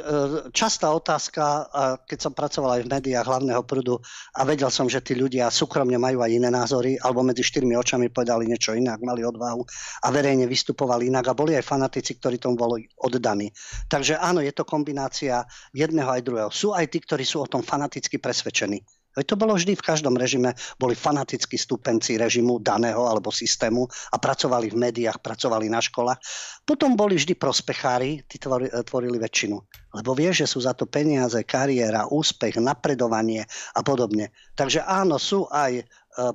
[0.56, 1.68] častá otázka,
[2.08, 4.00] keď som pracoval aj v médiách hlavného prúdu
[4.32, 8.08] a vedel som, že tí ľudia súkromne majú aj iné názory, alebo medzi štyrmi očami
[8.08, 9.60] povedali niečo inak, mali odvahu
[10.00, 13.52] a verejne vystupovali inak a boli aj fanatici, ktorí tomu boli oddaní.
[13.84, 15.44] Takže áno, je to kombinácia
[15.76, 16.48] jedného aj druhého.
[16.48, 18.80] Sú aj tí, ktorí sú o tom fanaticky presvedčení.
[19.14, 24.16] Veď to bolo vždy v každom režime, boli fanatickí stupenci režimu daného alebo systému a
[24.18, 26.18] pracovali v médiách, pracovali na školách.
[26.66, 29.56] Potom boli vždy prospechári, tí tvorili väčšinu.
[29.94, 33.46] Lebo vie, že sú za to peniaze, kariéra, úspech, napredovanie
[33.78, 34.34] a podobne.
[34.58, 35.84] Takže áno, sú aj e,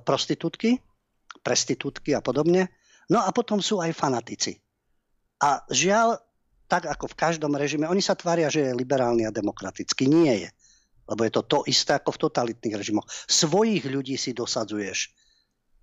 [0.07, 0.80] prostitútky,
[1.43, 2.71] prestitútky a podobne.
[3.11, 4.55] No a potom sú aj fanatici.
[5.43, 6.15] A žiaľ,
[6.71, 10.07] tak ako v každom režime, oni sa tvária, že je liberálny a demokratický.
[10.07, 10.49] Nie je
[11.10, 13.10] lebo je to to isté ako v totalitných režimoch.
[13.26, 15.18] Svojich ľudí si dosadzuješ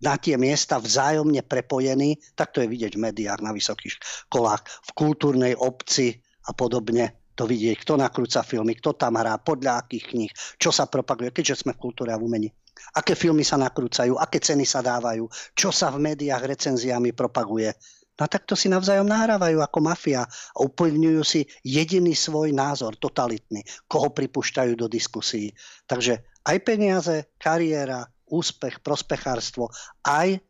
[0.00, 3.96] na tie miesta vzájomne prepojení, tak to je vidieť v médiách, na vysokých
[4.28, 7.32] školách, v kultúrnej obci a podobne.
[7.36, 11.68] To vidieť, kto nakrúca filmy, kto tam hrá, podľa akých kníh, čo sa propaguje, keďže
[11.68, 12.48] sme v kultúre a v umení.
[12.96, 17.72] Aké filmy sa nakrúcajú, aké ceny sa dávajú, čo sa v médiách recenziami propaguje.
[18.16, 23.60] No a takto si navzájom nahrávajú ako mafia a upevňujú si jediný svoj názor, totalitný,
[23.84, 25.52] koho pripúšťajú do diskusí.
[25.84, 29.68] Takže aj peniaze, kariéra, úspech, prospechárstvo,
[30.08, 30.40] aj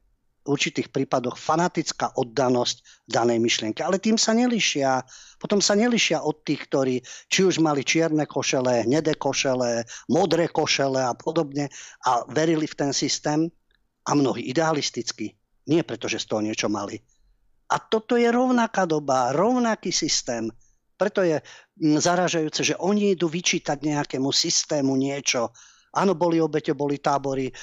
[0.47, 3.83] v určitých prípadoch fanatická oddanosť danej myšlienke.
[3.83, 5.03] Ale tým sa nelišia.
[5.43, 11.03] Potom sa nelišia od tých, ktorí či už mali čierne košele, hnedé košele, modré košele
[11.03, 11.67] a podobne
[12.07, 13.51] a verili v ten systém
[14.07, 15.35] a mnohí idealisticky.
[15.67, 17.03] Nie preto, že z toho niečo mali,
[17.67, 20.47] a toto je rovnaká doba, rovnaký systém.
[20.95, 21.43] Preto je
[21.83, 25.51] mm, zaražajúce, že oni idú vyčítať nejakému systému niečo.
[25.97, 27.55] Áno, boli obete, boli tábory, e,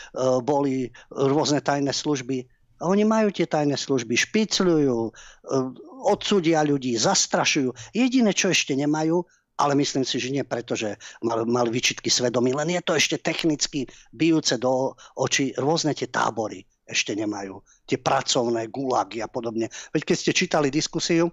[0.43, 2.43] boli rôzne tajné služby.
[2.83, 5.11] A oni majú tie tajné služby, špicľujú, e,
[6.03, 7.71] odsúdia ľudí, zastrašujú.
[7.95, 9.23] Jediné, čo ešte nemajú,
[9.55, 13.21] ale myslím si, že nie preto, že mal, mal vyčitky svedomí, len je to ešte
[13.21, 17.63] technicky bijúce do očí rôzne tie tábory ešte nemajú.
[17.87, 19.71] Tie pracovné gulagy a podobne.
[19.95, 21.31] Veď keď ste čítali diskusiu,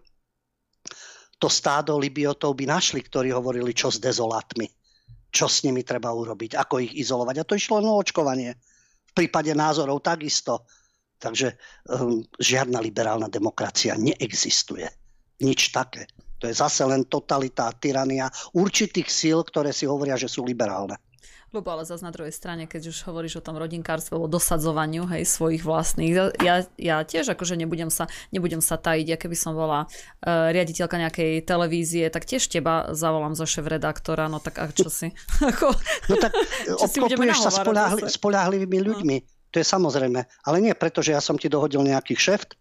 [1.40, 4.68] to stádo Libiotov by našli, ktorí hovorili, čo s dezolátmi.
[5.30, 7.36] Čo s nimi treba urobiť, ako ich izolovať.
[7.40, 8.53] A to išlo len o očkovanie.
[9.11, 10.68] V prípade názorov takisto.
[11.20, 11.55] Takže
[11.86, 14.88] um, žiadna liberálna demokracia neexistuje.
[15.40, 16.09] Nič také.
[16.40, 20.96] To je zase len totalita, tyrania určitých síl, ktoré si hovoria, že sú liberálne.
[21.51, 25.26] Lebo ale zase na druhej strane, keď už hovoríš o tom rodinkárstve, o dosadzovaniu hej,
[25.26, 29.90] svojich vlastných, ja, ja tiež akože nebudem sa, nebudem sa tajiť, ja keby som bola
[29.90, 35.11] uh, riaditeľka nejakej televízie, tak tiež teba zavolám za šéf-redaktora, no tak a čo si?
[35.51, 35.74] Ako,
[36.07, 36.38] no tak
[36.86, 38.86] obklopuješ sa spoľahli, spoľahlivými no.
[38.94, 39.26] ľuďmi, no.
[39.51, 42.55] to je samozrejme, ale nie preto, že ja som ti dohodil nejaký šeft,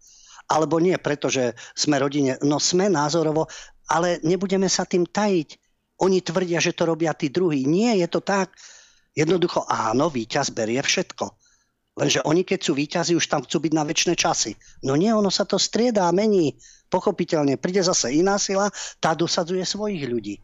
[0.50, 3.46] alebo nie preto, že sme rodine, no sme názorovo,
[3.86, 5.58] ale nebudeme sa tým tajiť.
[6.02, 7.68] Oni tvrdia, že to robia tí druhí.
[7.70, 8.50] Nie, je to tak.
[9.20, 11.28] Jednoducho áno, víťaz berie všetko.
[12.00, 14.56] Lenže oni, keď sú víťazi, už tam chcú byť na väčšie časy.
[14.80, 16.56] No nie, ono sa to striedá, mení.
[16.88, 20.40] Pochopiteľne, príde zase iná sila, tá dosadzuje svojich ľudí.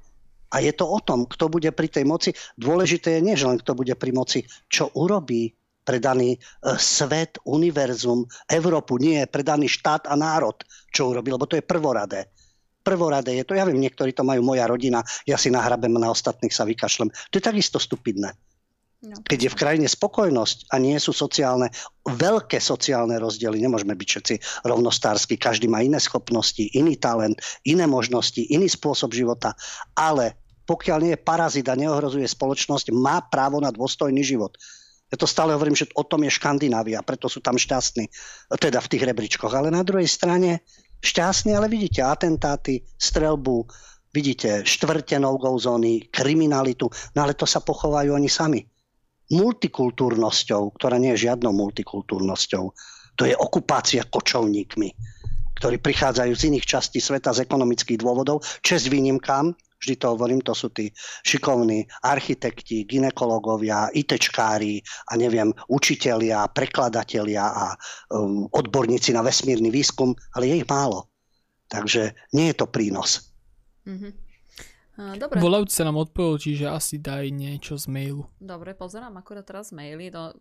[0.52, 2.30] A je to o tom, kto bude pri tej moci.
[2.60, 6.38] Dôležité je nie, že len kto bude pri moci, čo urobí pre daný e,
[6.76, 10.58] svet, univerzum, Európu, nie pre daný štát a národ,
[10.92, 12.28] čo urobí, lebo to je prvoradé.
[12.82, 16.54] Prvoradé je to, ja viem, niektorí to majú moja rodina, ja si nahrabem na ostatných
[16.54, 17.10] sa vykašlem.
[17.10, 18.34] To je takisto stupidné.
[19.06, 19.22] No.
[19.22, 21.70] Keď je v krajine spokojnosť a nie sú sociálne,
[22.10, 24.34] veľké sociálne rozdiely, nemôžeme byť všetci
[24.66, 29.54] rovnostársky, každý má iné schopnosti, iný talent, iné možnosti, iný spôsob života,
[29.94, 30.34] ale
[30.66, 34.58] pokiaľ nie je parazit neohrozuje spoločnosť, má právo na dôstojný život.
[35.06, 38.10] Ja to stále hovorím, že o tom je Škandinávia, preto sú tam šťastní,
[38.58, 39.54] teda v tých rebríčkoch.
[39.54, 40.66] Ale na druhej strane
[40.98, 43.70] šťastní, ale vidíte atentáty, strelbu,
[44.10, 48.66] vidíte štvrte no zóny, kriminalitu, no ale to sa pochovajú oni sami
[49.32, 52.64] multikultúrnosťou, ktorá nie je žiadnou multikultúrnosťou.
[53.16, 54.92] To je okupácia kočovníkmi,
[55.56, 60.52] ktorí prichádzajú z iných častí sveta z ekonomických dôvodov, čes výnimkám, vždy to hovorím, to
[60.52, 60.92] sú tí
[61.24, 67.66] šikovní architekti, ginekológovia, ITčkári a neviem, učitelia, prekladatelia a
[68.12, 71.08] um, odborníci na vesmírny výskum, ale je ich málo.
[71.66, 73.32] Takže nie je to prínos.
[73.88, 74.25] Mm-hmm.
[74.96, 75.36] Dobre.
[75.36, 78.24] Volajúci sa nám odpovedal, čiže asi daj niečo z mailu.
[78.40, 80.08] Dobre, pozerám akurát teraz maily.
[80.08, 80.32] No,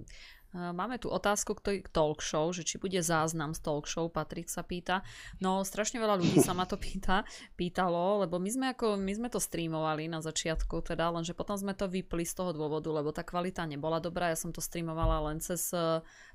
[0.56, 4.64] Máme tu otázku k talk show, že či bude záznam z talk show, Patrik sa
[4.64, 5.04] pýta.
[5.44, 7.28] No strašne veľa ľudí sa ma to pýta,
[7.60, 11.76] pýtalo, lebo my sme, ako, my sme to streamovali na začiatku, teda, lenže potom sme
[11.76, 15.44] to vypli z toho dôvodu, lebo tá kvalita nebola dobrá, ja som to streamovala len
[15.44, 15.76] cez,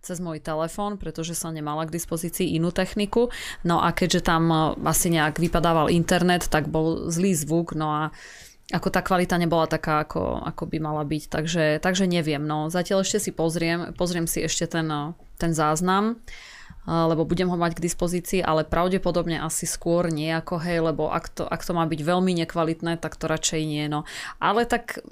[0.04, 3.32] cez môj telefón, pretože som nemala k dispozícii inú techniku.
[3.64, 4.52] No a keďže tam
[4.84, 8.02] asi nejak vypadával internet, tak bol zlý zvuk, no a
[8.70, 11.22] ako tá kvalita nebola taká, ako, ako by mala byť.
[11.26, 12.42] Takže, takže neviem.
[12.46, 12.70] No.
[12.70, 14.86] Zatiaľ ešte si pozriem, pozriem si ešte ten,
[15.42, 16.22] ten záznam,
[16.86, 21.26] lebo budem ho mať k dispozícii, ale pravdepodobne asi skôr nie ako hej, lebo ak
[21.34, 23.84] to, ak to má byť veľmi nekvalitné, tak to radšej nie.
[23.90, 24.06] No.
[24.38, 25.02] Ale tak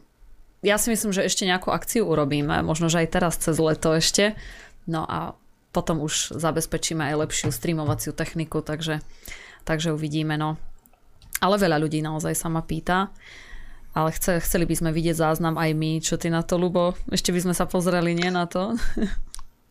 [0.63, 4.39] ja si myslím, že ešte nejakú akciu urobíme, možno, že aj teraz cez leto ešte.
[4.87, 5.35] No a
[5.75, 9.03] potom už zabezpečíme aj lepšiu streamovaciu techniku, takže,
[9.67, 10.39] takže uvidíme.
[10.39, 10.57] No.
[11.39, 13.11] Ale veľa ľudí naozaj sa ma pýta
[13.99, 15.99] ale chce, chceli by sme vidieť záznam aj my.
[15.99, 16.95] Čo ty na to, Lubo?
[17.11, 18.79] Ešte by sme sa pozreli, nie na to?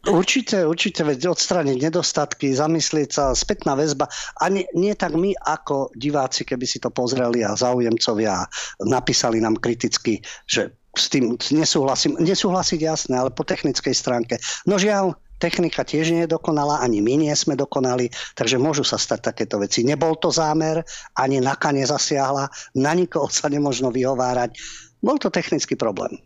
[0.08, 4.08] Určite, určite, veď odstrániť nedostatky, zamyslieť sa, spätná väzba.
[4.40, 8.48] A nie, nie tak my ako diváci, keby si to pozreli a záujemcovia
[8.88, 12.16] napísali nám kriticky, že s tým nesúhlasím.
[12.24, 14.40] Nesúhlasiť jasné, ale po technickej stránke.
[14.64, 18.98] No žiaľ, Technika tiež nie je dokonalá, ani my nie sme dokonali, takže môžu sa
[18.98, 19.86] stať takéto veci.
[19.86, 20.82] Nebol to zámer,
[21.14, 24.58] ani NAKA nezasiahla, na nikoho sa nemožno vyhovárať.
[24.98, 26.18] Bol to technický problém.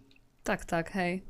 [0.47, 1.27] Tak, tak, hej.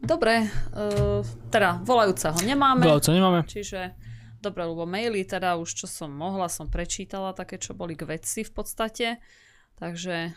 [0.00, 2.84] Dobre, uh, teda volajúceho nemáme.
[2.84, 3.40] Volajúca nemáme.
[3.48, 3.96] Čiže,
[4.40, 8.44] dobre, lebo maily teda už čo som mohla, som prečítala, také, čo boli k veci
[8.44, 9.20] v podstate.
[9.80, 10.36] Takže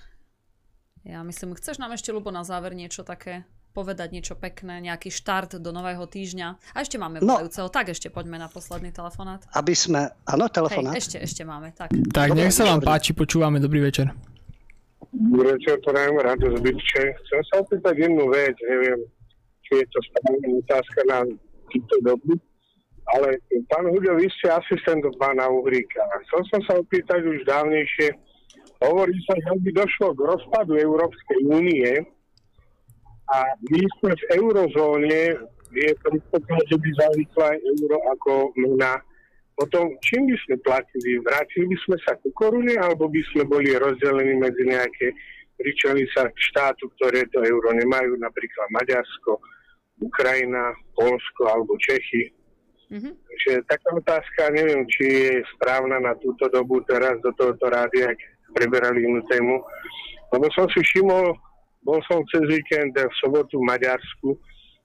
[1.08, 5.62] ja myslím, chceš nám ešte, Lubo, na záver niečo také povedať niečo pekné, nejaký štart
[5.62, 6.48] do nového týždňa.
[6.74, 7.38] A ešte máme no.
[7.38, 9.46] volajúceho, tak ešte poďme na posledný telefonát.
[9.54, 10.98] Aby sme, áno, telefonát.
[10.98, 11.94] Hej, ešte, ešte máme, tak.
[11.94, 14.10] Tak, nech sa vám páči, počúvame, dobrý večer.
[15.14, 17.02] Dobrý večer, prajem rád zbytče.
[17.26, 19.00] Chcem sa opýtať jednu vec, neviem,
[19.64, 21.20] či je to správna otázka na
[21.72, 22.34] túto dobu,
[23.16, 23.40] ale
[23.72, 26.04] pán Huďo, vy ste asistent pána Uhríka.
[26.28, 28.12] Chcel som sa opýtať už dávnejšie,
[28.84, 32.04] hovorí sa, že by došlo k rozpadu Európskej únie,
[33.32, 35.22] a my sme v eurozóne,
[35.76, 39.04] je predpoklad, že by zavyšla euro ako mena.
[39.58, 41.20] Potom, čím by sme platili?
[41.20, 45.12] Vrátili by sme sa ku korune, alebo by sme boli rozdelení medzi nejaké
[45.58, 49.42] pričali sa štátu, ktoré to euro nemajú, napríklad Maďarsko,
[49.98, 52.30] Ukrajina, Polsko alebo Čechy.
[52.88, 53.14] Mm-hmm.
[53.18, 58.20] Takže taká otázka, neviem, či je správna na túto dobu teraz do tohoto rádia, ak
[58.56, 59.60] preberali inú tému.
[60.32, 61.36] Lebo som si všimol,
[61.88, 64.36] bol som cez víkend v sobotu v Maďarsku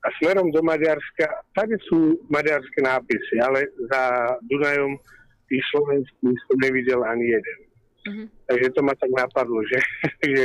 [0.03, 4.99] a smerom do Maďarska, tady sú maďarské nápisy, ale za Dunajom
[5.51, 7.59] tých slovenských som nevidel ani jeden.
[8.03, 8.27] Mm-hmm.
[8.51, 9.79] Takže to ma tak napadlo, že,
[10.35, 10.45] že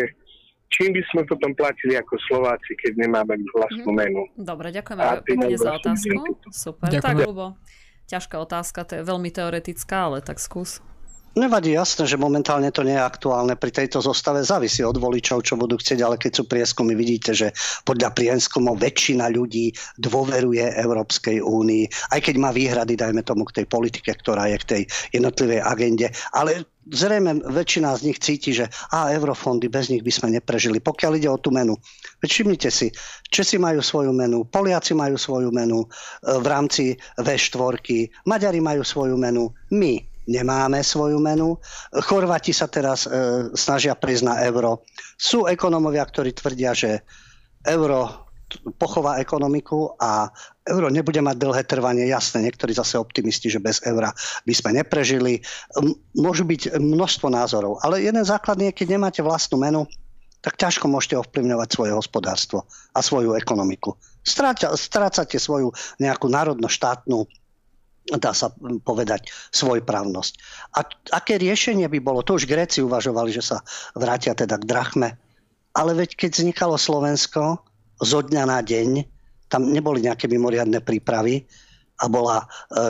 [0.70, 3.98] čím by sme potom platili ako Slováci, keď nemáme vlastnú mm.
[3.98, 4.22] menu.
[4.38, 6.22] Dobre, ďakujeme pekne za otázku.
[6.54, 7.06] Super, Ďakujem.
[7.06, 7.48] tak Lubo.
[8.08, 10.80] Ťažká otázka, to je veľmi teoretická, ale tak skús.
[11.38, 13.54] Nevadí, jasné, že momentálne to nie je aktuálne.
[13.54, 17.54] Pri tejto zostave závisí od voličov, čo budú chcieť, ale keď sú prieskumy, vidíte, že
[17.86, 19.70] podľa prieskumov väčšina ľudí
[20.02, 24.66] dôveruje Európskej únii, aj keď má výhrady, dajme tomu, k tej politike, ktorá je k
[24.66, 24.82] tej
[25.14, 26.10] jednotlivej agende.
[26.34, 30.82] Ale zrejme väčšina z nich cíti, že a eurofondy, bez nich by sme neprežili.
[30.82, 31.78] Pokiaľ ide o tú menu,
[32.18, 32.90] všimnite si,
[33.30, 35.88] Česi majú svoju menu, Poliaci majú svoju menu e,
[36.34, 41.56] v rámci V4, Maďari majú svoju menu, my nemáme svoju menu.
[42.04, 43.10] Chorváti sa teraz e,
[43.56, 44.84] snažia prísť na euro.
[45.16, 47.02] Sú ekonomovia, ktorí tvrdia, že
[47.64, 48.28] euro
[48.80, 50.32] pochová ekonomiku a
[50.64, 52.08] euro nebude mať dlhé trvanie.
[52.08, 54.12] Jasné, niektorí zase optimisti, že bez eura
[54.48, 55.44] by sme neprežili.
[56.16, 59.84] Môžu byť množstvo názorov, ale jeden základný je, keď nemáte vlastnú menu,
[60.40, 62.64] tak ťažko môžete ovplyvňovať svoje hospodárstvo
[62.96, 64.00] a svoju ekonomiku.
[64.24, 67.28] Strácate svoju nejakú národno-štátnu
[68.16, 68.56] dá sa
[68.88, 70.34] povedať, svojprávnosť.
[70.80, 72.24] A aké riešenie by bolo?
[72.24, 73.58] To už Gréci uvažovali, že sa
[74.00, 75.10] vrátia teda k drachme.
[75.76, 77.60] Ale veď keď vznikalo Slovensko
[78.00, 79.04] zo dňa na deň,
[79.52, 81.44] tam neboli nejaké mimoriadne prípravy
[82.00, 82.46] a bola e,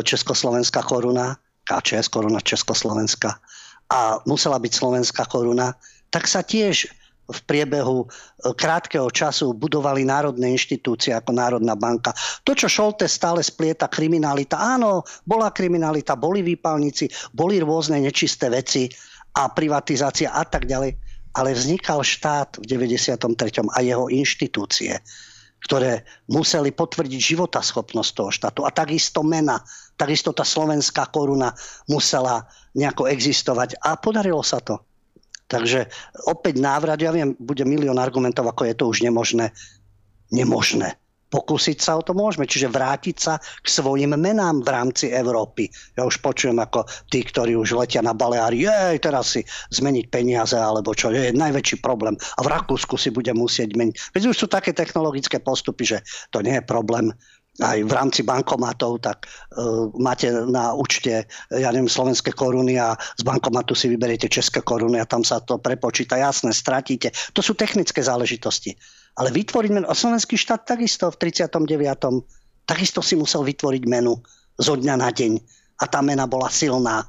[0.05, 3.41] Československá koruna, KČS koruna Československa
[3.87, 5.75] a musela byť slovenská koruna,
[6.11, 6.87] tak sa tiež
[7.27, 8.07] v priebehu e,
[8.55, 12.15] krátkeho času budovali národné inštitúcie ako Národná banka.
[12.47, 18.87] To, čo Šolte stále splieta kriminalita, áno, bola kriminalita, boli výpalníci, boli rôzne nečisté veci
[19.35, 20.95] a privatizácia a tak ďalej,
[21.37, 23.21] ale vznikal štát v 93.
[23.69, 24.97] a jeho inštitúcie,
[25.67, 29.61] ktoré museli potvrdiť životaschopnosť toho štátu a takisto mena,
[29.99, 31.53] takisto tá slovenská koruna
[31.85, 34.81] musela nejako existovať a podarilo sa to.
[35.47, 35.87] Takže
[36.27, 39.55] opäť návrat, ja viem, bude milión argumentov, ako je to už nemožné.
[40.27, 40.99] Nemožné.
[41.27, 45.67] Pokúsiť sa o to môžeme, čiže vrátiť sa k svojim menám v rámci Európy.
[45.99, 49.43] Ja už počujem ako tí, ktorí už letia na Baleári, jej, teraz si
[49.75, 52.15] zmeniť peniaze, alebo čo, je najväčší problém.
[52.39, 54.15] A v Rakúsku si bude musieť meniť.
[54.15, 55.97] Veď už sú také technologické postupy, že
[56.31, 57.11] to nie je problém
[57.57, 63.23] aj v rámci bankomatov, tak uh, máte na účte, ja neviem, slovenské koruny a z
[63.25, 66.21] bankomatu si vyberiete české koruny a tam sa to prepočíta.
[66.21, 67.09] Jasné, stratíte.
[67.33, 68.77] To sú technické záležitosti.
[69.17, 72.69] Ale vytvoriť menu, slovenský štát takisto v 39.
[72.69, 74.13] takisto si musel vytvoriť menu
[74.61, 75.41] zo dňa na deň.
[75.81, 77.05] A tá mena bola silná.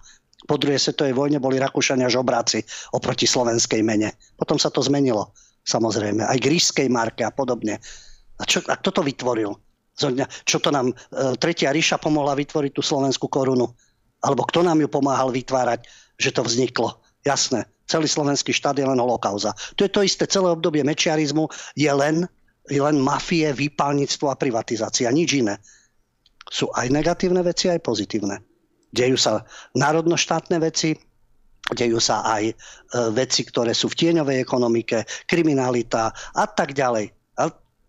[0.48, 2.64] Po druhej svetovej vojne boli Rakúšania žobráci
[2.96, 4.16] oproti slovenskej mene.
[4.40, 5.36] Potom sa to zmenilo,
[5.68, 6.24] samozrejme.
[6.24, 7.76] Aj grískej marke a podobne.
[8.40, 9.52] A, čo, a kto to vytvoril?
[10.46, 10.94] Čo to nám e,
[11.34, 13.66] Tretia ríša pomohla vytvoriť tú slovenskú korunu?
[14.22, 17.02] Alebo kto nám ju pomáhal vytvárať, že to vzniklo?
[17.26, 19.54] Jasné, celý slovenský štát je len holokauza.
[19.74, 22.30] To je to isté, celé obdobie mečiarizmu je len,
[22.70, 25.58] je len mafie, výpalníctvo a privatizácia, nič iné.
[26.46, 28.38] Sú aj negatívne veci, aj pozitívne.
[28.88, 29.44] Dejú sa
[29.76, 30.96] národnoštátne veci,
[31.74, 32.54] dejú sa aj e,
[33.12, 37.17] veci, ktoré sú v tieňovej ekonomike, kriminalita a tak ďalej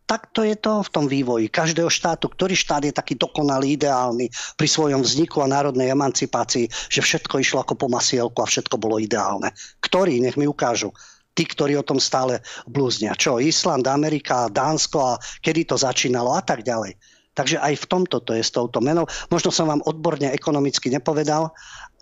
[0.09, 2.33] takto je to v tom vývoji každého štátu.
[2.33, 7.61] Ktorý štát je taký dokonalý, ideálny pri svojom vzniku a národnej emancipácii, že všetko išlo
[7.61, 9.53] ako po masielku a všetko bolo ideálne.
[9.85, 10.89] Ktorý, nech mi ukážu.
[11.37, 13.13] Tí, ktorí o tom stále blúznia.
[13.13, 16.97] Čo, Island, Amerika, Dánsko a kedy to začínalo a tak ďalej.
[17.37, 19.05] Takže aj v tomto to je s touto menou.
[19.29, 21.53] Možno som vám odborne ekonomicky nepovedal,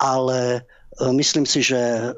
[0.02, 0.60] ale e,
[1.14, 2.10] myslím si, že e,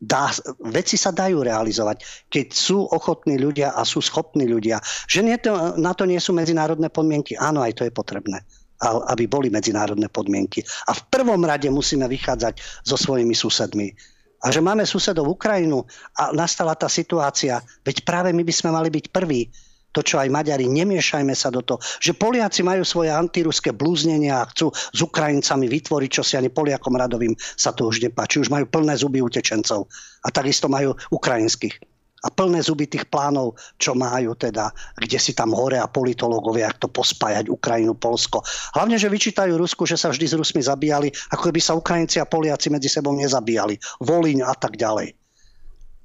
[0.00, 0.32] dá,
[0.72, 4.80] veci sa dajú realizovať, keď sú ochotní ľudia a sú schopní ľudia.
[5.06, 7.36] Že nie to, na to nie sú medzinárodné podmienky.
[7.36, 8.40] Áno, aj to je potrebné
[8.80, 10.64] aby boli medzinárodné podmienky.
[10.88, 13.92] A v prvom rade musíme vychádzať so svojimi susedmi.
[14.40, 15.84] A že máme susedov Ukrajinu
[16.16, 19.52] a nastala tá situácia, veď práve my by sme mali byť prví,
[19.90, 24.48] to, čo aj Maďari, nemiešajme sa do toho, že Poliaci majú svoje antiruské blúznenia a
[24.50, 28.38] chcú s Ukrajincami vytvoriť, čo si ani Poliakom radovým sa to už nepáči.
[28.38, 29.90] Už majú plné zuby utečencov
[30.22, 31.74] a takisto majú ukrajinských.
[32.20, 34.68] A plné zuby tých plánov, čo majú teda,
[35.00, 38.44] kde si tam hore a politológovia, ak to pospájať Ukrajinu, Polsko.
[38.76, 42.28] Hlavne, že vyčítajú Rusku, že sa vždy s Rusmi zabíjali, ako by sa Ukrajinci a
[42.28, 43.80] Poliaci medzi sebou nezabíjali.
[44.04, 45.16] Volíň a tak ďalej.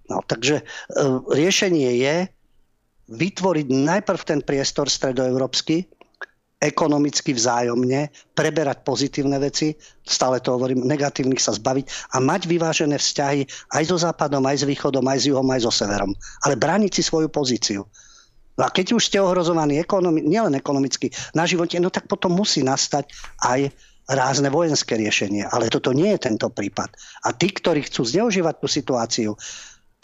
[0.07, 0.64] No, takže e,
[1.36, 2.16] riešenie je,
[3.10, 5.86] vytvoriť najprv ten priestor stredoeurópsky,
[6.57, 13.45] ekonomicky vzájomne, preberať pozitívne veci, stále to hovorím, negatívnych sa zbaviť a mať vyvážené vzťahy
[13.76, 16.15] aj so západom, aj s východom, aj s juhom, aj so severom.
[16.48, 17.86] Ale brániť si svoju pozíciu.
[18.56, 22.64] No a keď už ste ohrozovaní ekonomi- nielen ekonomicky na živote, no tak potom musí
[22.64, 23.11] nastať
[23.44, 23.69] aj
[24.07, 25.44] rázne vojenské riešenie.
[25.52, 26.88] Ale toto nie je tento prípad.
[27.27, 29.36] A tí, ktorí chcú zneužívať tú situáciu,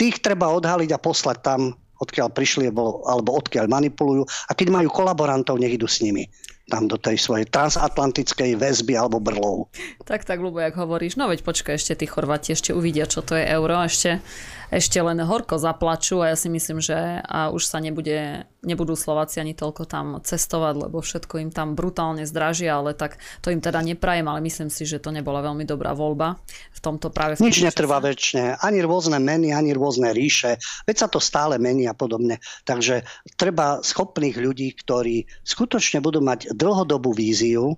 [0.02, 4.26] Tých treba odhaliť a poslať tam, odkiaľ prišli alebo odkiaľ manipulujú.
[4.50, 6.26] A keď majú kolaborantov, nech idú s nimi
[6.72, 9.68] tam do tej svojej transatlantickej väzby alebo brlov.
[10.08, 11.20] Tak, tak, ľubo, jak hovoríš.
[11.20, 13.84] No veď počkaj, ešte tí Chorváti ešte uvidia, čo to je euro.
[13.84, 14.24] Ešte,
[14.72, 16.96] ešte len horko zaplačú a ja si myslím, že
[17.28, 22.24] a už sa nebude, nebudú Slováci ani toľko tam cestovať, lebo všetko im tam brutálne
[22.24, 25.92] zdražia, ale tak to im teda neprajem, ale myslím si, že to nebola veľmi dobrá
[25.92, 26.40] voľba
[26.72, 27.36] v tomto práve.
[27.36, 30.56] V Nič netrvá väčšine, ani rôzne meny, ani rôzne ríše,
[30.88, 32.40] veď sa to stále mení a podobne.
[32.64, 33.04] Takže
[33.36, 37.76] treba schopných ľudí, ktorí skutočne budú mať dlhodobú víziu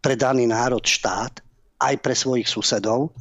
[0.00, 1.44] pre daný národ, štát,
[1.82, 3.12] aj pre svojich susedov,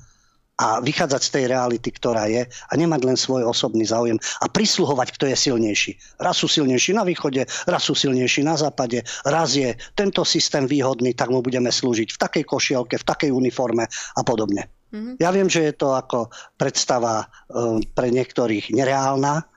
[0.62, 5.18] a vychádzať z tej reality, ktorá je a nemať len svoj osobný záujem a prisluhovať,
[5.18, 5.92] kto je silnejší.
[6.22, 11.18] Raz sú silnejší na východe, raz sú silnejší na západe, raz je tento systém výhodný,
[11.18, 14.70] tak mu budeme slúžiť v takej košielke, v takej uniforme a podobne.
[14.94, 15.18] Mm-hmm.
[15.18, 16.30] Ja viem, že je to ako
[16.62, 19.48] predstava um, pre niektorých nereálna,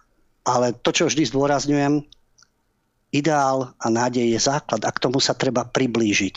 [0.48, 2.00] ale to, čo vždy zdôrazňujem,
[3.14, 6.36] ideál a nádej je základ a k tomu sa treba priblížiť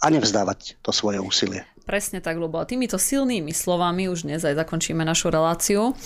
[0.00, 1.62] a nevzdávať to svoje úsilie.
[1.90, 5.98] Presne tak, lebo týmito silnými slovami už dnes aj zakončíme našu reláciu.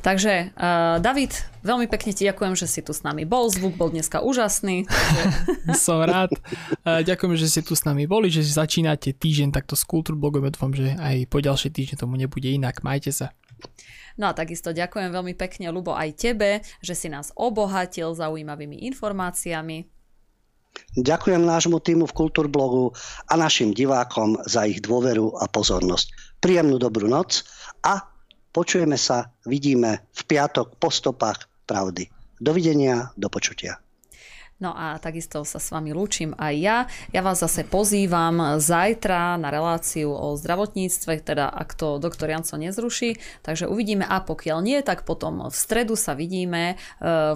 [0.00, 3.52] Takže, uh, David, veľmi pekne ti ďakujem, že si tu s nami bol.
[3.52, 4.88] Zvuk bol dneska úžasný.
[5.76, 6.32] Som rád.
[6.88, 10.48] Uh, ďakujem, že ste tu s nami boli, že začínate týždeň takto s Kultúrblogom.
[10.48, 12.80] Dúfam, že aj po ďalšie týždeň tomu nebude inak.
[12.80, 13.36] Majte sa.
[14.16, 19.95] No a takisto ďakujem veľmi pekne, Lubo, aj tebe, že si nás obohatil zaujímavými informáciami.
[20.96, 22.92] Ďakujem nášmu týmu v Kultúrblogu
[23.28, 26.40] a našim divákom za ich dôveru a pozornosť.
[26.40, 27.44] Príjemnú dobrú noc
[27.84, 28.00] a
[28.52, 32.08] počujeme sa, vidíme v piatok po stopách pravdy.
[32.36, 33.80] Dovidenia, do počutia.
[34.56, 36.78] No a takisto sa s vami lúčim aj ja.
[37.12, 43.20] Ja vás zase pozývam zajtra na reláciu o zdravotníctve, teda ak to doktor Janco nezruší.
[43.44, 46.74] Takže uvidíme a pokiaľ nie, tak potom v stredu sa vidíme e,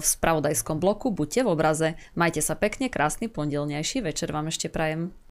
[0.01, 1.13] v spravodajskom bloku.
[1.13, 1.87] Buďte v obraze,
[2.17, 5.13] majte sa pekne, krásny pondelnejší večer vám ešte prajem.